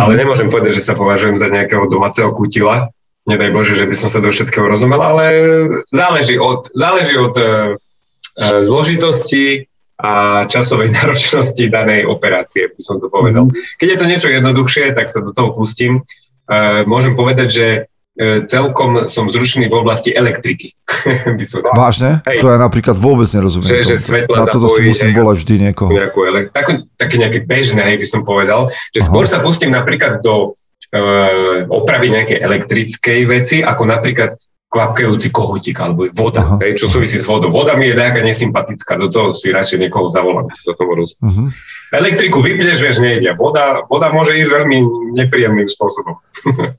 Ale 0.00 0.12
Mhm. 0.16 0.18
nemôžem 0.24 0.48
povedať, 0.48 0.80
že 0.80 0.86
sa 0.88 0.94
považujem 0.96 1.36
za 1.36 1.52
nejakého 1.52 1.84
domáceho 1.92 2.32
kutila. 2.32 2.88
Nedaj 3.26 3.52
Bože, 3.52 3.74
že 3.74 3.84
by 3.90 3.94
som 3.98 4.08
sa 4.08 4.22
do 4.22 4.30
všetkého 4.30 4.70
rozumel, 4.70 5.02
ale 5.02 5.24
záleží 5.90 6.38
od, 6.38 6.70
záleží 6.72 7.18
od 7.18 7.34
e, 7.34 7.42
e, 7.42 7.48
zložitosti 8.62 9.66
a 9.98 10.46
časovej 10.46 10.94
náročnosti 10.96 11.66
danej 11.66 12.06
operácie, 12.06 12.70
by 12.70 12.80
som 12.80 13.02
to 13.02 13.10
povedal. 13.10 13.50
Keď 13.82 13.88
je 13.90 13.98
to 13.98 14.06
niečo 14.06 14.28
jednoduchšie, 14.30 14.94
tak 14.94 15.10
sa 15.10 15.26
do 15.26 15.34
toho 15.34 15.50
pustím. 15.50 16.06
E, 16.46 16.86
môžem 16.86 17.18
povedať, 17.18 17.48
že 17.50 17.66
celkom 18.48 19.04
som 19.12 19.28
zručný 19.28 19.68
v 19.68 19.76
oblasti 19.76 20.08
elektriky. 20.08 20.72
by 21.38 21.44
som 21.44 21.60
dal. 21.60 21.76
Vážne? 21.76 22.10
Hej. 22.24 22.40
To 22.40 22.48
ja 22.48 22.56
napríklad 22.56 22.96
vôbec 22.96 23.28
nerozumiem. 23.28 23.68
Že- 23.68 23.84
že 23.92 23.96
svetla 24.00 24.36
Na 24.40 24.48
toto 24.48 24.72
si 24.72 24.80
zapojí, 24.80 24.88
musím 24.88 25.10
hej. 25.12 25.16
volať 25.20 25.36
vždy 25.36 25.54
niekoho. 25.68 25.90
nejakú 25.92 26.18
ele- 26.24 26.48
také, 26.48 26.72
také 26.96 27.14
nejaké 27.20 27.38
bežné, 27.44 27.82
hej, 27.84 27.96
by 28.00 28.06
som 28.08 28.20
povedal. 28.24 28.72
Že 28.90 29.00
Aha. 29.00 29.06
skôr 29.06 29.24
sa 29.28 29.38
pustím 29.44 29.70
napríklad 29.70 30.24
do 30.24 30.56
e, 30.86 31.00
opravy 31.68 32.08
nejakej 32.08 32.40
elektrickej 32.40 33.20
veci, 33.28 33.56
ako 33.60 33.84
napríklad 33.84 34.32
kvapkajúci 34.66 35.28
kohutík 35.30 35.76
alebo 35.78 36.08
voda, 36.14 36.40
Aha. 36.42 36.56
hej, 36.64 36.80
čo 36.80 36.86
súvisí 36.88 37.20
s 37.20 37.28
vodou. 37.28 37.52
Voda 37.52 37.76
mi 37.76 37.86
je 37.86 37.94
nejaká 37.94 38.24
nesympatická, 38.24 38.96
do 38.96 39.08
toho 39.08 39.28
si 39.30 39.52
radšej 39.52 39.78
niekoho 39.82 40.08
zavolám, 40.08 40.48
či 40.56 40.60
sa 40.64 40.72
tomu 40.72 40.96
rozumiem. 40.96 41.20
Mhm. 41.20 41.44
Elektriku 41.92 42.40
vypneš, 42.40 42.80
vieš, 42.80 42.98
nejde. 42.98 43.36
Voda, 43.38 43.84
voda 43.86 44.08
môže 44.10 44.34
ísť 44.34 44.50
veľmi 44.56 44.78
nepríjemným 45.14 45.68
spôsobom. 45.68 46.16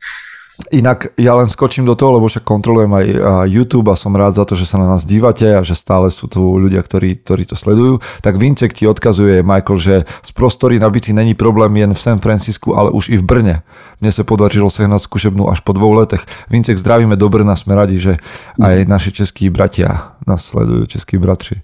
Inak 0.74 1.14
ja 1.22 1.38
len 1.38 1.53
skočím 1.53 1.86
do 1.86 1.93
toho, 1.93 2.18
lebo 2.18 2.26
však 2.26 2.41
kontrolujem 2.41 2.89
aj 2.89 3.05
YouTube 3.45 3.93
a 3.93 3.99
som 3.99 4.10
rád 4.18 4.41
za 4.41 4.45
to, 4.45 4.58
že 4.58 4.66
sa 4.66 4.82
na 4.82 4.89
nás 4.89 5.05
dívate 5.05 5.45
a 5.53 5.62
že 5.62 5.78
stále 5.78 6.10
sú 6.10 6.26
tu 6.26 6.41
ľudia, 6.41 6.82
ktorí, 6.82 7.22
ktorí 7.22 7.45
to 7.45 7.53
sledujú. 7.53 8.01
Tak 8.26 8.41
Vincek 8.41 8.74
ti 8.74 8.89
odkazuje, 8.89 9.45
Michael, 9.45 9.78
že 9.78 9.95
z 10.26 10.32
prostory 10.34 10.82
na 10.82 10.89
bici 10.89 11.14
není 11.14 11.38
problém 11.38 11.78
jen 11.78 11.93
v 11.93 12.01
San 12.01 12.18
Francisku, 12.18 12.74
ale 12.74 12.89
už 12.89 13.14
i 13.14 13.22
v 13.22 13.24
Brne. 13.24 13.55
Mne 14.01 14.10
sa 14.10 14.26
podarilo 14.26 14.70
sehnať 14.74 15.05
skúšebnú 15.05 15.45
až 15.45 15.62
po 15.62 15.78
dvou 15.78 15.93
letech. 15.93 16.26
Vincek, 16.49 16.82
zdravíme 16.82 17.14
do 17.14 17.30
Brna, 17.30 17.53
sme 17.53 17.78
radi, 17.78 18.01
že 18.01 18.14
aj 18.58 18.89
naši 18.89 19.14
českí 19.14 19.53
bratia 19.53 20.18
nás 20.28 20.43
sledujú, 20.43 20.86
českí 20.86 21.18
bratři. 21.18 21.62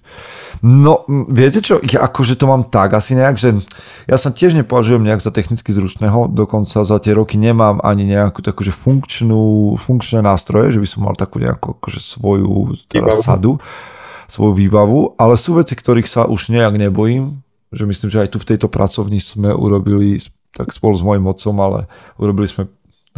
No, 0.64 1.04
viete 1.28 1.60
čo, 1.60 1.84
ja 1.84 2.08
akože 2.08 2.40
to 2.40 2.48
mám 2.48 2.64
tak 2.64 2.96
asi 2.96 3.12
nejak, 3.12 3.36
že 3.36 3.60
ja 4.08 4.16
sa 4.16 4.32
tiež 4.32 4.56
nepovažujem 4.56 5.04
nejak 5.04 5.20
za 5.20 5.28
technicky 5.28 5.68
zručného, 5.68 6.32
dokonca 6.32 6.80
za 6.80 6.96
tie 6.96 7.12
roky 7.12 7.36
nemám 7.36 7.84
ani 7.84 8.08
nejakú 8.08 8.40
takú, 8.40 8.64
že 8.64 8.72
funkčnú, 8.84 9.74
funkčné 9.80 10.20
nástroje, 10.20 10.76
že 10.76 10.80
by 10.80 10.88
som 10.88 11.00
mal 11.02 11.16
takú 11.16 11.40
nejakú 11.40 11.80
akože 11.80 11.98
svoju 11.98 12.76
teraz 12.86 13.16
Výbavu. 13.16 13.24
sadu, 13.24 13.52
svoju 14.28 14.52
výbavu, 14.52 15.16
ale 15.16 15.40
sú 15.40 15.56
veci, 15.56 15.72
ktorých 15.72 16.04
sa 16.04 16.28
už 16.28 16.52
nejak 16.52 16.76
nebojím, 16.76 17.40
že 17.72 17.88
myslím, 17.88 18.08
že 18.12 18.20
aj 18.22 18.30
tu 18.30 18.38
v 18.38 18.48
tejto 18.52 18.68
pracovni 18.68 19.18
sme 19.18 19.50
urobili 19.50 20.20
tak 20.52 20.70
spolu 20.70 20.94
s 20.94 21.02
mojim 21.02 21.24
otcom, 21.24 21.56
ale 21.58 21.78
urobili 22.14 22.46
sme 22.46 22.68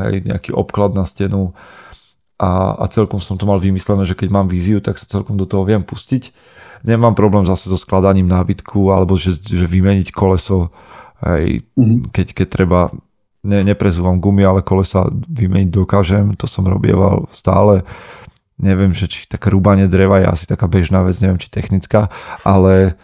hej, 0.00 0.24
nejaký 0.24 0.54
obklad 0.54 0.96
na 0.96 1.04
stenu 1.04 1.52
a, 2.40 2.76
a 2.78 2.84
celkom 2.88 3.20
som 3.20 3.36
to 3.36 3.44
mal 3.44 3.56
vymyslené, 3.56 4.04
že 4.04 4.16
keď 4.16 4.28
mám 4.32 4.48
víziu, 4.48 4.80
tak 4.80 4.96
sa 4.96 5.04
celkom 5.04 5.36
do 5.36 5.44
toho 5.44 5.64
viem 5.64 5.80
pustiť. 5.80 6.32
Nemám 6.84 7.16
problém 7.16 7.44
zase 7.44 7.68
so 7.68 7.76
skladaním 7.76 8.28
nábytku 8.28 8.92
alebo 8.92 9.16
že, 9.16 9.36
že 9.36 9.66
vymeniť 9.66 10.12
koleso, 10.12 10.70
hej, 11.24 11.64
Mhm. 11.76 12.12
keď, 12.12 12.26
keď 12.32 12.46
treba, 12.48 12.80
ne, 13.47 13.62
neprezúvam 13.62 14.18
gumy, 14.18 14.42
ale 14.42 14.66
kolesa 14.66 15.07
vymeniť 15.30 15.70
dokážem, 15.70 16.34
to 16.34 16.51
som 16.51 16.66
robieval 16.66 17.30
stále. 17.30 17.86
Neviem, 18.59 18.90
že 18.90 19.07
či 19.07 19.30
také 19.30 19.55
rúbanie 19.55 19.86
dreva 19.86 20.18
je 20.18 20.26
asi 20.26 20.44
taká 20.51 20.66
bežná 20.66 21.07
vec, 21.07 21.14
neviem, 21.22 21.38
či 21.38 21.49
technická, 21.49 22.11
ale 22.42 22.99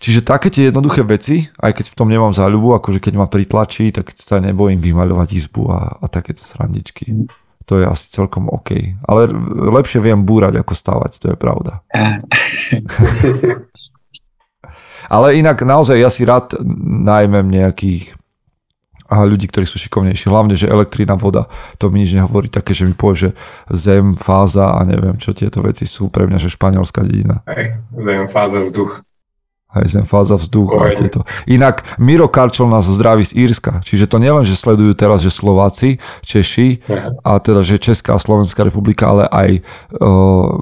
Čiže 0.00 0.24
také 0.24 0.48
tie 0.48 0.72
jednoduché 0.72 1.04
veci, 1.04 1.52
aj 1.60 1.76
keď 1.76 1.92
v 1.92 1.96
tom 2.00 2.08
nemám 2.08 2.32
záľubu, 2.32 2.72
akože 2.80 3.04
keď 3.04 3.20
ma 3.20 3.28
pritlačí, 3.28 3.92
tak 3.92 4.08
sa 4.16 4.40
nebojím 4.40 4.80
vymaľovať 4.80 5.28
izbu 5.36 5.68
a, 5.68 6.00
a 6.00 6.08
takéto 6.08 6.40
srandičky. 6.40 7.28
To 7.68 7.76
je 7.76 7.84
asi 7.84 8.08
celkom 8.08 8.48
OK. 8.48 8.96
Ale 9.04 9.28
lepšie 9.76 10.00
viem 10.00 10.24
búrať 10.24 10.56
ako 10.56 10.72
stavať, 10.72 11.20
to 11.20 11.26
je 11.28 11.36
pravda. 11.36 11.84
Ale 15.10 15.34
inak 15.34 15.66
naozaj 15.66 15.98
ja 15.98 16.06
si 16.06 16.22
rád 16.22 16.54
najmem 17.04 17.50
nejakých 17.50 18.14
a 19.10 19.26
ľudí, 19.26 19.50
ktorí 19.50 19.66
sú 19.66 19.76
šikovnejší. 19.76 20.30
Hlavne, 20.30 20.54
že 20.54 20.70
elektrina, 20.70 21.18
voda, 21.18 21.50
to 21.76 21.90
mi 21.90 22.06
nič 22.06 22.14
nehovorí 22.14 22.46
také, 22.46 22.70
že 22.72 22.86
mi 22.86 22.94
povie, 22.94 23.28
že 23.28 23.30
zem, 23.68 24.14
fáza 24.14 24.78
a 24.78 24.80
neviem, 24.86 25.18
čo 25.18 25.34
tieto 25.34 25.58
veci 25.60 25.82
sú 25.84 26.06
pre 26.08 26.30
mňa, 26.30 26.38
že 26.38 26.54
španielská 26.54 27.02
dedina. 27.02 27.42
Hej, 27.50 27.82
zem, 27.98 28.30
fáza, 28.30 28.62
vzduch. 28.62 29.02
Hej, 29.70 29.86
zem, 29.86 30.02
fáza, 30.02 30.34
vzduch 30.34 30.70
a 30.74 30.82
Poriadne. 30.82 30.98
tieto. 30.98 31.20
Inak 31.46 31.98
Miro 32.02 32.26
Karčol 32.26 32.66
nás 32.66 32.90
zdraví 32.90 33.22
z 33.22 33.38
Írska, 33.38 33.78
čiže 33.86 34.10
to 34.10 34.18
nielen, 34.18 34.42
že 34.42 34.58
sledujú 34.58 34.98
teraz, 34.98 35.22
že 35.22 35.30
Slováci, 35.30 36.02
Češi, 36.26 36.82
Aha. 36.90 37.14
a 37.22 37.38
teda, 37.38 37.62
že 37.62 37.78
Česká 37.78 38.18
a 38.18 38.22
Slovenská 38.22 38.66
republika, 38.66 39.06
ale 39.06 39.30
aj 39.30 39.50
o, 39.94 40.10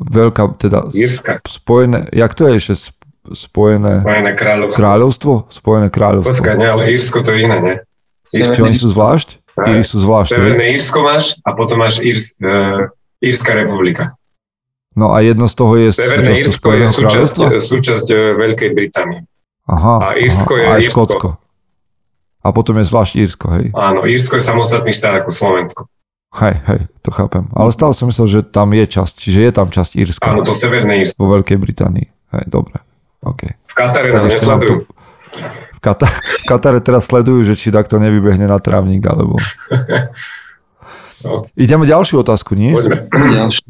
veľká, 0.05 0.61
teda 0.61 0.93
Írska. 0.93 1.41
spojené, 1.49 2.05
jak 2.13 2.37
to 2.37 2.53
je 2.53 2.61
sp- 2.77 2.93
spojené 3.33 4.05
Spojené 4.05 4.33
kráľovstvo. 4.37 4.77
kráľovstvo? 4.77 5.33
Spojené 5.53 5.89
kráľovstvo. 5.89 6.33
Počkaj, 6.45 6.57
ale 6.61 6.93
Írsko 6.93 7.25
to 7.25 7.33
je 7.33 7.49
iné, 7.49 7.57
ne? 7.61 7.75
Či 8.33 8.61
oni 8.61 8.77
sú 8.77 8.93
zvlášť? 8.93 9.41
Íri 9.67 9.83
sú 9.83 9.99
zvlášť. 9.99 10.39
Severné 10.39 10.79
Írsko 10.79 11.03
máš 11.03 11.35
a 11.43 11.51
potom 11.51 11.83
máš 11.83 11.99
Írs, 11.99 12.39
uh, 12.39 12.87
Írska 13.19 13.59
republika. 13.59 14.15
No 14.95 15.15
a 15.15 15.23
jedno 15.23 15.51
z 15.51 15.55
toho 15.55 15.75
je 15.79 15.89
Severné 15.95 16.39
Írsko 16.39 16.69
je 16.75 16.87
súčasť, 16.87 17.37
súčasť 17.59 18.07
eh, 18.15 18.19
Veľkej 18.35 18.71
Británie. 18.75 19.27
Aha, 19.71 19.95
a 20.03 20.09
Írsko 20.19 20.55
aha, 20.55 20.63
je 20.63 20.67
aj 20.67 20.81
Írsko. 20.83 20.93
Škótsko. 20.95 21.29
A 22.39 22.49
potom 22.55 22.79
je 22.79 22.85
zvlášť 22.87 23.13
Írsko, 23.19 23.47
hej? 23.59 23.67
Áno, 23.75 24.07
Írsko 24.07 24.39
je 24.39 24.45
samostatný 24.47 24.95
štát 24.95 25.23
ako 25.23 25.31
Slovensko. 25.35 25.83
Hej, 26.39 26.61
hej, 26.67 26.81
to 27.03 27.11
chápem. 27.11 27.51
Ale 27.57 27.73
stále 27.73 27.95
som 27.97 28.07
myslel, 28.11 28.27
že 28.29 28.41
tam 28.47 28.71
je 28.75 28.85
časť, 28.85 29.15
čiže 29.17 29.39
je 29.49 29.53
tam 29.55 29.69
časť 29.73 29.91
Írska 29.97 30.29
Áno, 30.35 30.45
to 30.45 30.55
Severné 30.55 31.03
Írsko. 31.03 31.19
vo 31.19 31.35
Veľkej 31.35 31.59
Británii. 31.59 32.07
Hej, 32.37 32.45
dobre. 32.47 32.79
OK. 33.25 33.43
V 33.49 33.75
Katare 33.75 34.13
Tak 34.13 34.23
nás 34.23 34.31
nesledujú. 34.35 34.87
V, 35.79 35.81
Kata- 35.81 36.11
v 36.11 36.45
Katare 36.51 36.83
teraz 36.83 37.07
sledujú, 37.07 37.47
že 37.47 37.55
či 37.55 37.71
takto 37.71 38.03
nevybehne 38.03 38.51
na 38.51 38.59
trávnik, 38.59 39.07
alebo... 39.07 39.39
No. 41.19 41.43
Ideme 41.59 41.83
ďalšiu 41.83 42.23
otázku, 42.23 42.55
nie? 42.55 42.71
Poďme. 42.71 43.11
ďalšiu. 43.11 43.67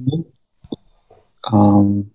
Um, 1.48 2.12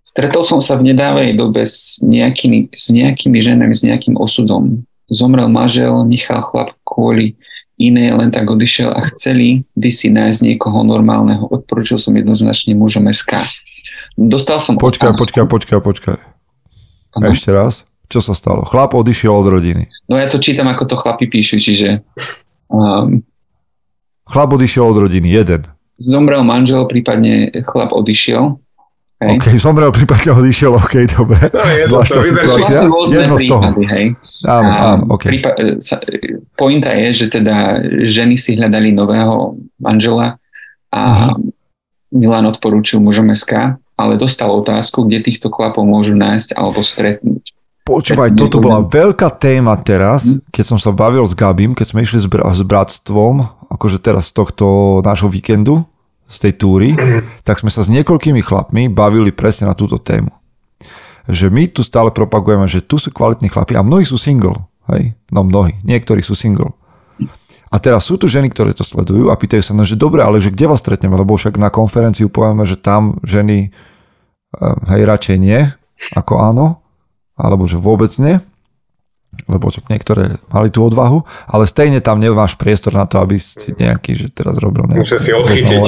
stretol 0.00 0.40
som 0.40 0.64
sa 0.64 0.80
v 0.80 0.88
nedávej 0.88 1.36
dobe 1.36 1.68
s 1.68 2.00
nejakými, 2.00 2.72
s 2.72 2.88
nejakými 2.88 3.38
ženami, 3.44 3.76
s 3.76 3.84
nejakým 3.84 4.16
osudom. 4.16 4.88
Zomrel 5.12 5.52
manžel, 5.52 5.92
nechal 6.08 6.40
chlap 6.40 6.72
kvôli 6.88 7.36
iné, 7.76 8.16
len 8.16 8.32
tak 8.32 8.48
odišiel 8.48 8.96
a 8.96 9.12
chceli 9.12 9.68
by 9.76 9.92
si 9.92 10.08
nájsť 10.08 10.40
niekoho 10.40 10.80
normálneho. 10.88 11.44
Odporúčil 11.52 12.00
som 12.00 12.16
jednoznačne 12.16 12.72
mužom 12.72 13.04
SK. 13.12 13.44
Dostal 14.16 14.56
som 14.56 14.80
Počkaj, 14.80 15.12
otázku. 15.12 15.20
počkaj, 15.20 15.44
počkaj, 15.52 15.80
počkaj. 15.84 16.16
Áno. 17.20 17.28
Ešte 17.28 17.52
raz. 17.52 17.84
Čo 18.14 18.22
sa 18.22 18.30
stalo? 18.30 18.62
Chlap 18.62 18.94
odišiel 18.94 19.34
od 19.34 19.48
rodiny. 19.48 19.90
No 20.06 20.14
ja 20.14 20.26
to 20.26 20.38
čítam, 20.38 20.66
ako 20.66 20.86
to 20.86 20.94
chlapi 20.94 21.26
píšu, 21.26 21.58
čiže 21.58 22.06
um, 22.68 23.26
Chlap 24.24 24.50
odišiel 24.52 24.84
od 24.84 24.98
rodiny, 25.00 25.26
jeden. 25.28 25.66
zomrel 25.96 26.40
manžel, 26.40 26.86
prípadne 26.86 27.50
chlap 27.62 27.90
odišiel. 27.90 28.56
Hej. 29.16 29.30
OK, 29.32 29.46
zomrel, 29.56 29.90
prípadne 29.90 30.30
odišiel, 30.32 30.74
OK, 30.74 30.94
dobre. 31.08 31.48
No, 31.48 31.62
Zvláštna 31.88 32.14
to. 32.14 32.22
Sú 32.22 32.30
situácia. 32.30 32.78
Jedno 33.10 33.36
z 33.36 33.44
toho. 33.46 33.62
hej. 33.84 34.06
Áno, 34.44 34.70
áno, 34.70 35.02
OK. 35.08 35.24
prípa- 35.24 35.54
e, 35.54 35.78
sa- 35.80 36.02
pointa 36.52 36.90
je, 36.94 37.08
že 37.16 37.26
teda 37.30 37.78
ženy 38.04 38.34
si 38.34 38.52
hľadali 38.52 38.90
nového 38.90 39.54
manžela 39.76 40.38
a 40.88 41.00
Mhm. 41.30 41.50
Milan 42.12 42.44
odporúčil 42.44 42.98
mužom 42.98 43.26
SK, 43.28 43.74
ale 43.94 44.14
dostal 44.16 44.50
otázku, 44.50 45.02
kde 45.02 45.18
týchto 45.20 45.46
chlapov 45.48 45.82
môžu 45.82 46.12
nájsť 46.12 46.54
alebo 46.54 46.78
stretnúť. 46.80 47.53
Počúvaj, 47.84 48.32
toto 48.32 48.64
bola 48.64 48.80
veľká 48.80 49.28
téma 49.36 49.76
teraz, 49.76 50.24
Hm. 50.24 50.40
keď 50.48 50.64
som 50.64 50.78
sa 50.80 50.88
bavil 50.88 51.20
s 51.28 51.36
Gabim, 51.36 51.76
keď 51.76 51.86
sme 51.92 52.00
išli 52.00 52.16
s, 52.16 52.24
br- 52.24 52.40
s 52.48 52.64
bratstvom, 52.64 53.44
akože 53.68 54.00
teraz 54.00 54.32
z 54.32 54.40
tohto 54.40 54.64
nášho 55.04 55.28
víkendu, 55.28 55.84
z 56.24 56.36
tej 56.48 56.52
túry, 56.56 56.88
tak 57.44 57.60
sme 57.60 57.68
sa 57.68 57.84
s 57.84 57.92
niekoľkými 57.92 58.40
chlapmi 58.40 58.88
bavili 58.88 59.28
presne 59.28 59.68
na 59.68 59.76
túto 59.76 60.00
tému. 60.00 60.32
Že 61.28 61.52
my 61.52 61.68
tu 61.68 61.84
stále 61.84 62.08
propagujeme, 62.08 62.64
že 62.64 62.80
tu 62.80 62.96
sú 62.96 63.12
kvalitní 63.12 63.52
chlapi 63.52 63.76
a 63.76 63.84
mnohí 63.84 64.08
sú 64.08 64.16
single. 64.16 64.64
Hej? 64.88 65.12
No 65.28 65.44
mnohí, 65.44 65.76
niektorí 65.84 66.24
sú 66.24 66.32
single. 66.32 66.72
A 67.68 67.76
teraz 67.76 68.08
sú 68.08 68.16
tu 68.16 68.30
ženy, 68.30 68.48
ktoré 68.48 68.72
to 68.72 68.86
sledujú 68.86 69.28
a 69.28 69.36
pýtajú 69.36 69.60
sa, 69.60 69.72
no 69.76 69.84
že 69.84 69.98
dobre, 69.98 70.22
ale 70.24 70.38
že 70.40 70.48
kde 70.48 70.70
vás 70.70 70.80
stretneme, 70.80 71.18
lebo 71.18 71.34
však 71.36 71.60
na 71.60 71.68
konferenciu 71.68 72.30
povieme, 72.32 72.64
že 72.64 72.80
tam 72.80 73.20
ženy 73.26 73.68
eh, 73.68 74.76
hej, 74.94 75.02
radšej 75.04 75.36
nie, 75.36 75.60
ako 76.14 76.32
áno, 76.38 76.83
alebo 77.34 77.66
že 77.66 77.78
vôbec 77.78 78.14
nie. 78.22 78.38
lebo 79.46 79.68
čak 79.70 79.90
niektoré 79.90 80.38
mali 80.48 80.70
tú 80.70 80.86
odvahu, 80.86 81.26
ale 81.50 81.68
stejne 81.68 82.00
tam 82.00 82.22
nemáš 82.22 82.54
priestor 82.54 82.94
na 82.94 83.04
to, 83.04 83.20
aby 83.20 83.36
si 83.36 83.74
nejaký, 83.76 84.16
že 84.16 84.26
teraz 84.32 84.56
robil 84.56 84.86
nejakú 84.88 85.04
Musíš 85.04 85.20
si 85.20 85.32
odchytiť. 85.34 85.84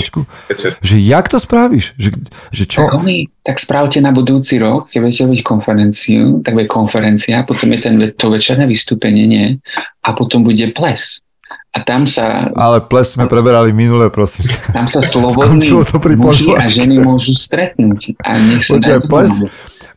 Že 0.82 0.96
jak 1.00 1.26
to 1.30 1.38
spravíš? 1.40 1.86
Že, 1.96 2.10
že 2.52 2.64
čo? 2.66 2.78
Tak, 2.84 3.00
oni, 3.00 3.30
tak 3.46 3.56
spravte 3.62 3.98
na 4.02 4.12
budúci 4.12 4.58
rok, 4.60 4.90
keď 4.92 4.98
budete 5.00 5.22
robiť 5.30 5.40
konferenciu, 5.46 6.22
tak 6.42 6.52
bude 6.58 6.68
konferencia, 6.68 7.46
potom 7.46 7.72
je 7.72 7.78
ten, 7.80 7.94
to 8.18 8.26
večerné 8.28 8.64
vystúpenie, 8.68 9.24
nie? 9.24 9.46
A 10.04 10.12
potom 10.12 10.44
bude 10.44 10.66
ples. 10.74 11.22
A 11.76 11.84
tam 11.84 12.08
sa... 12.08 12.48
Ale 12.56 12.80
ples 12.88 13.12
sme 13.12 13.28
preberali 13.28 13.68
minule, 13.68 14.08
prosím. 14.08 14.48
Tam 14.72 14.88
sa 14.88 15.04
slobodní 15.04 15.68
to 15.84 16.00
pri 16.00 16.16
muži 16.16 16.48
a 16.56 16.64
ženy 16.64 17.04
môžu 17.04 17.36
stretnúť. 17.36 18.16
A 18.24 18.40
nech 18.40 18.64
sa 18.64 18.80
Počkaj, 18.80 18.88
dajú 18.96 19.00
ples. 19.04 19.32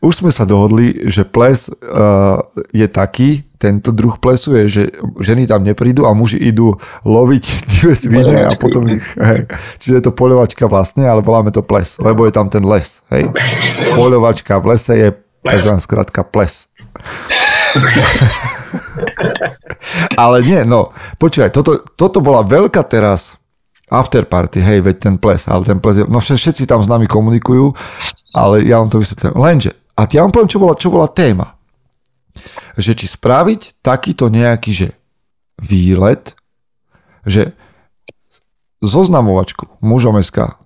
Už 0.00 0.24
sme 0.24 0.32
sa 0.32 0.48
dohodli, 0.48 1.12
že 1.12 1.28
ples 1.28 1.68
uh, 1.68 2.40
je 2.72 2.88
taký, 2.88 3.44
tento 3.60 3.92
druh 3.92 4.16
plesu 4.16 4.56
je, 4.56 4.64
že 4.68 4.82
ženy 5.20 5.44
tam 5.44 5.60
neprídu 5.60 6.08
a 6.08 6.16
muži 6.16 6.40
idú 6.40 6.80
loviť 7.04 7.44
divé 7.70 7.92
svine 7.92 8.48
a 8.48 8.56
potom 8.56 8.88
ich, 8.88 9.04
hej. 9.20 9.44
Čiže 9.76 9.94
je 10.00 10.04
to 10.08 10.16
poľovačka 10.16 10.64
vlastne, 10.64 11.04
ale 11.04 11.20
voláme 11.20 11.52
to 11.52 11.60
ples, 11.60 12.00
lebo 12.00 12.24
je 12.24 12.32
tam 12.32 12.48
ten 12.48 12.64
les, 12.64 13.04
hej. 13.12 13.28
Poľovačka 13.92 14.56
v 14.64 14.66
lese 14.72 14.94
je 14.96 15.08
tzv. 15.44 15.72
skratka 15.76 16.24
ples. 16.24 16.72
ale 20.22 20.36
nie, 20.40 20.64
no, 20.64 20.96
počúvaj, 21.20 21.52
toto, 21.52 21.84
toto 21.96 22.24
bola 22.24 22.40
veľká 22.40 22.80
teraz 22.88 23.36
after 23.90 24.24
party, 24.24 24.62
hej, 24.62 24.80
veď 24.80 24.96
ten 24.96 25.14
ples, 25.20 25.44
ale 25.50 25.68
ten 25.68 25.76
ples 25.82 26.00
je, 26.00 26.04
no 26.06 26.22
vše- 26.22 26.38
všetci 26.38 26.64
tam 26.64 26.80
s 26.80 26.88
nami 26.88 27.10
komunikujú, 27.10 27.74
ale 28.32 28.62
ja 28.62 28.78
vám 28.78 28.88
to 28.88 29.02
vysvetlím. 29.02 29.34
Lenže, 29.34 29.74
a 30.00 30.08
ja 30.08 30.24
vám 30.24 30.32
poviem, 30.32 30.48
čo 30.48 30.56
bola, 30.56 30.74
čo 30.80 30.88
bola 30.88 31.12
téma. 31.12 31.60
Že 32.80 33.04
či 33.04 33.06
spraviť 33.12 33.84
takýto 33.84 34.32
nejaký, 34.32 34.72
že 34.72 34.88
výlet, 35.60 36.32
že 37.28 37.52
zoznamovačku 38.80 39.68
mužom 39.84 40.16
SK, 40.24 40.56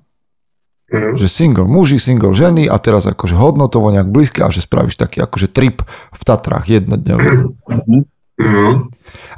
Mhm. 0.94 1.18
že 1.18 1.26
single 1.26 1.66
muži, 1.66 1.98
single 1.98 2.30
ženy 2.36 2.70
a 2.70 2.78
teraz 2.78 3.08
akože 3.10 3.34
hodnotovo 3.34 3.90
nejak 3.90 4.06
blízke 4.06 4.46
a 4.46 4.52
že 4.54 4.62
spravíš 4.62 4.94
taký 4.94 5.18
akože 5.26 5.50
trip 5.50 5.82
v 6.14 6.22
Tatrách 6.22 6.70
jednodňový. 6.70 7.30
Mhm. 8.38 8.74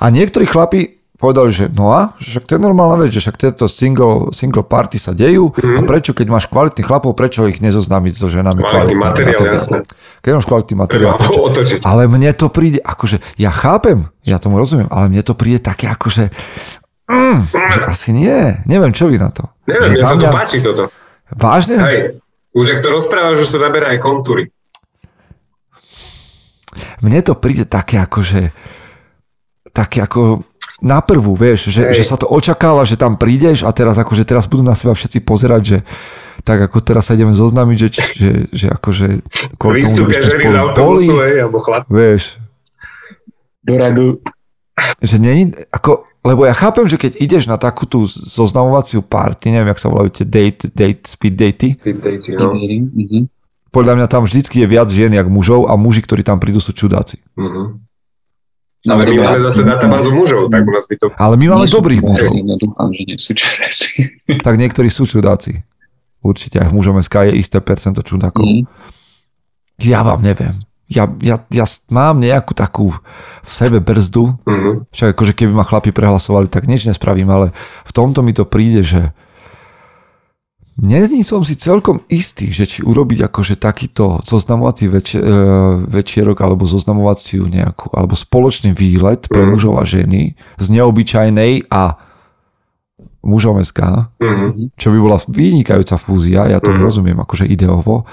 A 0.00 0.04
niektorí 0.12 0.44
chlapi 0.44 0.95
povedali, 1.16 1.48
že 1.48 1.72
no 1.72 1.90
a, 1.96 2.12
že 2.20 2.36
však 2.36 2.44
to 2.44 2.52
je 2.56 2.60
normálna 2.60 2.96
vec, 3.00 3.10
že 3.10 3.24
však 3.24 3.36
tieto 3.40 3.64
single, 3.66 4.30
single 4.36 4.60
party 4.62 5.00
sa 5.00 5.16
dejú 5.16 5.48
a 5.56 5.80
prečo, 5.82 6.12
keď 6.12 6.26
máš 6.28 6.44
kvalitných 6.52 6.84
chlapov, 6.84 7.16
prečo 7.16 7.48
ich 7.48 7.64
nezoznámiť 7.64 8.14
so 8.20 8.28
ženami 8.28 8.60
Kvalitný 8.60 8.96
materiál, 9.00 9.40
ďalej. 9.40 9.56
jasné. 9.56 9.78
Keď 10.20 10.30
máš 10.36 10.46
kvalitný 10.46 10.74
materiál, 10.76 11.16
prečo? 11.16 11.80
Ale 11.88 12.02
mne 12.04 12.30
to 12.36 12.46
príde, 12.52 12.78
akože, 12.84 13.24
ja 13.40 13.48
chápem, 13.48 14.12
ja 14.28 14.36
tomu 14.36 14.60
rozumiem, 14.60 14.92
ale 14.92 15.08
mne 15.08 15.24
to 15.24 15.32
príde 15.32 15.64
také 15.64 15.88
akože, 15.88 16.28
mm, 17.08 17.38
že 17.48 17.80
asi 17.88 18.12
nie. 18.12 18.60
Neviem, 18.68 18.92
čo 18.92 19.08
vy 19.08 19.16
na 19.16 19.32
to. 19.32 19.48
Neviem, 19.64 19.96
Že 19.96 19.98
za 19.98 20.06
sa 20.06 20.14
to 20.20 20.26
páči 20.28 20.58
toto. 20.60 20.82
Vážne? 21.32 21.76
Hej, 21.80 21.98
už 22.52 22.76
ak 22.76 22.80
to 22.84 22.88
rozprávaš, 22.92 23.40
už 23.40 23.56
to 23.56 23.58
naberá 23.58 23.90
aj 23.96 24.04
kontúry. 24.04 24.52
Mne 27.00 27.24
to 27.24 27.32
príde 27.36 27.64
také 27.64 27.96
akože, 27.96 28.52
také 29.72 30.04
ako 30.04 30.44
na 30.76 31.00
prvú, 31.00 31.32
vieš, 31.32 31.72
že, 31.72 31.88
Hej. 31.88 32.00
že 32.00 32.02
sa 32.04 32.20
to 32.20 32.28
očakáva, 32.28 32.84
že 32.84 33.00
tam 33.00 33.16
prídeš 33.16 33.64
a 33.64 33.72
teraz 33.72 33.96
akože 33.96 34.28
teraz 34.28 34.44
budú 34.44 34.60
na 34.60 34.76
seba 34.76 34.92
všetci 34.92 35.24
pozerať, 35.24 35.62
že 35.64 35.78
tak 36.44 36.68
ako 36.68 36.84
teraz 36.84 37.08
sa 37.08 37.16
ideme 37.16 37.32
zoznámiť, 37.32 37.76
že, 37.80 37.88
že, 38.12 38.30
že 38.52 38.66
akože 38.68 39.06
kvôli 39.56 39.80
tomu, 39.80 40.04
sme 40.04 40.12
ženy 40.12 40.28
z 40.28 40.32
spolu 40.36 40.52
boli, 40.52 40.60
autobusu, 40.60 41.14
hej, 41.24 41.36
alebo 41.40 41.58
chlap. 41.64 41.82
vieš, 41.88 42.36
Do 43.64 43.74
radu. 43.80 44.06
že 45.00 45.16
není, 45.16 45.56
ako, 45.72 46.04
lebo 46.20 46.44
ja 46.44 46.52
chápem, 46.52 46.84
že 46.84 47.00
keď 47.00 47.12
ideš 47.24 47.48
na 47.48 47.56
takú 47.56 47.88
tú 47.88 48.04
zoznamovaciu 48.06 49.00
party, 49.00 49.48
neviem, 49.56 49.72
jak 49.72 49.80
sa 49.80 49.88
volajú 49.88 50.12
tie 50.12 50.26
date, 50.28 50.68
date, 50.70 51.08
speed 51.08 51.34
datey, 51.40 51.72
Speed 51.72 52.04
dating, 52.04 52.36
no. 52.36 52.52
Mhm. 52.52 53.32
podľa 53.72 53.92
mňa 53.96 54.06
tam 54.12 54.28
vždycky 54.28 54.60
je 54.60 54.66
viac 54.68 54.92
žien 54.92 55.08
jak 55.08 55.26
mužov 55.26 55.72
a 55.72 55.74
muži, 55.80 56.04
ktorí 56.04 56.20
tam 56.20 56.36
prídu, 56.36 56.60
sú 56.60 56.76
čudáci. 56.76 57.16
Mhm. 57.32 57.80
No, 58.86 58.94
Ale 58.94 59.04
my 59.04 59.18
máme 59.18 59.40
zase 59.42 59.60
databázu 59.62 60.14
mužov, 60.14 60.46
tak 60.46 60.62
u 60.62 60.70
nás 60.70 60.86
by 60.86 60.96
to... 60.96 61.06
Ale 61.14 61.34
my 61.34 61.46
máme 61.48 61.66
dobrých 61.66 62.00
mužov. 62.00 62.30
Dúfam, 62.56 62.88
že 62.90 63.02
nie 63.02 63.18
sú 63.18 63.34
čudáci. 63.34 63.88
Tak 64.46 64.54
niektorí 64.56 64.86
sú 64.86 65.04
čudáci. 65.04 65.66
Určite 66.22 66.58
aj 66.58 66.70
v 66.70 66.76
mužom 66.76 66.98
SK 66.98 67.30
je 67.30 67.38
isté 67.38 67.58
percento 67.58 68.00
čudákov. 68.00 68.46
Mhm. 68.46 68.62
Ja 69.82 70.00
vám 70.00 70.22
neviem. 70.22 70.56
Ja, 70.86 71.10
ja, 71.18 71.42
ja 71.50 71.66
mám 71.90 72.22
nejakú 72.22 72.54
takú 72.54 72.94
v 73.42 73.50
sebe 73.50 73.82
brzdu, 73.82 74.38
Mhm. 74.46 74.86
však 74.90 75.08
akože 75.12 75.32
keby 75.34 75.52
ma 75.52 75.66
chlapi 75.66 75.90
prehlasovali, 75.90 76.46
tak 76.46 76.70
nič 76.70 76.86
nespravím, 76.86 77.26
ale 77.26 77.46
v 77.82 77.92
tomto 77.92 78.22
mi 78.22 78.30
to 78.30 78.46
príde, 78.46 78.86
že 78.86 79.10
Nezní 80.76 81.24
som 81.24 81.40
si 81.40 81.56
celkom 81.56 82.04
istý, 82.06 82.52
že 82.52 82.68
či 82.68 82.84
urobiť 82.84 83.24
akože 83.24 83.56
takýto 83.56 84.20
zoznamovací 84.22 84.84
več- 84.86 85.16
e, 85.16 85.24
večierok 85.82 86.36
alebo 86.36 86.62
zoznamovaciu 86.62 87.44
nejakú, 87.44 87.88
alebo 87.90 88.12
spoločný 88.12 88.70
výlet 88.70 89.24
pre 89.24 89.40
Mhm. 89.40 89.48
mužov 89.50 89.74
a 89.74 89.84
ženy 89.84 90.22
z 90.54 90.66
neobyčajnej 90.68 91.72
a 91.72 91.96
mužom 93.22 93.56
SK, 93.58 94.12
Mhm. 94.20 94.76
čo 94.76 94.88
by 94.90 94.98
bola 95.00 95.16
vynikajúca 95.18 95.96
fúzia, 95.96 96.44
ja 96.46 96.60
tomu 96.60 96.78
Mhm. 96.78 96.84
rozumiem, 96.84 97.18
akože 97.18 97.44
ideovo, 97.46 98.04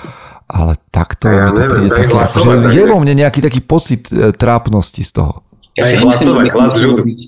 ale 0.46 0.80
takto 0.88 1.28
Ja 1.28 1.48
mi 1.48 1.52
to 1.52 1.68
neviem, 1.68 1.92
príde 1.92 2.08
hlasovať, 2.10 2.58
akože 2.64 2.74
je 2.74 2.84
vo 2.86 2.98
mne 2.98 3.14
nejaký 3.18 3.40
taký 3.42 3.60
pocit 3.60 4.08
e, 4.08 4.32
trápnosti 4.32 5.04
z 5.04 5.12
toho. 5.12 5.44
Ja 5.76 5.84
nemyslím, 5.84 6.08
hlasovať, 6.08 6.46
to 6.48 6.56
hlas 6.56 6.74
ľudu. 6.78 7.02
byť- 7.04 7.28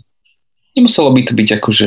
Nemuselo 0.75 1.09
by 1.11 1.21
to 1.23 1.33
byť 1.33 1.49
akože 1.55 1.85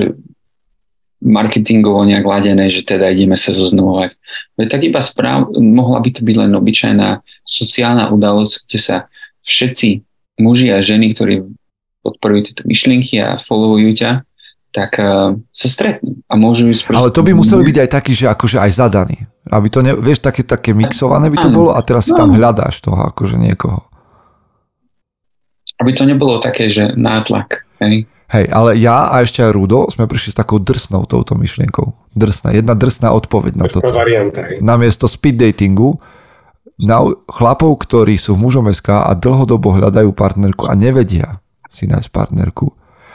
marketingovo 1.19 2.07
nejak 2.07 2.23
ladené, 2.23 2.71
že 2.71 2.87
teda 2.87 3.11
ideme 3.11 3.35
sa 3.35 3.51
zoznamovať. 3.51 4.15
Veď 4.55 4.67
tak 4.71 4.83
iba 4.87 5.01
správ, 5.03 5.51
mohla 5.59 5.99
by 5.99 6.11
to 6.15 6.21
byť 6.23 6.37
len 6.39 6.53
obyčajná 6.55 7.09
sociálna 7.43 8.15
udalosť, 8.15 8.55
kde 8.71 8.79
sa 8.79 8.97
všetci 9.43 9.89
muži 10.39 10.71
a 10.71 10.79
ženy, 10.79 11.15
ktorí 11.15 11.43
podporujú 12.07 12.53
tieto 12.53 12.63
myšlienky 12.65 13.19
a 13.19 13.43
followujú 13.43 13.91
ťa, 13.99 14.11
tak 14.71 15.01
uh, 15.01 15.35
sa 15.51 15.69
stretnú 15.69 16.21
a 16.29 16.37
môžu 16.37 16.69
ísť 16.69 16.93
Ale 16.93 17.11
to 17.11 17.25
by 17.25 17.33
museli 17.35 17.65
byť 17.67 17.77
aj 17.83 17.89
taký, 17.91 18.13
že 18.15 18.29
akože 18.29 18.61
aj 18.63 18.71
zadaný. 18.77 19.17
Aby 19.49 19.67
to, 19.73 19.81
ne, 19.81 19.97
vieš, 19.97 20.21
také, 20.21 20.45
také 20.45 20.77
mixované 20.77 21.33
by 21.33 21.41
to 21.41 21.51
bolo 21.51 21.73
a 21.73 21.81
teraz 21.81 22.05
si 22.07 22.13
tam 22.13 22.31
No. 22.31 22.37
hľadáš 22.37 22.85
toho, 22.85 23.09
akože 23.11 23.41
niekoho. 23.41 23.89
Aby 25.81 25.91
to 25.97 26.05
nebolo 26.05 26.39
také, 26.39 26.69
že 26.69 26.93
nátlak. 26.95 27.65
Hej? 27.81 28.07
Hej, 28.29 28.45
ale 28.53 28.77
ja 28.77 29.09
a 29.09 29.25
ešte 29.25 29.41
aj 29.41 29.57
Rudo 29.57 29.89
sme 29.89 30.05
prišli 30.05 30.37
s 30.37 30.37
takou 30.37 30.61
drsnou 30.61 31.09
touto 31.09 31.33
myšlienkou. 31.33 32.13
Drsná, 32.13 32.53
jedna 32.53 32.77
drsná 32.77 33.09
odpoveď 33.17 33.57
na 33.57 33.65
To 33.73 33.81
toto. 33.81 33.97
varianta, 33.97 34.45
hej. 34.45 34.61
Namiesto 34.61 35.09
speed 35.09 35.41
datingu 35.41 35.97
na 36.77 37.03
chlapov, 37.27 37.81
ktorí 37.81 38.21
sú 38.21 38.37
v 38.37 38.45
mužom 38.45 38.69
SK 38.69 39.09
a 39.09 39.13
dlhodobo 39.17 39.75
hľadajú 39.75 40.13
partnerku 40.13 40.69
a 40.69 40.77
nevedia 40.77 41.41
si 41.73 41.89
nájsť 41.89 42.09
partnerku, 42.13 42.71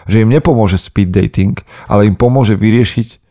že 0.10 0.26
im 0.26 0.30
nepomôže 0.34 0.82
speed 0.82 1.14
dating, 1.14 1.56
ale 1.88 2.10
im 2.10 2.18
pomôže 2.18 2.58
vyriešiť, 2.58 3.22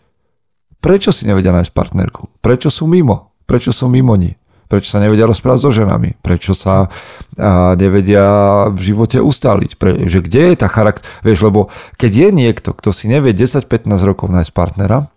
prečo 0.81 1.11
si 1.11 1.27
nevedia 1.27 1.53
nájsť 1.53 1.73
partnerku, 1.75 2.31
prečo 2.41 2.73
sú 2.73 2.89
mimo, 2.89 3.37
prečo 3.45 3.75
sú 3.75 3.91
mimo 3.93 4.17
ní, 4.17 4.39
prečo 4.73 4.97
sa 4.97 5.05
nevedia 5.05 5.29
rozprávať 5.29 5.61
so 5.61 5.69
ženami, 5.69 6.17
prečo 6.25 6.57
sa 6.57 6.89
a, 7.37 7.77
nevedia 7.77 8.25
v 8.73 8.81
živote 8.81 9.21
ustáliť, 9.21 9.77
pre, 9.77 10.09
že 10.09 10.25
kde 10.25 10.57
je 10.57 10.65
tá 10.65 10.73
charakter, 10.73 11.05
vieš, 11.21 11.45
lebo 11.45 11.69
keď 12.01 12.13
je 12.17 12.29
niekto, 12.33 12.73
kto 12.73 12.89
si 12.97 13.05
nevie 13.05 13.37
10-15 13.37 13.85
rokov 14.09 14.33
nájsť 14.33 14.53
partnera, 14.57 15.13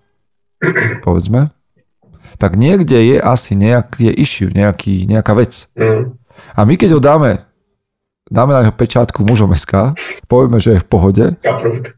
povedzme, 1.07 1.55
tak 2.35 2.59
niekde 2.59 2.99
je 2.99 3.17
asi 3.23 3.55
nejaký 3.55 4.11
issue, 4.11 4.51
nejaký, 4.51 5.07
nejaká 5.07 5.31
vec. 5.31 5.71
Mhm. 5.79 6.19
A 6.59 6.67
my 6.67 6.75
keď 6.75 6.99
ho 6.99 6.99
dáme, 6.99 7.47
dáme 8.27 8.51
na 8.51 8.67
jeho 8.67 8.75
pečátku 8.75 9.23
mužom 9.23 9.55
SK, 9.55 9.95
povieme, 10.27 10.59
že 10.59 10.75
je 10.75 10.83
v 10.83 10.87
pohode, 10.91 11.25
Approved. 11.47 11.95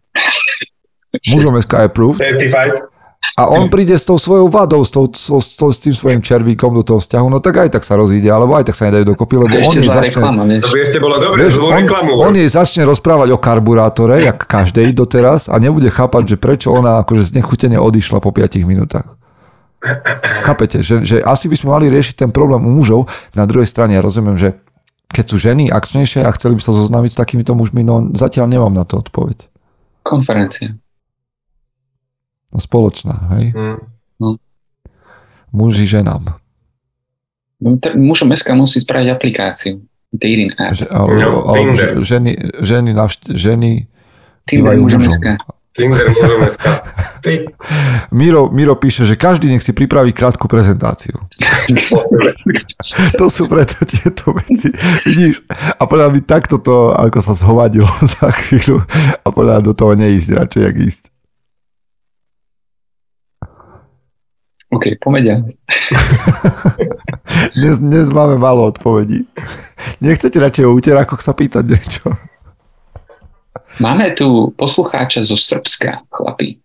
mužom 1.33 1.57
SK 1.57 1.73
je 1.73 1.89
Certified. 2.21 2.96
A 3.37 3.43
on 3.49 3.69
príde 3.69 3.93
s 3.93 4.01
tou 4.01 4.17
svojou 4.17 4.49
vadou, 4.49 4.81
s, 4.81 4.89
tou, 4.89 5.05
s, 5.09 5.29
s, 5.29 5.57
s 5.57 5.77
tým 5.77 5.93
svojim 5.93 6.21
červíkom 6.25 6.73
do 6.73 6.81
toho 6.81 6.97
vzťahu, 6.97 7.27
no 7.29 7.37
tak 7.37 7.67
aj 7.67 7.69
tak 7.77 7.83
sa 7.85 7.93
rozíde, 7.93 8.25
alebo 8.29 8.57
aj 8.57 8.71
tak 8.71 8.75
sa 8.77 8.89
nedajú 8.89 9.13
dokopy, 9.13 9.33
lebo 9.37 9.53
on 9.57 9.61
Ešte 9.69 9.77
jej 9.77 9.85
zlá 9.85 9.95
začne, 10.01 10.09
reklama, 10.17 10.43
vieš. 10.47 10.63
Ešte 10.73 10.97
bolo 10.97 11.15
dobre, 11.21 11.37
vieš, 11.45 11.53
on, 11.61 11.85
on 12.17 12.33
jej 12.33 12.49
začne 12.49 12.83
rozprávať 12.89 13.29
o 13.35 13.37
karburátore, 13.37 14.25
jak 14.25 14.41
každej 14.47 14.89
doteraz, 14.97 15.53
a 15.53 15.55
nebude 15.61 15.89
chápať, 15.93 16.33
že 16.33 16.37
prečo 16.41 16.73
ona 16.73 17.03
akože 17.05 17.29
znechutene 17.29 17.77
odišla 17.77 18.17
po 18.23 18.33
5 18.33 18.63
minútach. 18.65 19.17
Chápete, 20.41 20.81
že, 20.81 21.05
že 21.05 21.17
asi 21.21 21.45
by 21.45 21.55
sme 21.61 21.69
mali 21.77 21.85
riešiť 21.93 22.25
ten 22.25 22.29
problém 22.33 22.65
u 22.65 22.71
mužov. 22.73 23.05
Na 23.37 23.45
druhej 23.45 23.69
strane 23.69 23.93
ja 23.93 24.01
rozumiem, 24.01 24.33
že 24.33 24.57
keď 25.13 25.25
sú 25.29 25.37
ženy 25.37 25.69
akčnejšie 25.69 26.25
a 26.25 26.33
chceli 26.33 26.57
by 26.57 26.61
sa 26.65 26.73
zoznámiť 26.73 27.11
s 27.13 27.19
takýmito 27.21 27.53
mužmi, 27.53 27.85
no 27.85 28.11
zatiaľ 28.17 28.49
nemám 28.49 28.73
na 28.73 28.83
to 28.83 28.97
odpoveď. 28.97 29.47
Konferencia. 30.01 30.73
No, 32.47 32.57
spoločná, 32.57 33.15
hej? 33.33 33.51
Mhm. 33.51 34.35
Muži 35.49 35.85
ženám. 35.85 36.37
No, 37.57 37.69
Mužom 37.95 38.29
SK 38.29 38.53
musí 38.53 38.77
spraviť 38.77 39.07
aplikáciu. 39.09 39.81
Dating 40.07 40.53
app. 40.55 40.71
Že, 40.71 40.85
alebo, 40.87 41.11
No, 41.13 41.51
Tinder. 41.51 41.75
že- 41.75 42.05
ženy, 42.05 42.31
ženy, 42.61 42.91
navšt- 42.93 43.33
ženy 43.33 43.87
Tinder 44.45 44.77
mužom. 44.77 45.01
Tinder. 45.73 46.07
Ty, 47.23 47.45
Miro, 48.09 48.49
Miro 48.49 48.73
píše, 48.75 49.03
že 49.03 49.13
každý 49.13 49.47
nech 49.47 49.61
si 49.61 49.73
pripraví 49.73 50.09
krátku 50.09 50.47
prezentáciu. 50.47 51.13
To 53.17 53.27
sú 53.27 53.45
preto 53.45 53.83
tieto 53.83 54.31
veci. 54.31 54.71
Vidíš? 55.03 55.43
A 55.75 55.83
podľa 55.83 56.07
mňa 56.09 56.21
takto 56.23 56.57
to, 56.57 56.93
ako 56.93 57.19
sa 57.19 57.33
zhovadilo 57.33 57.89
za 58.15 58.31
chvíľu 58.31 58.85
a 59.19 59.27
podľa 59.27 59.61
do 59.61 59.73
toho 59.73 59.93
neísť, 59.93 60.29
radšej 60.35 60.61
jak 60.61 60.77
ísť. 60.77 61.03
OK, 64.67 64.99
poďme. 64.99 65.47
Dnes, 67.53 67.77
dnes 67.77 68.07
máme 68.09 68.35
málo 68.35 68.65
odpovedí. 68.65 69.23
Nechcete 69.99 70.37
radšej 70.37 70.65
o 70.65 70.73
úterákoch 70.73 71.19
sa 71.19 71.31
pýtať 71.31 71.63
niečo? 71.65 72.07
Máme 73.77 74.11
tu 74.11 74.49
poslucháča 74.53 75.21
zo 75.21 75.35
Srbska, 75.35 76.01
chlapí. 76.09 76.57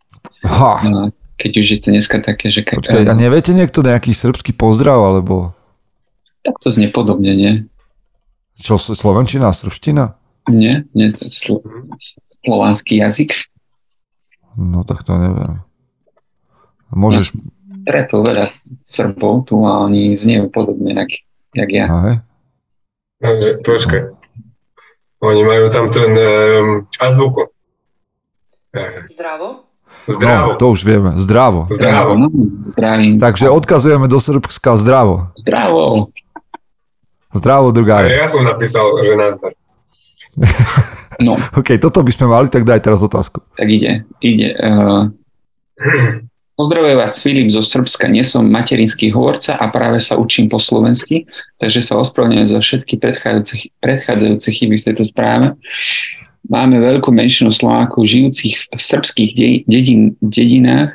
Ha, 0.42 0.80
No, 0.82 1.12
Keď 1.36 1.52
už 1.52 1.66
je 1.68 1.78
to 1.78 1.88
dneska 1.90 2.18
také, 2.18 2.48
že 2.48 2.62
ka- 2.62 2.74
počkaj, 2.74 3.04
a 3.04 3.14
neviete 3.14 3.50
niekto 3.50 3.82
nejaký 3.82 4.12
srbský 4.12 4.52
pozdrav, 4.52 4.96
alebo 4.96 5.52
tak 6.42 6.58
to 6.58 6.68
znie 6.68 6.88
podobne, 6.88 7.32
nie? 7.32 7.52
čo, 8.56 8.78
slovenčina, 8.78 9.50
srbština? 9.50 10.14
Nie? 10.48 10.86
Nie, 10.90 11.10
to 11.12 11.26
je 11.26 11.30
slo- 11.30 11.62
slovanský 12.26 12.98
jazyk. 12.98 13.34
No 14.54 14.82
tak 14.82 15.02
to 15.02 15.14
neviem. 15.14 15.62
Môžeš, 16.90 17.34
Stretol 17.82 18.20
veľa 18.22 18.46
Srbov 18.86 19.50
tu 19.50 19.62
a 19.66 19.86
oni 19.90 20.14
zniejú 20.14 20.48
podobne, 20.54 20.94
jak, 20.94 21.10
jak 21.54 21.70
ja. 21.70 21.86
No, 23.22 23.28
že, 23.38 23.58
počkaj. 23.62 24.14
Oni 25.22 25.42
majú 25.46 25.70
tam 25.70 25.90
ten 25.94 26.10
um, 26.14 26.86
azbuku. 26.98 27.46
Zdravo. 29.06 29.70
Zdravo. 30.10 30.48
No, 30.54 30.58
to 30.58 30.66
už 30.74 30.82
vieme. 30.82 31.14
Zdravo. 31.14 31.70
Zdravo. 31.70 32.18
No, 32.18 32.26
zdravím. 32.74 33.22
Takže 33.22 33.46
odkazujeme 33.50 34.10
do 34.10 34.18
Srbska 34.18 34.74
zdravo. 34.74 35.30
Zdravo. 35.38 36.10
Zdravo, 37.32 37.70
drugáre. 37.70 38.12
ja 38.12 38.26
som 38.26 38.42
napísal, 38.44 38.92
že 39.06 39.14
nazdar. 39.14 39.52
No, 41.22 41.38
OK, 41.58 41.78
toto 41.78 42.02
by 42.02 42.12
sme 42.12 42.26
mali, 42.28 42.50
tak 42.50 42.66
daj 42.66 42.82
teraz 42.82 43.00
otázku. 43.00 43.40
tak 43.54 43.68
ide. 43.70 44.02
Ide. 44.18 44.48
Uh, 44.58 45.02
Pozdravuje 46.52 46.94
vás 46.94 47.16
Filip 47.16 47.48
zo 47.48 47.64
Srbska. 47.64 48.12
Nie 48.12 48.28
som 48.28 48.44
materinský 48.44 49.08
hovorca 49.08 49.56
a 49.56 49.72
práve 49.72 50.04
sa 50.04 50.20
učím 50.20 50.52
po 50.52 50.60
slovensky, 50.60 51.24
takže 51.56 51.80
sa 51.80 51.96
ospravedlňujem 51.96 52.48
za 52.52 52.60
všetky 52.60 52.94
predchádzajúce, 53.00 53.72
predchádzajúce 53.80 54.48
chyby 54.52 54.74
v 54.80 54.86
tejto 54.92 55.04
správe. 55.08 55.56
Máme 56.44 56.76
veľkú 56.76 57.08
menšinu 57.08 57.54
Slovákov 57.54 58.04
žijúcich 58.04 58.68
v 58.68 58.80
srbských 58.80 59.30
de- 59.32 59.62
dedin, 59.64 60.12
dedinách 60.20 60.92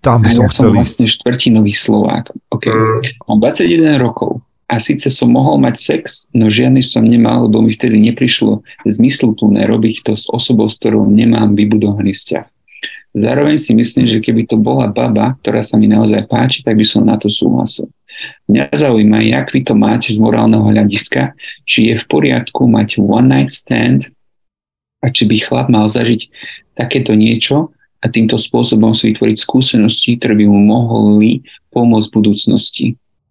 Tam 0.00 0.24
by 0.24 0.32
a 0.32 0.32
som 0.32 0.44
ja 0.46 0.48
som 0.48 0.64
ísť. 0.70 0.76
vlastne 0.80 1.06
štvrtinový 1.12 1.74
Slovák. 1.76 2.32
Okay. 2.54 2.72
Mm, 2.72 3.02
Mám 3.28 3.38
21 3.52 4.00
rokov 4.00 4.40
a 4.66 4.80
síce 4.80 5.12
som 5.12 5.28
mohol 5.28 5.60
mať 5.60 5.76
sex, 5.76 6.24
no 6.32 6.48
žiadny 6.48 6.80
som 6.80 7.04
nemal, 7.04 7.46
lebo 7.46 7.60
mi 7.60 7.76
vtedy 7.76 8.00
neprišlo 8.00 8.64
zmysluplné 8.88 9.68
robiť 9.68 10.08
to 10.08 10.12
s 10.16 10.24
osobou, 10.32 10.72
s 10.72 10.80
ktorou 10.80 11.04
nemám 11.04 11.52
vybudovaný 11.52 12.16
vzťah. 12.16 12.55
Zároveň 13.16 13.56
si 13.56 13.72
myslím, 13.72 14.04
že 14.04 14.20
keby 14.20 14.44
to 14.44 14.60
bola 14.60 14.92
baba, 14.92 15.40
ktorá 15.40 15.64
sa 15.64 15.80
mi 15.80 15.88
naozaj 15.88 16.28
páči, 16.28 16.60
tak 16.60 16.76
by 16.76 16.84
som 16.84 17.08
na 17.08 17.16
to 17.16 17.32
súhlasil. 17.32 17.88
Mňa 18.48 18.76
zaujíma, 18.76 19.24
jak 19.24 19.56
vy 19.56 19.64
to 19.64 19.72
máte 19.72 20.12
z 20.12 20.20
morálneho 20.20 20.68
hľadiska, 20.68 21.32
či 21.64 21.92
je 21.92 21.94
v 21.96 22.04
poriadku 22.12 22.68
mať 22.68 23.00
one 23.00 23.28
night 23.28 23.56
stand 23.56 24.12
a 25.00 25.08
či 25.08 25.24
by 25.24 25.36
chlap 25.40 25.72
mal 25.72 25.88
zažiť 25.88 26.28
takéto 26.76 27.16
niečo 27.16 27.72
a 28.04 28.12
týmto 28.12 28.36
spôsobom 28.36 28.92
si 28.92 29.12
vytvoriť 29.12 29.36
skúsenosti, 29.40 30.20
ktoré 30.20 30.36
by 30.36 30.46
mu 30.48 30.60
mohli 30.60 31.40
pomôcť 31.72 32.08
v 32.12 32.16
budúcnosti. 32.20 32.86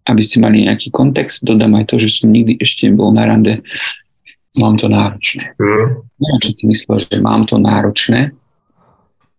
Aby 0.06 0.22
ste 0.22 0.38
mali 0.38 0.66
nejaký 0.66 0.90
kontext, 0.94 1.42
dodám 1.42 1.78
aj 1.78 1.90
to, 1.90 2.02
že 2.02 2.22
som 2.22 2.30
nikdy 2.30 2.58
ešte 2.58 2.86
nebol 2.90 3.10
na 3.10 3.26
rande. 3.26 3.62
Mám 4.58 4.78
to 4.78 4.86
náročné. 4.86 5.54
mm. 5.58 5.86
Neviem, 6.18 6.40
čo 6.42 6.50
ty 6.54 6.62
myslel, 6.70 6.98
že 7.02 7.18
mám 7.18 7.46
to 7.46 7.58
náročné, 7.58 8.34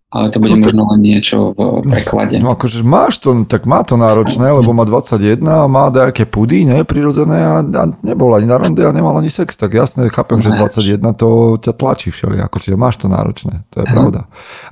ale 0.08 0.32
to 0.32 0.40
bude 0.40 0.56
No 0.56 0.64
to- 0.64 0.72
možno 0.72 0.84
len 0.88 1.00
niečo 1.02 1.38
v 1.52 1.84
preklade. 1.84 2.40
No 2.40 2.56
akože 2.56 2.80
máš 2.80 3.20
to, 3.20 3.44
tak 3.44 3.68
má 3.68 3.84
to 3.84 3.96
náročné, 3.96 4.48
lebo 4.48 4.72
má 4.72 4.88
21 4.88 5.44
a 5.44 5.68
má 5.68 5.92
nejaké 5.92 6.24
pudy, 6.24 6.64
ne, 6.64 6.88
prirodzené 6.88 7.36
a, 7.38 7.60
a 7.60 7.84
nebol 8.02 8.32
ani 8.32 8.48
na 8.48 8.56
rande 8.56 8.80
a 8.80 8.92
nemal 8.92 9.12
ani 9.14 9.28
sex, 9.28 9.54
tak 9.54 9.74
jasne 9.74 10.08
chápem, 10.08 10.40
že 10.40 10.50
21 10.50 11.04
to 11.14 11.30
ťa 11.58 11.74
tlačí 11.74 12.08
všeli, 12.10 12.40
ako, 12.40 12.56
čiže 12.58 12.76
máš 12.76 12.98
to 12.98 13.08
náročné, 13.08 13.68
to 13.68 13.80
je 13.80 13.86
Aha. 13.86 13.94
pravda. 13.94 14.22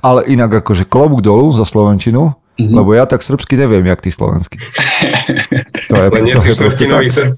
Ale 0.00 0.24
inak 0.24 0.64
akože 0.64 0.84
klobúk 0.84 1.20
dolu 1.20 1.48
za 1.50 1.62
Slovenčinu, 1.62 2.32
Mhm. 2.56 2.72
lebo 2.72 2.96
ja 2.96 3.04
tak 3.04 3.20
srbsky 3.20 3.52
neviem, 3.54 3.84
jak 3.84 4.00
ty 4.00 4.08
slovenský. 4.08 4.56
To 5.92 5.94
je, 5.94 6.08
to 6.08 6.16
proste 6.32 6.52
štvrtinový 6.56 7.08
tak. 7.12 7.36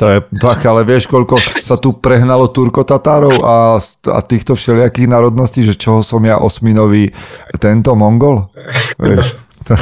To 0.00 0.04
je 0.08 0.18
tak, 0.40 0.64
ale 0.64 0.88
vieš, 0.88 1.04
koľko 1.12 1.36
sa 1.60 1.76
tu 1.76 1.92
prehnalo 1.92 2.48
Turko-Tatárov 2.48 3.44
a, 3.44 3.76
a 4.08 4.18
týchto 4.24 4.56
všelijakých 4.56 5.10
národností, 5.12 5.60
že 5.60 5.76
čoho 5.76 6.00
som 6.00 6.24
ja 6.24 6.40
osminový 6.40 7.12
tento 7.60 7.92
Mongol? 7.92 8.48
Vieš, 8.96 9.36
to, 9.68 9.76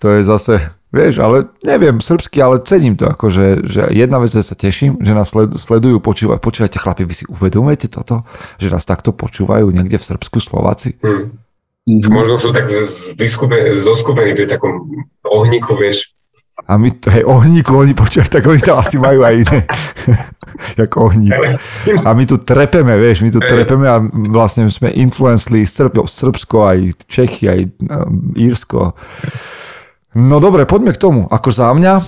to 0.00 0.06
je 0.08 0.20
zase, 0.24 0.54
vieš, 0.88 1.20
ale 1.20 1.52
neviem, 1.60 2.00
srbsky, 2.00 2.40
ale 2.40 2.64
cením 2.64 2.96
to, 2.96 3.04
akože, 3.04 3.68
že 3.68 3.92
jedna 3.92 4.16
vec, 4.24 4.32
že 4.32 4.40
sa 4.40 4.56
teším, 4.56 4.96
že 5.04 5.12
nás 5.12 5.28
sled- 5.28 5.60
sledujú, 5.60 6.00
počúvajú, 6.00 6.40
počúvajte 6.40 6.80
chlapi, 6.80 7.04
vy 7.04 7.14
si 7.14 7.24
uvedomujete 7.28 7.92
toto, 7.92 8.24
že 8.56 8.72
nás 8.72 8.88
takto 8.88 9.12
počúvajú 9.12 9.68
niekde 9.68 10.00
v 10.00 10.08
Srbsku 10.08 10.40
Slováci? 10.40 10.96
Mm. 11.04 11.44
Mhm. 11.84 12.08
Možno 12.08 12.40
sú 12.40 12.48
tak 12.48 12.64
zoskupení 13.84 14.32
pri 14.32 14.48
takom 14.48 14.88
ohníku, 15.20 15.76
vieš. 15.76 16.16
A 16.54 16.78
my, 16.78 16.86
hej, 16.86 17.26
ohníku, 17.26 17.74
oni 17.74 17.98
počúvajú, 17.98 18.30
tak 18.30 18.46
oni 18.46 18.62
tam 18.62 18.78
asi 18.78 18.94
majú 18.94 19.26
aj 19.26 19.34
iné. 19.42 19.58
ako 20.86 21.10
ohník. 21.10 21.34
A 22.06 22.14
my 22.14 22.24
tu 22.24 22.38
trepeme, 22.40 22.94
vieš, 22.94 23.26
my 23.26 23.30
tu 23.34 23.42
trepeme 23.42 23.90
a 23.90 23.98
vlastne 24.30 24.70
sme 24.70 24.94
influencli 24.94 25.66
Srb, 25.66 26.06
Srbsko, 26.06 26.56
aj 26.62 26.78
Čechy, 27.10 27.44
aj 27.50 27.60
um, 27.90 28.32
Írsko. 28.38 28.94
No 30.14 30.38
dobre, 30.38 30.62
poďme 30.62 30.94
k 30.94 31.02
tomu. 31.02 31.26
Ako 31.26 31.50
za 31.50 31.74
mňa, 31.74 32.06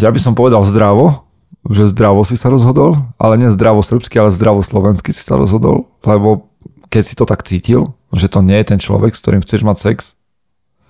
ja 0.00 0.08
by 0.08 0.20
som 0.20 0.32
povedal 0.32 0.64
zdravo, 0.64 1.28
že 1.68 1.92
zdravo 1.92 2.24
si 2.24 2.40
sa 2.40 2.48
rozhodol, 2.48 2.96
ale 3.20 3.36
nie 3.36 3.52
zdravo 3.52 3.84
srbsky, 3.84 4.16
ale 4.16 4.32
zdravo 4.32 4.64
slovensky 4.64 5.12
si 5.12 5.20
sa 5.20 5.36
rozhodol, 5.36 5.92
lebo 6.08 6.48
keď 6.88 7.02
si 7.04 7.14
to 7.14 7.28
tak 7.28 7.44
cítil, 7.44 7.92
že 8.16 8.32
to 8.32 8.40
nie 8.40 8.56
je 8.64 8.72
ten 8.72 8.80
človek, 8.80 9.12
s 9.12 9.20
ktorým 9.20 9.44
chceš 9.44 9.60
mať 9.60 9.76
sex, 9.76 10.16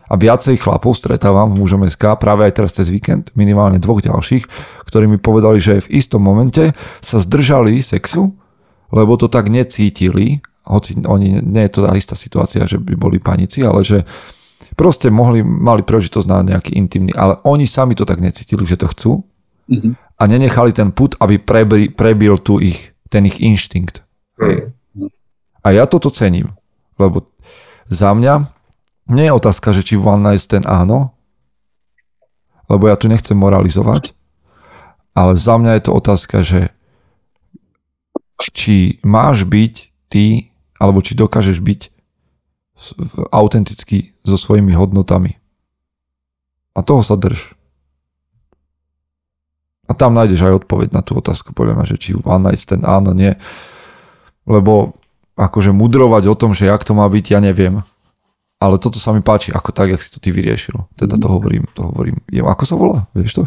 a 0.08 0.14
viacej 0.16 0.56
chlapov 0.56 0.96
stretávam 0.96 1.52
v 1.52 1.60
mužom 1.60 1.84
SK 1.84 2.16
práve 2.16 2.48
aj 2.48 2.52
teraz 2.56 2.72
cez 2.72 2.88
víkend, 2.88 3.30
minimálne 3.36 3.76
dvoch 3.76 4.00
ďalších, 4.00 4.48
ktorí 4.88 5.04
mi 5.04 5.20
povedali, 5.20 5.60
že 5.60 5.84
v 5.84 6.00
istom 6.00 6.24
momente 6.24 6.72
sa 7.04 7.20
zdržali 7.20 7.84
sexu, 7.84 8.32
lebo 8.88 9.20
to 9.20 9.28
tak 9.28 9.52
necítili, 9.52 10.40
hoci 10.64 10.96
oni, 11.04 11.44
nie 11.44 11.62
je 11.68 11.72
to 11.76 11.80
tá 11.84 11.92
istá 11.92 12.16
situácia, 12.16 12.64
že 12.64 12.80
by 12.80 12.96
boli 12.96 13.20
panici, 13.20 13.60
ale 13.64 13.84
že 13.84 14.08
proste 14.76 15.12
mohli, 15.12 15.44
mali 15.44 15.84
príležitosť 15.84 16.26
na 16.28 16.40
nejaký 16.44 16.72
intimný, 16.76 17.12
ale 17.12 17.36
oni 17.44 17.68
sami 17.68 17.92
to 17.92 18.08
tak 18.08 18.20
necítili, 18.20 18.64
že 18.64 18.80
to 18.80 18.88
chcú 18.88 19.12
Mhm. 19.68 20.00
a 20.18 20.22
nenechali 20.26 20.72
ten 20.72 20.90
put, 20.90 21.12
aby 21.20 21.36
prebil, 21.36 21.92
prebil 21.92 22.40
tu 22.40 22.56
ich, 22.56 22.96
ten 23.12 23.28
ich 23.28 23.36
inštinkt. 23.36 24.00
Hej. 24.40 24.72
A 25.60 25.76
ja 25.76 25.84
toto 25.84 26.08
cením, 26.08 26.56
lebo 26.96 27.28
za 27.92 28.16
mňa 28.16 28.48
nie 29.08 29.26
je 29.26 29.36
otázka, 29.36 29.72
že 29.72 29.82
či 29.84 29.94
one 29.96 30.20
night 30.20 30.44
stand 30.44 30.68
áno, 30.68 31.16
lebo 32.68 32.88
ja 32.88 32.96
tu 33.00 33.08
nechcem 33.08 33.34
moralizovať, 33.34 34.12
ale 35.16 35.34
za 35.34 35.56
mňa 35.56 35.80
je 35.80 35.82
to 35.82 35.92
otázka, 35.96 36.36
že 36.44 36.60
či 38.38 39.02
máš 39.02 39.48
byť 39.48 39.74
ty, 40.12 40.54
alebo 40.78 41.02
či 41.02 41.18
dokážeš 41.18 41.58
byť 41.58 41.80
autenticky 43.34 44.14
so 44.22 44.38
svojimi 44.38 44.70
hodnotami. 44.76 45.34
A 46.78 46.86
toho 46.86 47.02
sa 47.02 47.18
drž. 47.18 47.58
A 49.88 49.96
tam 49.96 50.14
nájdeš 50.14 50.46
aj 50.46 50.62
odpoveď 50.62 50.94
na 50.94 51.02
tú 51.02 51.18
otázku, 51.18 51.56
podľa 51.56 51.80
mňa, 51.80 51.86
že 51.88 51.96
či 51.96 52.10
one 52.14 52.44
night 52.44 52.62
stand 52.62 52.84
áno, 52.86 53.16
nie. 53.16 53.34
Lebo 54.46 54.94
akože 55.34 55.74
mudrovať 55.74 56.28
o 56.28 56.38
tom, 56.38 56.52
že 56.52 56.68
jak 56.68 56.84
to 56.84 56.92
má 56.92 57.08
byť, 57.08 57.24
ja 57.34 57.40
neviem. 57.42 57.82
Ale 58.58 58.82
toto 58.82 58.98
sa 58.98 59.14
mi 59.14 59.22
páči, 59.22 59.54
ako 59.54 59.70
tak, 59.70 59.94
jak 59.94 60.02
si 60.02 60.10
to 60.10 60.18
ty 60.18 60.34
vyriešil. 60.34 60.90
Teda 60.98 61.14
to 61.14 61.30
hovorím, 61.30 61.70
to 61.78 61.86
hovorím. 61.86 62.18
Je, 62.26 62.42
ako 62.42 62.64
sa 62.66 62.74
volá? 62.74 63.06
Vieš 63.14 63.32
to? 63.38 63.42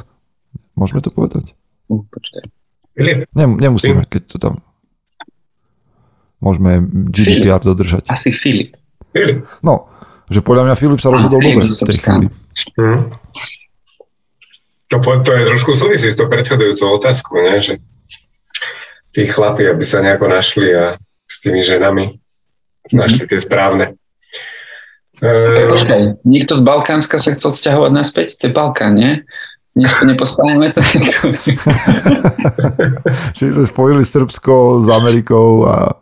Môžeme 0.80 1.04
to 1.04 1.12
povedať? 1.12 1.52
Počkaj. 1.92 2.48
Filip, 2.96 3.28
Nem, 3.36 3.60
nemusíme, 3.60 4.08
keď 4.08 4.22
to 4.32 4.38
tam... 4.40 4.54
Môžeme 6.40 6.82
GDPR 7.12 7.62
dodržať. 7.62 8.10
Asi 8.10 8.32
Filip. 8.34 8.74
Filip. 9.14 9.46
No, 9.62 9.92
že 10.32 10.40
podľa 10.40 10.72
mňa 10.72 10.76
Filip 10.80 11.00
sa 11.04 11.12
rozhodol 11.12 11.44
Filip 11.44 11.56
dobre 11.60 11.76
zo 11.76 11.84
v 11.86 11.90
tej 11.92 12.00
chvíli. 12.02 12.26
Mm. 12.80 13.02
To, 14.92 14.98
to 15.00 15.32
je 15.32 15.44
trošku 15.48 15.72
súvisí 15.76 16.08
s 16.12 16.20
tou 16.20 16.28
predchádzajúcou 16.28 16.88
otázkou, 17.00 17.36
ne? 17.40 17.60
že 17.64 17.80
tí 19.12 19.28
chlapi, 19.28 19.68
aby 19.68 19.84
sa 19.84 20.04
nejako 20.04 20.28
našli 20.32 20.72
a 20.72 20.96
s 21.28 21.36
tými 21.44 21.64
ženami 21.64 22.16
našli 22.92 23.24
tie 23.28 23.40
správne. 23.40 23.96
Uh, 25.22 26.18
Niekto 26.26 26.58
z 26.58 26.66
Balkánska 26.66 27.22
sa 27.22 27.38
chcel 27.38 27.54
sťahovať 27.54 27.92
naspäť? 27.94 28.28
To 28.42 28.50
je 28.50 28.54
Balkán, 28.58 28.98
nie? 28.98 29.22
Dnes 29.78 29.94
to 29.94 30.10
nepospájame 30.10 30.74
to. 30.74 30.82
Čiže 33.38 33.52
sa 33.54 33.64
spojili 33.70 34.02
Srbsko 34.02 34.82
s 34.82 34.88
Amerikou 34.90 35.70
a... 35.70 35.96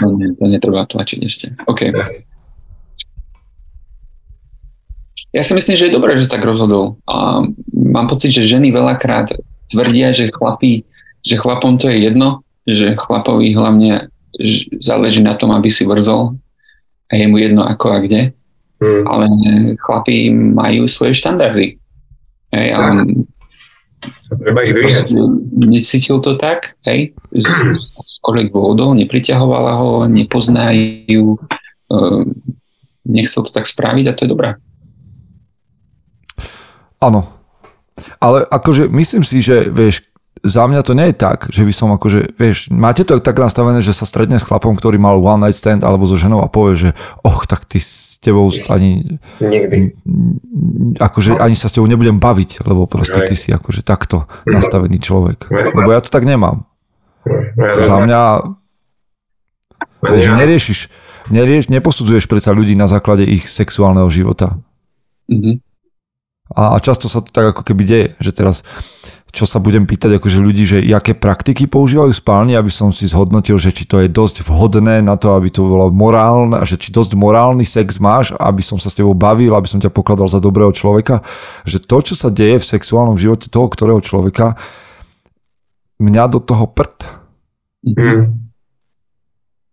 to, 0.00 0.06
nie, 0.16 0.32
to 0.34 0.44
netreba 0.48 0.88
tlačiť 0.88 1.18
ešte. 1.22 1.46
OK. 1.68 1.92
Ja 5.36 5.44
si 5.44 5.52
myslím, 5.52 5.76
že 5.76 5.92
je 5.92 5.94
dobré, 5.94 6.16
že 6.16 6.26
sa 6.26 6.40
tak 6.40 6.48
rozhodol. 6.48 6.96
A 7.04 7.44
mám 7.70 8.08
pocit, 8.08 8.32
že 8.32 8.48
ženy 8.48 8.72
veľakrát 8.72 9.28
tvrdia, 9.70 10.16
že 10.16 10.32
chlapí, 10.32 10.88
že 11.20 11.36
chlapom 11.36 11.76
to 11.76 11.92
je 11.92 12.08
jedno, 12.08 12.40
že 12.64 12.96
chlapovi 12.96 13.52
hlavne 13.52 14.08
záleží 14.80 15.20
na 15.20 15.36
tom, 15.36 15.52
aby 15.52 15.68
si 15.68 15.84
vrzol 15.84 16.40
a 17.08 17.12
je 17.16 17.24
mu 17.28 17.40
jedno 17.40 17.64
ako 17.64 17.86
a 17.88 17.98
kde. 18.04 18.22
Hmm. 18.78 19.04
Ale 19.08 19.24
chlapí 19.80 20.30
majú 20.30 20.86
svoje 20.86 21.18
štandardy. 21.18 21.80
Hej, 22.54 22.66
a 22.72 22.76
on 22.94 23.26
Treba 24.28 24.62
ich 24.62 24.78
dvíhať. 24.78 25.10
Necítil 25.66 26.22
to 26.22 26.38
tak, 26.38 26.78
hej, 26.86 27.18
z, 27.34 27.48
z 27.82 28.16
koľvek 28.22 28.54
dôvodov, 28.54 28.94
nepriťahovala 28.94 29.72
ho, 29.82 29.90
nepoznajú, 30.06 31.34
uh, 31.90 32.22
nechcel 33.02 33.42
to 33.42 33.50
tak 33.50 33.66
spraviť 33.66 34.04
a 34.06 34.14
to 34.14 34.22
je 34.24 34.30
dobré. 34.30 34.54
Áno. 37.02 37.26
Ale 38.22 38.46
akože 38.46 38.86
myslím 38.94 39.26
si, 39.26 39.42
že 39.42 39.66
vieš, 39.66 40.06
za 40.44 40.66
mňa 40.66 40.80
to 40.82 40.92
nie 40.94 41.10
je 41.10 41.16
tak, 41.16 41.50
že 41.50 41.62
by 41.64 41.72
som 41.72 41.88
akože, 41.94 42.38
vieš, 42.38 42.68
máte 42.70 43.02
to 43.02 43.18
tak 43.18 43.38
nastavené, 43.38 43.82
že 43.82 43.96
sa 43.96 44.06
stretne 44.06 44.38
s 44.38 44.46
chlapom, 44.46 44.74
ktorý 44.74 44.98
mal 44.98 45.18
one 45.18 45.48
night 45.48 45.58
stand 45.58 45.82
alebo 45.82 46.06
so 46.06 46.18
ženou 46.18 46.42
a 46.44 46.48
povie, 46.48 46.76
že 46.76 46.90
och, 47.22 47.46
tak 47.46 47.66
ty 47.66 47.82
s 47.82 48.18
tebou 48.18 48.50
ani... 48.70 49.18
Nikdy. 49.38 49.94
Akože 50.98 51.38
ani 51.38 51.54
sa 51.54 51.70
s 51.70 51.74
tebou 51.78 51.86
nebudem 51.86 52.18
baviť, 52.18 52.66
lebo 52.66 52.90
proste 52.90 53.22
ty 53.26 53.38
si 53.38 53.54
akože 53.54 53.86
takto 53.86 54.26
nastavený 54.46 54.98
človek. 54.98 55.46
Lebo 55.50 55.94
ja 55.94 56.02
to 56.02 56.10
tak 56.10 56.26
nemám. 56.26 56.66
Za 57.58 58.02
mňa... 58.02 58.20
Vieš, 59.98 60.30
neriešiš, 60.30 60.78
nerieš, 61.34 61.74
neposudzuješ 61.74 62.30
predsa 62.30 62.54
ľudí 62.54 62.78
na 62.78 62.86
základe 62.86 63.26
ich 63.26 63.50
sexuálneho 63.50 64.06
života. 64.10 64.54
Mm-hmm. 65.26 65.58
A, 66.54 66.62
a 66.74 66.76
často 66.80 67.10
sa 67.10 67.20
to 67.20 67.28
tak 67.28 67.52
ako 67.52 67.62
keby 67.66 67.82
deje, 67.84 68.06
že 68.22 68.30
teraz 68.32 68.64
čo 69.28 69.44
sa 69.44 69.60
budem 69.60 69.84
pýtať 69.84 70.16
akože 70.16 70.38
ľudí, 70.40 70.64
že 70.64 70.78
aké 70.88 71.12
praktiky 71.12 71.68
používajú 71.68 72.16
spálni, 72.16 72.56
aby 72.56 72.72
som 72.72 72.88
si 72.88 73.04
zhodnotil, 73.04 73.60
že 73.60 73.76
či 73.76 73.84
to 73.84 74.00
je 74.00 74.08
dosť 74.08 74.40
vhodné 74.48 75.04
na 75.04 75.20
to, 75.20 75.36
aby 75.36 75.52
to 75.52 75.68
bolo 75.68 75.92
morálne, 75.92 76.56
že 76.64 76.80
či 76.80 76.88
dosť 76.88 77.12
morálny 77.12 77.68
sex 77.68 78.00
máš, 78.00 78.32
aby 78.40 78.64
som 78.64 78.80
sa 78.80 78.88
s 78.88 78.96
tebou 78.96 79.12
bavil, 79.12 79.52
aby 79.52 79.68
som 79.68 79.78
ťa 79.78 79.92
pokladal 79.92 80.32
za 80.32 80.40
dobrého 80.40 80.72
človeka. 80.72 81.20
Že 81.68 81.78
to, 81.84 81.98
čo 82.12 82.14
sa 82.16 82.32
deje 82.32 82.56
v 82.56 82.70
sexuálnom 82.72 83.20
živote 83.20 83.52
toho, 83.52 83.68
ktorého 83.68 84.00
človeka, 84.00 84.56
mňa 86.00 86.24
do 86.32 86.40
toho 86.40 86.64
prd. 86.64 86.96
Mm. 87.84 88.48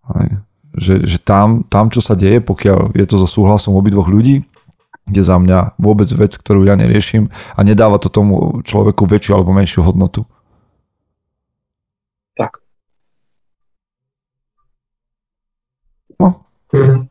Aj, 0.06 0.30
že, 0.76 1.08
že 1.08 1.18
tam, 1.18 1.64
tam, 1.66 1.88
čo 1.88 2.04
sa 2.04 2.14
deje, 2.14 2.44
pokiaľ 2.44 2.92
je 2.92 3.06
to 3.08 3.16
so 3.16 3.28
súhlasom 3.30 3.74
obidvoch 3.80 4.12
ľudí, 4.12 4.44
je 5.06 5.22
za 5.22 5.38
mňa 5.38 5.78
vôbec 5.78 6.10
vec, 6.18 6.34
ktorú 6.34 6.66
ja 6.66 6.74
neriešim 6.74 7.30
a 7.54 7.60
nedáva 7.62 8.02
to 8.02 8.10
tomu 8.10 8.66
človeku 8.66 9.06
väčšiu 9.06 9.38
alebo 9.38 9.54
menšiu 9.54 9.86
hodnotu. 9.86 10.26
Tak. 12.34 12.58
No. 16.18 16.42
Mm. 16.74 17.06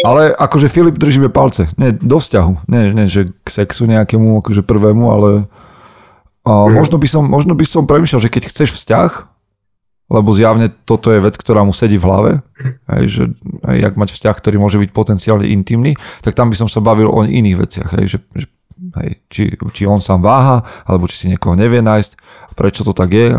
Ale 0.00 0.32
akože 0.32 0.72
Filip 0.72 0.96
držíme 0.96 1.28
palce. 1.28 1.68
Nie, 1.76 1.92
do 1.92 2.18
vzťahu. 2.18 2.66
Nie, 2.72 2.90
nie 2.90 3.06
že 3.06 3.30
k 3.44 3.48
sexu 3.52 3.84
nejakému 3.84 4.40
akože 4.40 4.64
prvému, 4.64 5.12
ale 5.12 5.30
a 6.40 6.66
mhm. 6.66 6.74
možno, 6.74 6.96
by 6.96 7.08
som, 7.08 7.22
možno 7.28 7.52
by 7.52 7.64
som 7.68 7.84
premyšľal, 7.84 8.24
že 8.24 8.32
keď 8.32 8.42
chceš 8.48 8.74
vzťah, 8.80 9.29
lebo 10.10 10.34
zjavne 10.34 10.74
toto 10.84 11.14
je 11.14 11.22
vec, 11.22 11.38
ktorá 11.38 11.62
mu 11.62 11.70
sedí 11.70 11.94
v 11.94 12.06
hlave, 12.10 12.32
hej, 12.90 13.04
že 13.06 13.22
hej, 13.70 13.78
jak 13.86 13.94
mať 13.94 14.10
vzťah, 14.10 14.36
ktorý 14.36 14.56
môže 14.58 14.82
byť 14.82 14.90
potenciálne 14.90 15.46
intimný, 15.46 15.94
tak 16.26 16.34
tam 16.34 16.50
by 16.50 16.58
som 16.58 16.66
sa 16.66 16.82
bavil 16.82 17.06
o 17.06 17.22
iných 17.22 17.56
veciach, 17.56 17.88
hej, 17.94 18.18
že, 18.18 18.18
že 18.34 18.46
hej, 18.98 19.10
či, 19.30 19.42
či 19.54 19.82
on 19.86 20.02
sám 20.02 20.26
váha, 20.26 20.66
alebo 20.82 21.06
či 21.06 21.14
si 21.14 21.26
niekoho 21.30 21.54
nevie 21.54 21.78
nájsť, 21.78 22.18
prečo 22.58 22.82
to 22.82 22.90
tak 22.90 23.14
je. 23.14 23.38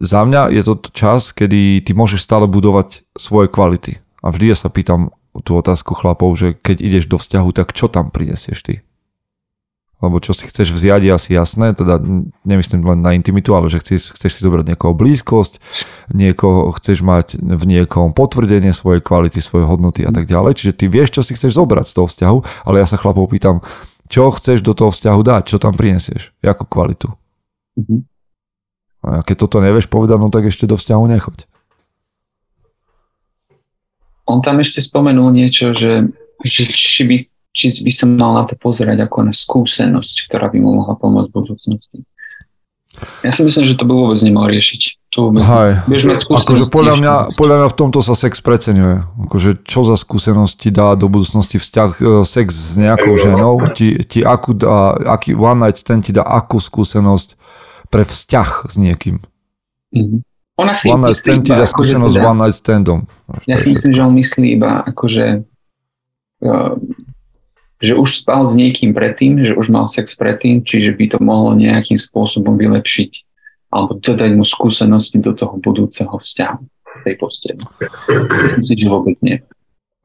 Za 0.00 0.24
mňa 0.24 0.56
je 0.56 0.62
to 0.64 0.74
čas, 0.92 1.36
kedy 1.36 1.84
ty 1.84 1.92
môžeš 1.92 2.24
stále 2.24 2.48
budovať 2.48 3.04
svoje 3.16 3.52
kvality. 3.52 4.00
A 4.24 4.32
vždy 4.32 4.52
ja 4.52 4.56
sa 4.56 4.72
pýtam 4.72 5.12
tú 5.44 5.56
otázku 5.60 5.92
chlapov, 5.92 6.32
že 6.36 6.56
keď 6.56 6.80
ideš 6.80 7.04
do 7.12 7.20
vzťahu, 7.20 7.48
tak 7.52 7.76
čo 7.76 7.92
tam 7.92 8.08
prinesieš 8.08 8.64
ty? 8.64 8.74
Lebo 9.96 10.20
čo 10.20 10.36
si 10.36 10.44
chceš 10.44 10.76
vziať 10.76 11.08
je 11.08 11.12
asi 11.12 11.30
jasné, 11.32 11.72
teda 11.72 11.96
nemyslím 12.44 12.84
len 12.84 13.00
na 13.00 13.16
intimitu, 13.16 13.56
ale 13.56 13.72
že 13.72 13.80
chceš, 13.80 14.12
chceš 14.12 14.32
si 14.36 14.40
zobrať 14.44 14.76
niekoho 14.76 14.92
blízkosť, 14.92 15.56
niekoho 16.12 16.68
chceš 16.76 17.00
mať 17.00 17.40
v 17.40 17.64
niekom 17.64 18.12
potvrdenie 18.12 18.76
svojej 18.76 19.00
kvality, 19.00 19.40
svojej 19.40 19.64
hodnoty 19.64 20.04
a 20.04 20.12
tak 20.12 20.28
ďalej. 20.28 20.60
Čiže 20.60 20.72
ty 20.76 20.84
vieš, 20.92 21.16
čo 21.16 21.24
si 21.24 21.32
chceš 21.32 21.56
zobrať 21.56 21.88
z 21.88 21.94
toho 21.96 22.06
vzťahu, 22.12 22.38
ale 22.68 22.76
ja 22.84 22.86
sa 22.86 23.00
chlapov 23.00 23.24
pýtam, 23.32 23.64
čo 24.12 24.28
chceš 24.36 24.60
do 24.60 24.76
toho 24.76 24.92
vzťahu 24.92 25.20
dať, 25.24 25.42
čo 25.48 25.56
tam 25.56 25.72
prinesieš, 25.72 26.36
akú 26.44 26.68
kvalitu. 26.68 27.16
Mm-hmm. 27.80 28.00
A 29.06 29.22
keď 29.24 29.36
toto 29.48 29.64
nevieš 29.64 29.88
povedať, 29.88 30.18
no 30.20 30.28
tak 30.28 30.44
ešte 30.50 30.68
do 30.68 30.76
vzťahu 30.76 31.04
nechoď. 31.08 31.48
On 34.26 34.42
tam 34.42 34.58
ešte 34.58 34.82
spomenul 34.82 35.30
niečo, 35.30 35.70
že, 35.70 36.10
že 36.42 36.66
či 36.66 37.02
by 37.06 37.16
či 37.56 37.72
by 37.72 37.92
sa 37.92 38.04
mal 38.04 38.36
na 38.36 38.44
to 38.44 38.52
pozerať 38.52 39.08
ako 39.08 39.18
na 39.24 39.32
skúsenosť, 39.32 40.28
ktorá 40.28 40.52
by 40.52 40.60
mu 40.60 40.76
mohla 40.84 40.92
pomôcť 40.92 41.32
v 41.32 41.36
budúcnosti. 41.40 41.98
Ja 43.24 43.32
si 43.32 43.44
myslím, 43.44 43.64
že 43.64 43.76
to 43.76 43.84
by 43.84 43.92
vôbec 43.92 44.20
nemal 44.24 44.48
riešiť. 44.48 45.12
To 45.16 45.32
vôbec, 45.32 46.20
akože 46.28 46.68
podľa 46.68 46.94
mňa, 47.00 47.14
podľa 47.40 47.56
mňa 47.60 47.68
v 47.72 47.76
tomto 47.76 48.04
sa 48.04 48.12
sex 48.12 48.44
preceňuje. 48.44 49.04
Akože 49.28 49.64
čo 49.64 49.80
za 49.84 49.96
skúsenosti 49.96 50.68
dá 50.68 50.92
do 50.92 51.08
budúcnosti 51.08 51.56
vzťah, 51.56 51.90
e, 51.96 52.04
sex 52.28 52.52
s 52.52 52.76
nejakou 52.76 53.16
ženou, 53.16 53.72
ti, 53.72 54.04
ti 54.04 54.20
akú 54.20 54.52
dá, 54.52 54.92
aký 55.08 55.32
one 55.32 55.64
night 55.64 55.80
stand 55.80 56.04
ti 56.04 56.12
dá 56.12 56.20
akú 56.24 56.60
skúsenosť 56.60 57.36
pre 57.88 58.04
vzťah 58.04 58.68
s 58.68 58.74
niekým. 58.76 59.24
Mm-hmm. 59.96 60.20
Ona 60.60 60.72
si 60.76 60.92
one 60.92 61.08
night 61.08 61.16
stand 61.20 61.48
ti 61.48 61.52
dá 61.56 61.64
skúsenosť 61.64 62.12
teda, 62.16 62.24
s 62.24 62.28
one 62.28 62.38
night 62.40 62.56
standom. 62.56 63.00
Ja 63.48 63.56
si 63.56 63.72
myslím, 63.72 63.92
že 63.96 64.00
on 64.04 64.12
myslí 64.16 64.46
iba 64.56 64.84
akože 64.84 65.44
uh, 66.44 66.76
že 67.80 67.92
už 67.92 68.24
spal 68.24 68.48
s 68.48 68.56
niekým 68.56 68.96
predtým, 68.96 69.44
že 69.44 69.52
už 69.52 69.68
mal 69.68 69.84
sex 69.88 70.16
predtým, 70.16 70.64
čiže 70.64 70.96
by 70.96 71.04
to 71.12 71.18
mohlo 71.20 71.52
nejakým 71.52 72.00
spôsobom 72.00 72.56
vylepšiť 72.56 73.12
alebo 73.72 73.98
dodať 74.00 74.30
mu 74.38 74.44
skúsenosti 74.46 75.20
do 75.20 75.36
toho 75.36 75.58
budúceho 75.60 76.16
vzťahu 76.16 76.62
tej 77.04 77.14
postele. 77.20 77.60
Myslím 78.08 78.64
si, 78.64 78.72
že 78.72 78.88
vôbec 78.88 79.18
nie. 79.20 79.36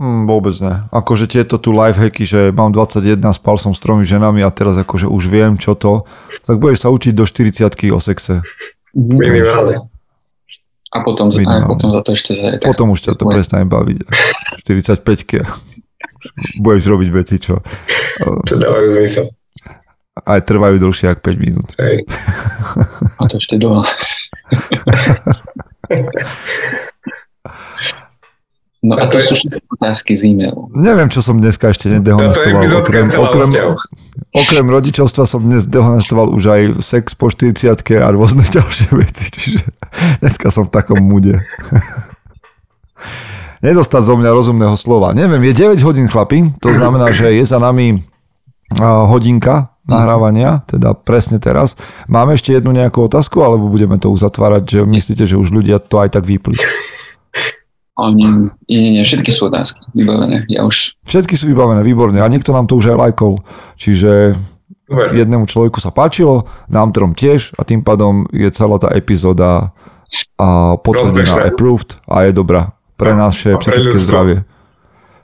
Mm, 0.02 0.26
vôbec 0.26 0.58
ne. 0.60 0.90
Akože 0.90 1.30
tieto 1.30 1.62
tu 1.62 1.72
lifehacky, 1.72 2.26
že 2.26 2.50
mám 2.52 2.74
21, 2.74 3.22
spal 3.38 3.56
som 3.62 3.72
s 3.72 3.80
tromi 3.80 4.04
ženami 4.04 4.42
a 4.42 4.50
teraz 4.50 4.76
akože 4.76 5.06
už 5.08 5.24
viem, 5.30 5.56
čo 5.56 5.78
to, 5.78 6.10
tak 6.44 6.58
budeš 6.58 6.84
sa 6.84 6.90
učiť 6.90 7.14
do 7.14 7.24
40 7.24 7.96
o 7.96 8.00
sexe. 8.02 8.42
Minimálne. 8.98 9.78
A 10.92 11.08
potom, 11.08 11.32
a 11.32 11.64
potom 11.64 11.88
za 11.96 12.02
to 12.04 12.12
ešte... 12.12 12.36
Potom 12.60 12.92
už 12.92 13.00
ťa 13.08 13.16
to 13.16 13.24
prestane 13.24 13.64
baviť. 13.64 14.04
45 14.60 15.71
budeš 16.60 16.86
robiť 16.88 17.10
veci, 17.12 17.36
čo... 17.42 17.60
Čo 18.50 18.56
dávajú 18.62 18.88
zmysel. 18.94 19.26
Aj 20.12 20.44
trvajú 20.44 20.76
dlhšie 20.78 21.16
ako 21.16 21.22
5 21.24 21.40
minút. 21.40 21.70
Hej. 21.80 22.04
A 23.20 23.24
to 23.32 23.40
ešte 23.40 23.56
dole. 23.58 23.88
No 28.82 28.98
a 28.98 29.06
to 29.06 29.22
sú 29.22 29.38
všetky 29.38 29.62
otázky 29.78 30.18
z 30.18 30.34
e-mailu. 30.34 30.74
Neviem, 30.74 31.06
čo 31.14 31.22
som 31.22 31.38
dneska 31.38 31.70
ešte 31.70 31.86
nedehonestoval. 31.86 32.66
Okrem, 32.82 33.14
okrem, 33.14 33.50
okrem 34.34 34.66
rodičovstva 34.66 35.30
som 35.30 35.46
dnes 35.46 35.70
dehonestoval 35.70 36.34
už 36.34 36.44
aj 36.50 36.62
sex 36.82 37.14
po 37.14 37.30
40 37.30 37.78
a 37.78 38.10
rôzne 38.10 38.42
ďalšie 38.58 38.90
veci. 38.98 39.30
Čiže 39.30 39.62
dneska 40.26 40.50
som 40.50 40.66
v 40.66 40.74
takom 40.74 40.98
mude 40.98 41.46
nedostať 43.62 44.02
zo 44.02 44.16
mňa 44.18 44.30
rozumného 44.34 44.76
slova. 44.76 45.14
Neviem, 45.14 45.42
je 45.50 45.54
9 45.78 45.82
hodín 45.86 46.10
chlapi, 46.10 46.54
to 46.58 46.74
znamená, 46.74 47.14
že 47.14 47.30
je 47.34 47.46
za 47.46 47.62
nami 47.62 48.02
hodinka 48.82 49.74
nahrávania, 49.86 50.64
teda 50.70 50.94
presne 50.94 51.42
teraz. 51.42 51.74
Máme 52.06 52.38
ešte 52.38 52.54
jednu 52.54 52.72
nejakú 52.72 53.06
otázku, 53.06 53.42
alebo 53.42 53.68
budeme 53.68 53.98
to 53.98 54.14
uzatvárať, 54.14 54.64
že 54.66 54.80
myslíte, 54.86 55.24
že 55.26 55.36
už 55.36 55.52
ľudia 55.52 55.82
to 55.82 56.00
aj 56.00 56.16
tak 56.16 56.24
vypli? 56.24 56.56
Oni, 58.00 58.50
nie, 58.66 58.80
nie, 58.82 58.92
nie, 58.98 59.04
všetky 59.04 59.30
sú 59.30 59.52
otázky 59.52 59.78
vybavené. 59.94 60.48
Ja 60.50 60.66
už... 60.66 60.96
Všetky 61.06 61.38
sú 61.38 61.52
vybavené, 61.52 61.86
výborne. 61.86 62.24
A 62.24 62.32
niekto 62.32 62.56
nám 62.56 62.66
to 62.66 62.80
už 62.80 62.96
aj 62.96 62.98
lajkol. 62.98 63.44
Čiže 63.78 64.34
Dobre. 64.88 65.22
jednému 65.22 65.46
človeku 65.46 65.78
sa 65.78 65.94
páčilo, 65.94 66.50
nám 66.72 66.96
trom 66.96 67.14
tiež 67.14 67.54
a 67.60 67.62
tým 67.68 67.84
pádom 67.86 68.26
je 68.32 68.48
celá 68.50 68.80
tá 68.82 68.90
epizóda 68.96 69.76
a 70.40 70.80
potvrdená, 70.82 71.52
approved 71.52 72.00
a 72.08 72.26
je 72.26 72.32
dobrá 72.34 72.74
pre 73.02 73.12
naše 73.12 73.58
psychické 73.58 73.90
ľudstvo. 73.90 74.06
zdravie. 74.06 74.38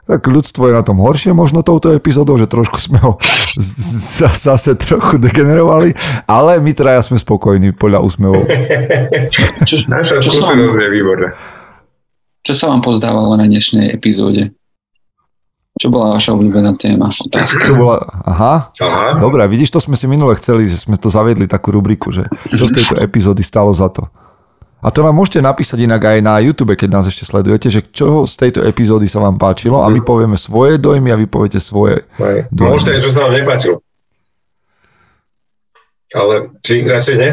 Tak 0.04 0.24
ľudstvo 0.24 0.64
je 0.66 0.74
na 0.74 0.82
tom 0.82 0.98
horšie 0.98 1.30
možno 1.32 1.60
touto 1.62 1.92
epizódou, 1.92 2.36
že 2.36 2.48
trošku 2.48 2.80
sme 2.80 2.96
ho 2.98 3.20
z- 3.54 3.76
z- 4.24 4.40
zase 4.42 4.72
trochu 4.74 5.18
degenerovali, 5.18 5.94
ale 6.24 6.58
my 6.58 6.72
traja 6.72 7.04
sme 7.04 7.16
spokojní 7.16 7.72
podľa 7.72 8.00
úsmevov. 8.02 8.48
Čo, 9.68 9.84
Naša 9.92 10.18
skúsenosť 10.18 10.48
vám, 10.72 10.82
je 10.82 10.90
výborná. 10.90 11.30
čo 12.42 12.54
sa 12.54 12.66
vám 12.68 12.80
pozdávalo 12.80 13.36
na 13.36 13.44
dnešnej 13.46 13.92
epizóde? 13.92 14.56
Čo 15.76 15.92
bola 15.92 16.16
vaša 16.16 16.34
obľúbená 16.34 16.74
téma? 16.74 17.12
Otázka. 17.12 17.68
To 17.68 17.76
bola, 17.76 18.00
aha, 18.24 18.74
Aha. 18.74 19.20
Dobre, 19.20 19.46
vidíš, 19.46 19.70
to 19.70 19.78
sme 19.78 19.94
si 19.94 20.08
minule 20.08 20.34
chceli, 20.34 20.66
že 20.66 20.80
sme 20.80 20.96
to 20.96 21.06
zaviedli 21.06 21.46
takú 21.46 21.70
rubriku, 21.70 22.10
že 22.10 22.26
čo 22.50 22.66
z 22.66 22.74
tejto 22.74 22.96
epizódy 22.98 23.44
stalo 23.44 23.70
za 23.70 23.86
to. 23.88 24.08
A 24.88 24.90
to 24.90 25.04
nám 25.04 25.12
môžete 25.14 25.40
napísať 25.40 25.84
inak 25.84 26.00
aj 26.00 26.20
na 26.22 26.40
YouTube, 26.40 26.72
keď 26.72 26.88
nás 26.90 27.06
ešte 27.06 27.26
sledujete, 27.26 27.68
že 27.68 27.84
čo 27.84 28.24
z 28.24 28.40
tejto 28.40 28.64
epizódy 28.64 29.04
sa 29.04 29.20
vám 29.20 29.36
páčilo 29.36 29.84
a 29.84 29.88
my 29.88 30.00
povieme 30.00 30.38
svoje 30.38 30.78
dojmy 30.78 31.12
a 31.12 31.18
vy 31.18 31.28
poviete 31.28 31.60
svoje. 31.60 32.08
Hej. 32.16 32.48
Dobre. 32.48 32.72
Môžete 32.72 32.92
aj, 32.94 33.00
čo 33.02 33.12
sa 33.12 33.20
vám 33.22 33.36
nepáčilo. 33.36 33.76
Ale 36.10 36.34
či 36.62 36.88
radšej 36.88 37.16
nie? 37.18 37.32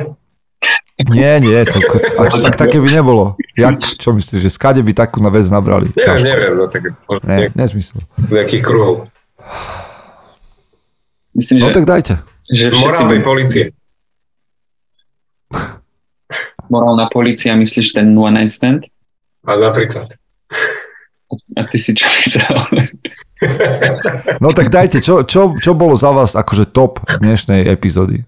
Nie, 1.07 1.39
nie, 1.39 1.63
to, 1.63 1.79
a 2.17 2.23
čo, 2.27 2.39
tak 2.41 2.55
také 2.57 2.79
by 2.79 2.91
nebolo. 2.93 3.35
Jak, 3.55 3.79
čo 3.99 4.11
myslíš, 4.11 4.41
že 4.41 4.49
skade 4.49 4.79
by 4.81 4.91
takú 4.93 5.19
na 5.19 5.29
vec 5.29 5.47
nabrali? 5.47 5.91
Neviem, 5.91 6.07
Ťažko. 6.09 6.25
neviem, 6.25 6.53
no 6.55 6.65
tak 6.67 6.83
možno 7.05 7.23
Ne, 7.23 7.51
nezmysel. 7.53 7.99
z 8.21 8.33
nejakých 8.33 8.63
kruhov. 8.63 8.95
Myslím, 11.33 11.57
No 11.61 11.69
že, 11.69 11.75
tak 11.75 11.85
dajte. 11.85 12.15
že 12.47 12.67
všetci 12.67 12.79
Morálnej 12.81 13.21
policie. 13.21 13.65
morálna 16.69 17.09
policia, 17.12 17.57
myslíš 17.57 17.97
ten 17.97 18.12
one 18.17 18.45
night 18.45 18.53
stand? 18.53 18.87
A 19.45 19.57
napríklad. 19.57 20.09
A 21.57 21.61
ty 21.69 21.77
si 21.81 21.93
čo 21.93 22.07
myslel? 22.23 22.55
No 24.41 24.57
tak 24.57 24.73
dajte, 24.73 25.05
čo, 25.05 25.21
čo, 25.29 25.53
čo 25.61 25.77
bolo 25.77 25.93
za 26.01 26.09
vás 26.17 26.33
akože 26.33 26.65
top 26.73 27.05
dnešnej 27.21 27.69
epizódy? 27.69 28.25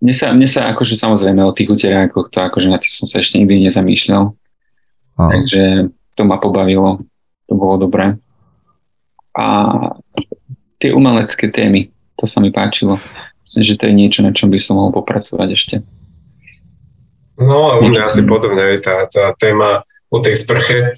Mne 0.00 0.14
sa, 0.14 0.30
mne 0.30 0.46
sa 0.46 0.70
akože 0.70 0.96
samozrejme 0.96 1.42
o 1.44 1.50
tých 1.52 1.68
uterákoch, 1.68 2.30
to 2.30 2.40
akože 2.40 2.70
na 2.70 2.78
tých 2.78 2.94
som 2.94 3.10
sa 3.10 3.18
ešte 3.20 3.42
nikdy 3.42 3.68
nezamýšľal. 3.68 4.32
Áno. 5.18 5.30
Takže 5.34 5.90
to 6.16 6.22
ma 6.24 6.40
pobavilo, 6.40 7.04
to 7.50 7.52
bolo 7.58 7.76
dobré. 7.76 8.16
A 9.36 9.46
tie 10.80 10.94
umelecké 10.96 11.52
témy, 11.52 11.92
to 12.16 12.24
sa 12.24 12.40
mi 12.40 12.48
páčilo. 12.48 12.96
Myslím, 13.44 13.64
že 13.66 13.76
to 13.76 13.84
je 13.90 13.94
niečo, 13.94 14.20
na 14.24 14.32
čom 14.32 14.48
by 14.48 14.56
som 14.62 14.80
mohol 14.80 14.94
popracovať 14.94 15.48
ešte. 15.52 15.74
No 17.40 17.72
a 17.72 17.80
u 17.80 17.88
mňa 17.88 18.06
asi 18.06 18.22
podobne 18.28 18.76
aj 18.76 18.78
tá, 18.84 18.96
tá 19.08 19.24
téma 19.34 19.82
o 20.12 20.20
tej 20.20 20.36
sprche, 20.36 20.92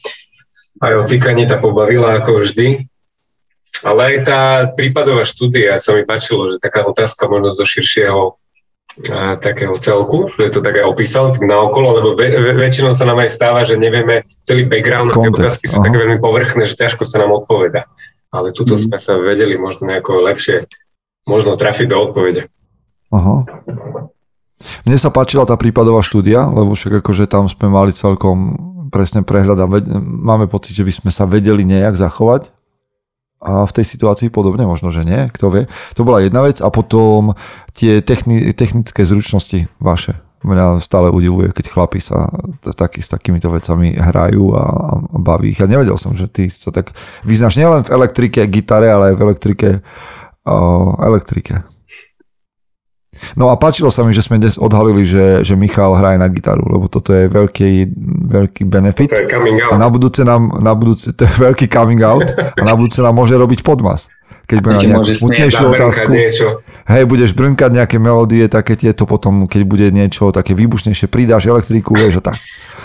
aj 0.82 0.92
o 0.98 1.02
cikaní 1.06 1.46
tá 1.46 1.56
pobavila 1.62 2.18
ako 2.18 2.42
vždy. 2.42 2.90
Ale 3.86 4.00
aj 4.04 4.16
tá 4.26 4.40
prípadová 4.74 5.22
štúdia 5.22 5.78
sa 5.78 5.94
mi 5.94 6.02
páčilo, 6.02 6.50
že 6.50 6.58
taká 6.58 6.82
otázka 6.84 7.30
možno 7.30 7.54
zo 7.54 7.62
širšieho 7.62 8.36
a, 9.08 9.40
takého 9.40 9.72
celku, 9.78 10.28
že 10.36 10.52
to 10.52 10.60
tak 10.60 10.82
aj 10.82 10.84
opísal 10.84 11.32
tak 11.32 11.46
naokolo, 11.46 11.88
lebo 11.96 12.08
ve, 12.12 12.36
ve, 12.36 12.52
väčšinou 12.58 12.92
sa 12.92 13.08
nám 13.08 13.22
aj 13.24 13.30
stáva, 13.32 13.64
že 13.64 13.80
nevieme 13.80 14.26
celý 14.44 14.68
background 14.68 15.14
a 15.14 15.16
tie 15.16 15.30
otázky 15.32 15.64
sú 15.70 15.80
aha. 15.80 15.88
také 15.88 15.96
veľmi 15.96 16.18
povrchné, 16.20 16.68
že 16.68 16.76
ťažko 16.76 17.06
sa 17.08 17.22
nám 17.24 17.32
odpoveda. 17.32 17.88
Ale 18.34 18.52
tuto 18.52 18.74
Mhm. 18.76 18.82
sme 18.82 18.98
sa 19.00 19.16
vedeli 19.16 19.56
možno 19.56 19.88
nejako 19.88 20.26
lepšie 20.26 20.66
možno 21.24 21.54
trafiť 21.56 21.86
do 21.88 21.96
odpovede. 22.02 22.50
Aha. 23.14 23.46
Mne 24.84 24.96
sa 24.98 25.12
páčila 25.12 25.46
tá 25.46 25.54
prípadová 25.58 26.02
štúdia, 26.02 26.46
lebo 26.46 26.74
však 26.74 27.04
akože 27.04 27.30
tam 27.30 27.46
sme 27.50 27.68
mali 27.70 27.92
celkom 27.92 28.70
presne 28.92 29.24
prehľad 29.24 29.58
a 29.62 29.66
máme 30.02 30.46
pocit, 30.52 30.76
že 30.76 30.84
by 30.84 30.92
sme 30.92 31.10
sa 31.10 31.24
vedeli 31.24 31.64
nejak 31.64 31.96
zachovať 31.96 32.52
a 33.42 33.66
v 33.66 33.72
tej 33.74 33.84
situácii 33.98 34.30
podobne, 34.30 34.62
možno, 34.68 34.94
že 34.94 35.02
nie, 35.02 35.26
kto 35.34 35.50
vie. 35.50 35.62
To 35.98 36.06
bola 36.06 36.22
jedna 36.22 36.46
vec 36.46 36.62
a 36.62 36.70
potom 36.70 37.34
tie 37.74 37.98
techni- 37.98 38.54
technické 38.54 39.02
zručnosti 39.02 39.66
vaše. 39.82 40.14
Mňa 40.42 40.82
stále 40.82 41.10
udivuje, 41.10 41.54
keď 41.54 41.70
chlapi 41.70 42.02
sa 42.02 42.26
taký, 42.62 42.98
s 42.98 43.10
takýmito 43.10 43.46
vecami 43.50 43.94
hrajú 43.94 44.54
a, 44.58 44.64
a 44.66 45.16
baví 45.18 45.54
ich. 45.54 45.62
Ja 45.62 45.70
nevedel 45.70 45.94
som, 45.98 46.18
že 46.18 46.26
ty 46.26 46.50
sa 46.50 46.74
tak 46.74 46.94
vyznáš 47.22 47.58
nielen 47.58 47.86
v 47.86 47.94
elektrike, 47.94 48.42
gitare, 48.50 48.90
ale 48.90 49.14
aj 49.14 49.16
v 49.18 49.22
elektrike, 49.22 49.68
o, 50.42 50.98
elektrike. 50.98 51.62
No 53.34 53.48
a 53.48 53.56
páčilo 53.56 53.88
sa 53.88 54.02
mi, 54.02 54.10
že 54.10 54.20
sme 54.20 54.36
dnes 54.36 54.56
odhalili, 54.56 55.02
že, 55.02 55.40
že 55.42 55.54
Michal 55.54 55.94
hraje 55.94 56.18
na 56.18 56.26
gitaru, 56.26 56.66
lebo 56.66 56.86
toto 56.86 57.10
je 57.10 57.26
veľký, 57.26 57.70
veľký 58.28 58.62
benefit. 58.64 59.10
To 59.10 59.22
je 59.22 59.28
coming 59.28 59.58
A 59.58 59.72
out. 59.72 59.78
na 59.78 59.88
budúce 59.88 60.20
nám, 60.22 60.42
na 60.58 60.72
budúce, 60.72 61.10
to 61.10 61.22
je 61.22 61.32
veľký 61.38 61.66
coming 61.66 62.02
out 62.02 62.26
a 62.58 62.62
na 62.62 62.74
budúce 62.74 62.98
nám 62.98 63.14
môže 63.14 63.32
robiť 63.32 63.62
podmas. 63.62 64.10
Keď 64.42 64.58
bude 64.58 64.74
Keď 64.74 64.88
nejakú 64.90 65.10
smutnejšiu 65.14 65.64
otázku, 65.70 66.10
niečo. 66.12 66.46
hej, 66.90 67.06
budeš 67.06 67.30
brnkať 67.32 67.70
nejaké 67.72 67.96
melódie, 67.96 68.42
také 68.50 68.74
tieto 68.74 69.06
potom, 69.06 69.46
keď 69.46 69.62
bude 69.64 69.86
niečo 69.88 70.34
také 70.34 70.52
výbušnejšie, 70.52 71.06
pridáš 71.06 71.46
elektriku, 71.46 71.94
vieš, 71.94 72.18
a 72.20 72.34
tak. 72.34 72.36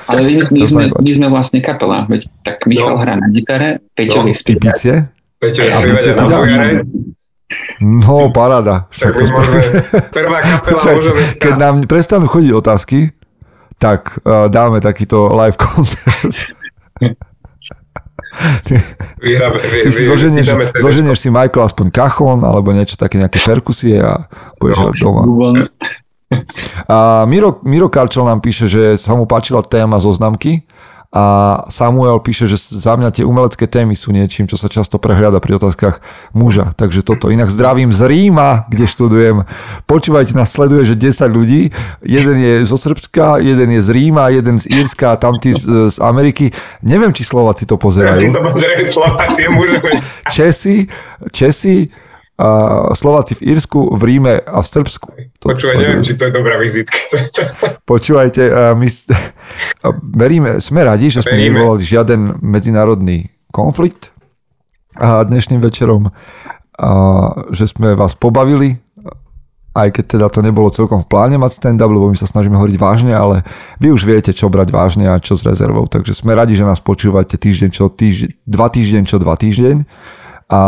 Ale 0.05 0.21
my, 0.23 0.47
my, 0.47 0.63
sme, 0.63 0.83
my 0.93 1.11
sme 1.17 1.27
vlastne 1.27 1.59
kapela, 1.59 2.05
veď 2.07 2.29
tak 2.45 2.63
Michal 2.69 2.95
No. 2.95 3.01
hrá 3.01 3.17
na 3.17 3.27
gitare, 3.33 3.81
Peťo 3.97 4.21
No, 4.23 4.29
bicie? 4.29 5.11
Peťo, 5.41 5.61
A 5.65 5.77
aj 5.81 6.13
na 6.13 6.25
fujare, 6.29 6.73
No, 7.79 8.27
paráda. 8.29 8.91
tak 8.91 8.91
Však 8.91 9.13
my 9.13 9.19
to 9.19 9.31
môžeme, 9.31 9.59
prvá 10.09 10.37
kapela 10.41 10.81
môžeme 10.93 11.21
Keď 11.37 11.53
nám 11.55 11.75
prestanú 11.85 12.27
chodiť 12.27 12.51
otázky, 12.51 12.99
tak 13.77 14.19
uh, 14.19 14.47
dáme 14.47 14.79
takýto 14.79 15.29
live 15.29 15.55
koncert. 15.55 16.35
vyhráme. 19.17 19.57
Vy, 19.57 19.77
Ty 19.81 19.89
si 19.89 20.01
vy- 20.03 20.07
zoženieš, 20.07 20.47
zoženieš 20.75 21.17
si 21.19 21.29
Michael 21.29 21.63
aspoň 21.63 21.87
kachon, 21.89 22.39
alebo 22.41 22.69
niečo 22.69 22.95
také, 22.95 23.17
nejaké 23.17 23.39
perkusie 23.39 23.97
a 23.97 24.27
budeš 24.57 24.77
No. 24.77 24.91
doma. 24.93 25.21
A 26.85 27.23
Miro, 27.23 27.63
Miro 27.63 27.87
Karčel 27.87 28.27
nám 28.27 28.43
píše, 28.43 28.67
že 28.67 28.99
sa 28.99 29.15
mu 29.15 29.23
páčila 29.23 29.63
téma 29.63 29.95
zoznamky 29.95 30.67
a 31.07 31.23
Samuel 31.71 32.19
píše, 32.19 32.51
že 32.51 32.59
za 32.59 32.99
mňa 32.99 33.15
tie 33.15 33.23
umelecké 33.23 33.63
témy 33.63 33.95
sú 33.95 34.11
niečím, 34.11 34.43
čo 34.43 34.59
sa 34.59 34.67
často 34.67 34.99
prehľada 34.99 35.39
pri 35.39 35.55
otázkach 35.55 36.03
muža. 36.35 36.75
Takže 36.75 36.99
toto. 36.99 37.31
Inak 37.31 37.47
zdravím 37.47 37.95
z 37.95 38.03
Ríma, 38.11 38.67
kde 38.67 38.91
študujem. 38.91 39.37
Počúvajte, 39.87 40.35
nás 40.35 40.51
sleduje, 40.51 40.83
že 40.83 40.99
10 40.99 41.31
ľudí. 41.31 41.71
Jeden 42.03 42.37
je 42.43 42.53
zo 42.67 42.75
Srbska, 42.75 43.39
jeden 43.39 43.79
je 43.79 43.81
z 43.81 43.89
Ríma, 43.95 44.35
jeden 44.35 44.59
z 44.59 44.67
Írska 44.67 45.15
a 45.15 45.19
tamtí 45.19 45.55
z, 45.55 45.95
z 45.95 45.97
Ameriky. 46.03 46.51
Neviem, 46.83 47.15
či 47.15 47.23
Slováci 47.23 47.63
to 47.63 47.79
pozerajú. 47.79 48.27
To 48.27 48.43
pozerajú 48.43 48.85
Slováci. 48.91 49.41
Česi, 50.35 50.91
Česi, 51.31 51.87
Slováci 52.93 53.33
v 53.33 53.57
Írsku, 53.57 53.97
v 53.97 54.01
Ríme 54.05 54.37
a 54.45 54.61
v 54.61 54.67
Srbsku. 54.69 55.09
To 55.41 55.45
Počúvaj, 55.49 55.73
sledujú. 55.73 55.81
neviem, 55.81 56.03
či 56.05 56.13
to 56.13 56.23
je 56.29 56.33
dobrá 56.37 56.55
vizitka. 56.61 56.97
Počúvajte, 57.91 58.41
my 58.77 58.87
veríme, 60.13 60.61
sme 60.61 60.85
radi, 60.85 61.09
že 61.09 61.25
sme 61.25 61.33
nevolali 61.33 61.81
žiaden 61.81 62.37
medzinárodný 62.45 63.33
konflikt 63.49 64.13
a 64.93 65.25
dnešným 65.25 65.61
večerom, 65.65 66.13
a 66.77 66.89
že 67.49 67.73
sme 67.73 67.97
vás 67.97 68.13
pobavili, 68.13 68.77
aj 69.73 69.93
keď 69.93 70.05
teda 70.05 70.27
to 70.29 70.45
nebolo 70.45 70.69
celkom 70.73 71.05
v 71.05 71.09
pláne 71.09 71.37
mať 71.37 71.57
stand-up, 71.57 71.89
lebo 71.89 72.09
my 72.09 72.17
sa 72.17 72.29
snažíme 72.29 72.57
hovoriť 72.57 72.77
vážne, 72.77 73.13
ale 73.13 73.45
vy 73.81 73.93
už 73.93 74.05
viete, 74.05 74.33
čo 74.33 74.49
brať 74.49 74.73
vážne 74.73 75.05
a 75.09 75.21
čo 75.21 75.37
s 75.37 75.45
rezervou. 75.45 75.85
Takže 75.85 76.17
sme 76.17 76.33
radi, 76.37 76.57
že 76.57 76.65
nás 76.65 76.81
počúvate 76.81 77.37
týždeň 77.37 77.69
čo 77.69 77.89
týždeň, 77.89 78.45
dva 78.45 78.67
týždeň 78.69 79.03
čo 79.05 79.17
dva 79.21 79.37
týždeň 79.37 79.85
a 80.49 80.61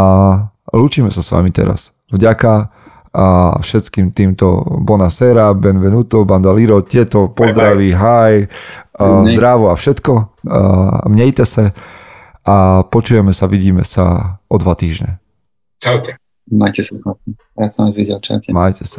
lúčime 0.73 1.09
sa 1.09 1.21
s 1.23 1.29
vami 1.33 1.49
teraz. 1.53 1.93
Vďaka 2.09 2.69
a 3.09 3.57
všetkým 3.57 4.13
týmto 4.13 4.61
Bonasera, 4.85 5.49
Benvenuto, 5.57 6.29
Bandaliro, 6.29 6.85
tieto 6.85 7.33
pozdraví, 7.33 7.89
hi, 7.89 8.45
Nej. 8.45 9.33
zdravo 9.33 9.73
a 9.73 9.75
všetko. 9.75 10.13
A 10.45 10.59
mnejte 11.09 11.41
sa 11.41 11.73
a 12.45 12.85
počujeme 12.85 13.33
sa, 13.33 13.45
vidíme 13.49 13.81
sa 13.85 14.37
o 14.49 14.55
dva 14.57 14.73
týždne. 14.73 15.21
Čaute. 15.81 16.17
majte 16.49 16.81
sa. 16.81 16.97
Rád 17.57 17.71
som 17.73 17.89
vás 17.89 17.95
videl, 17.95 18.17
čaute. 18.21 18.49
Majte 18.49 18.85
sa. 18.85 18.97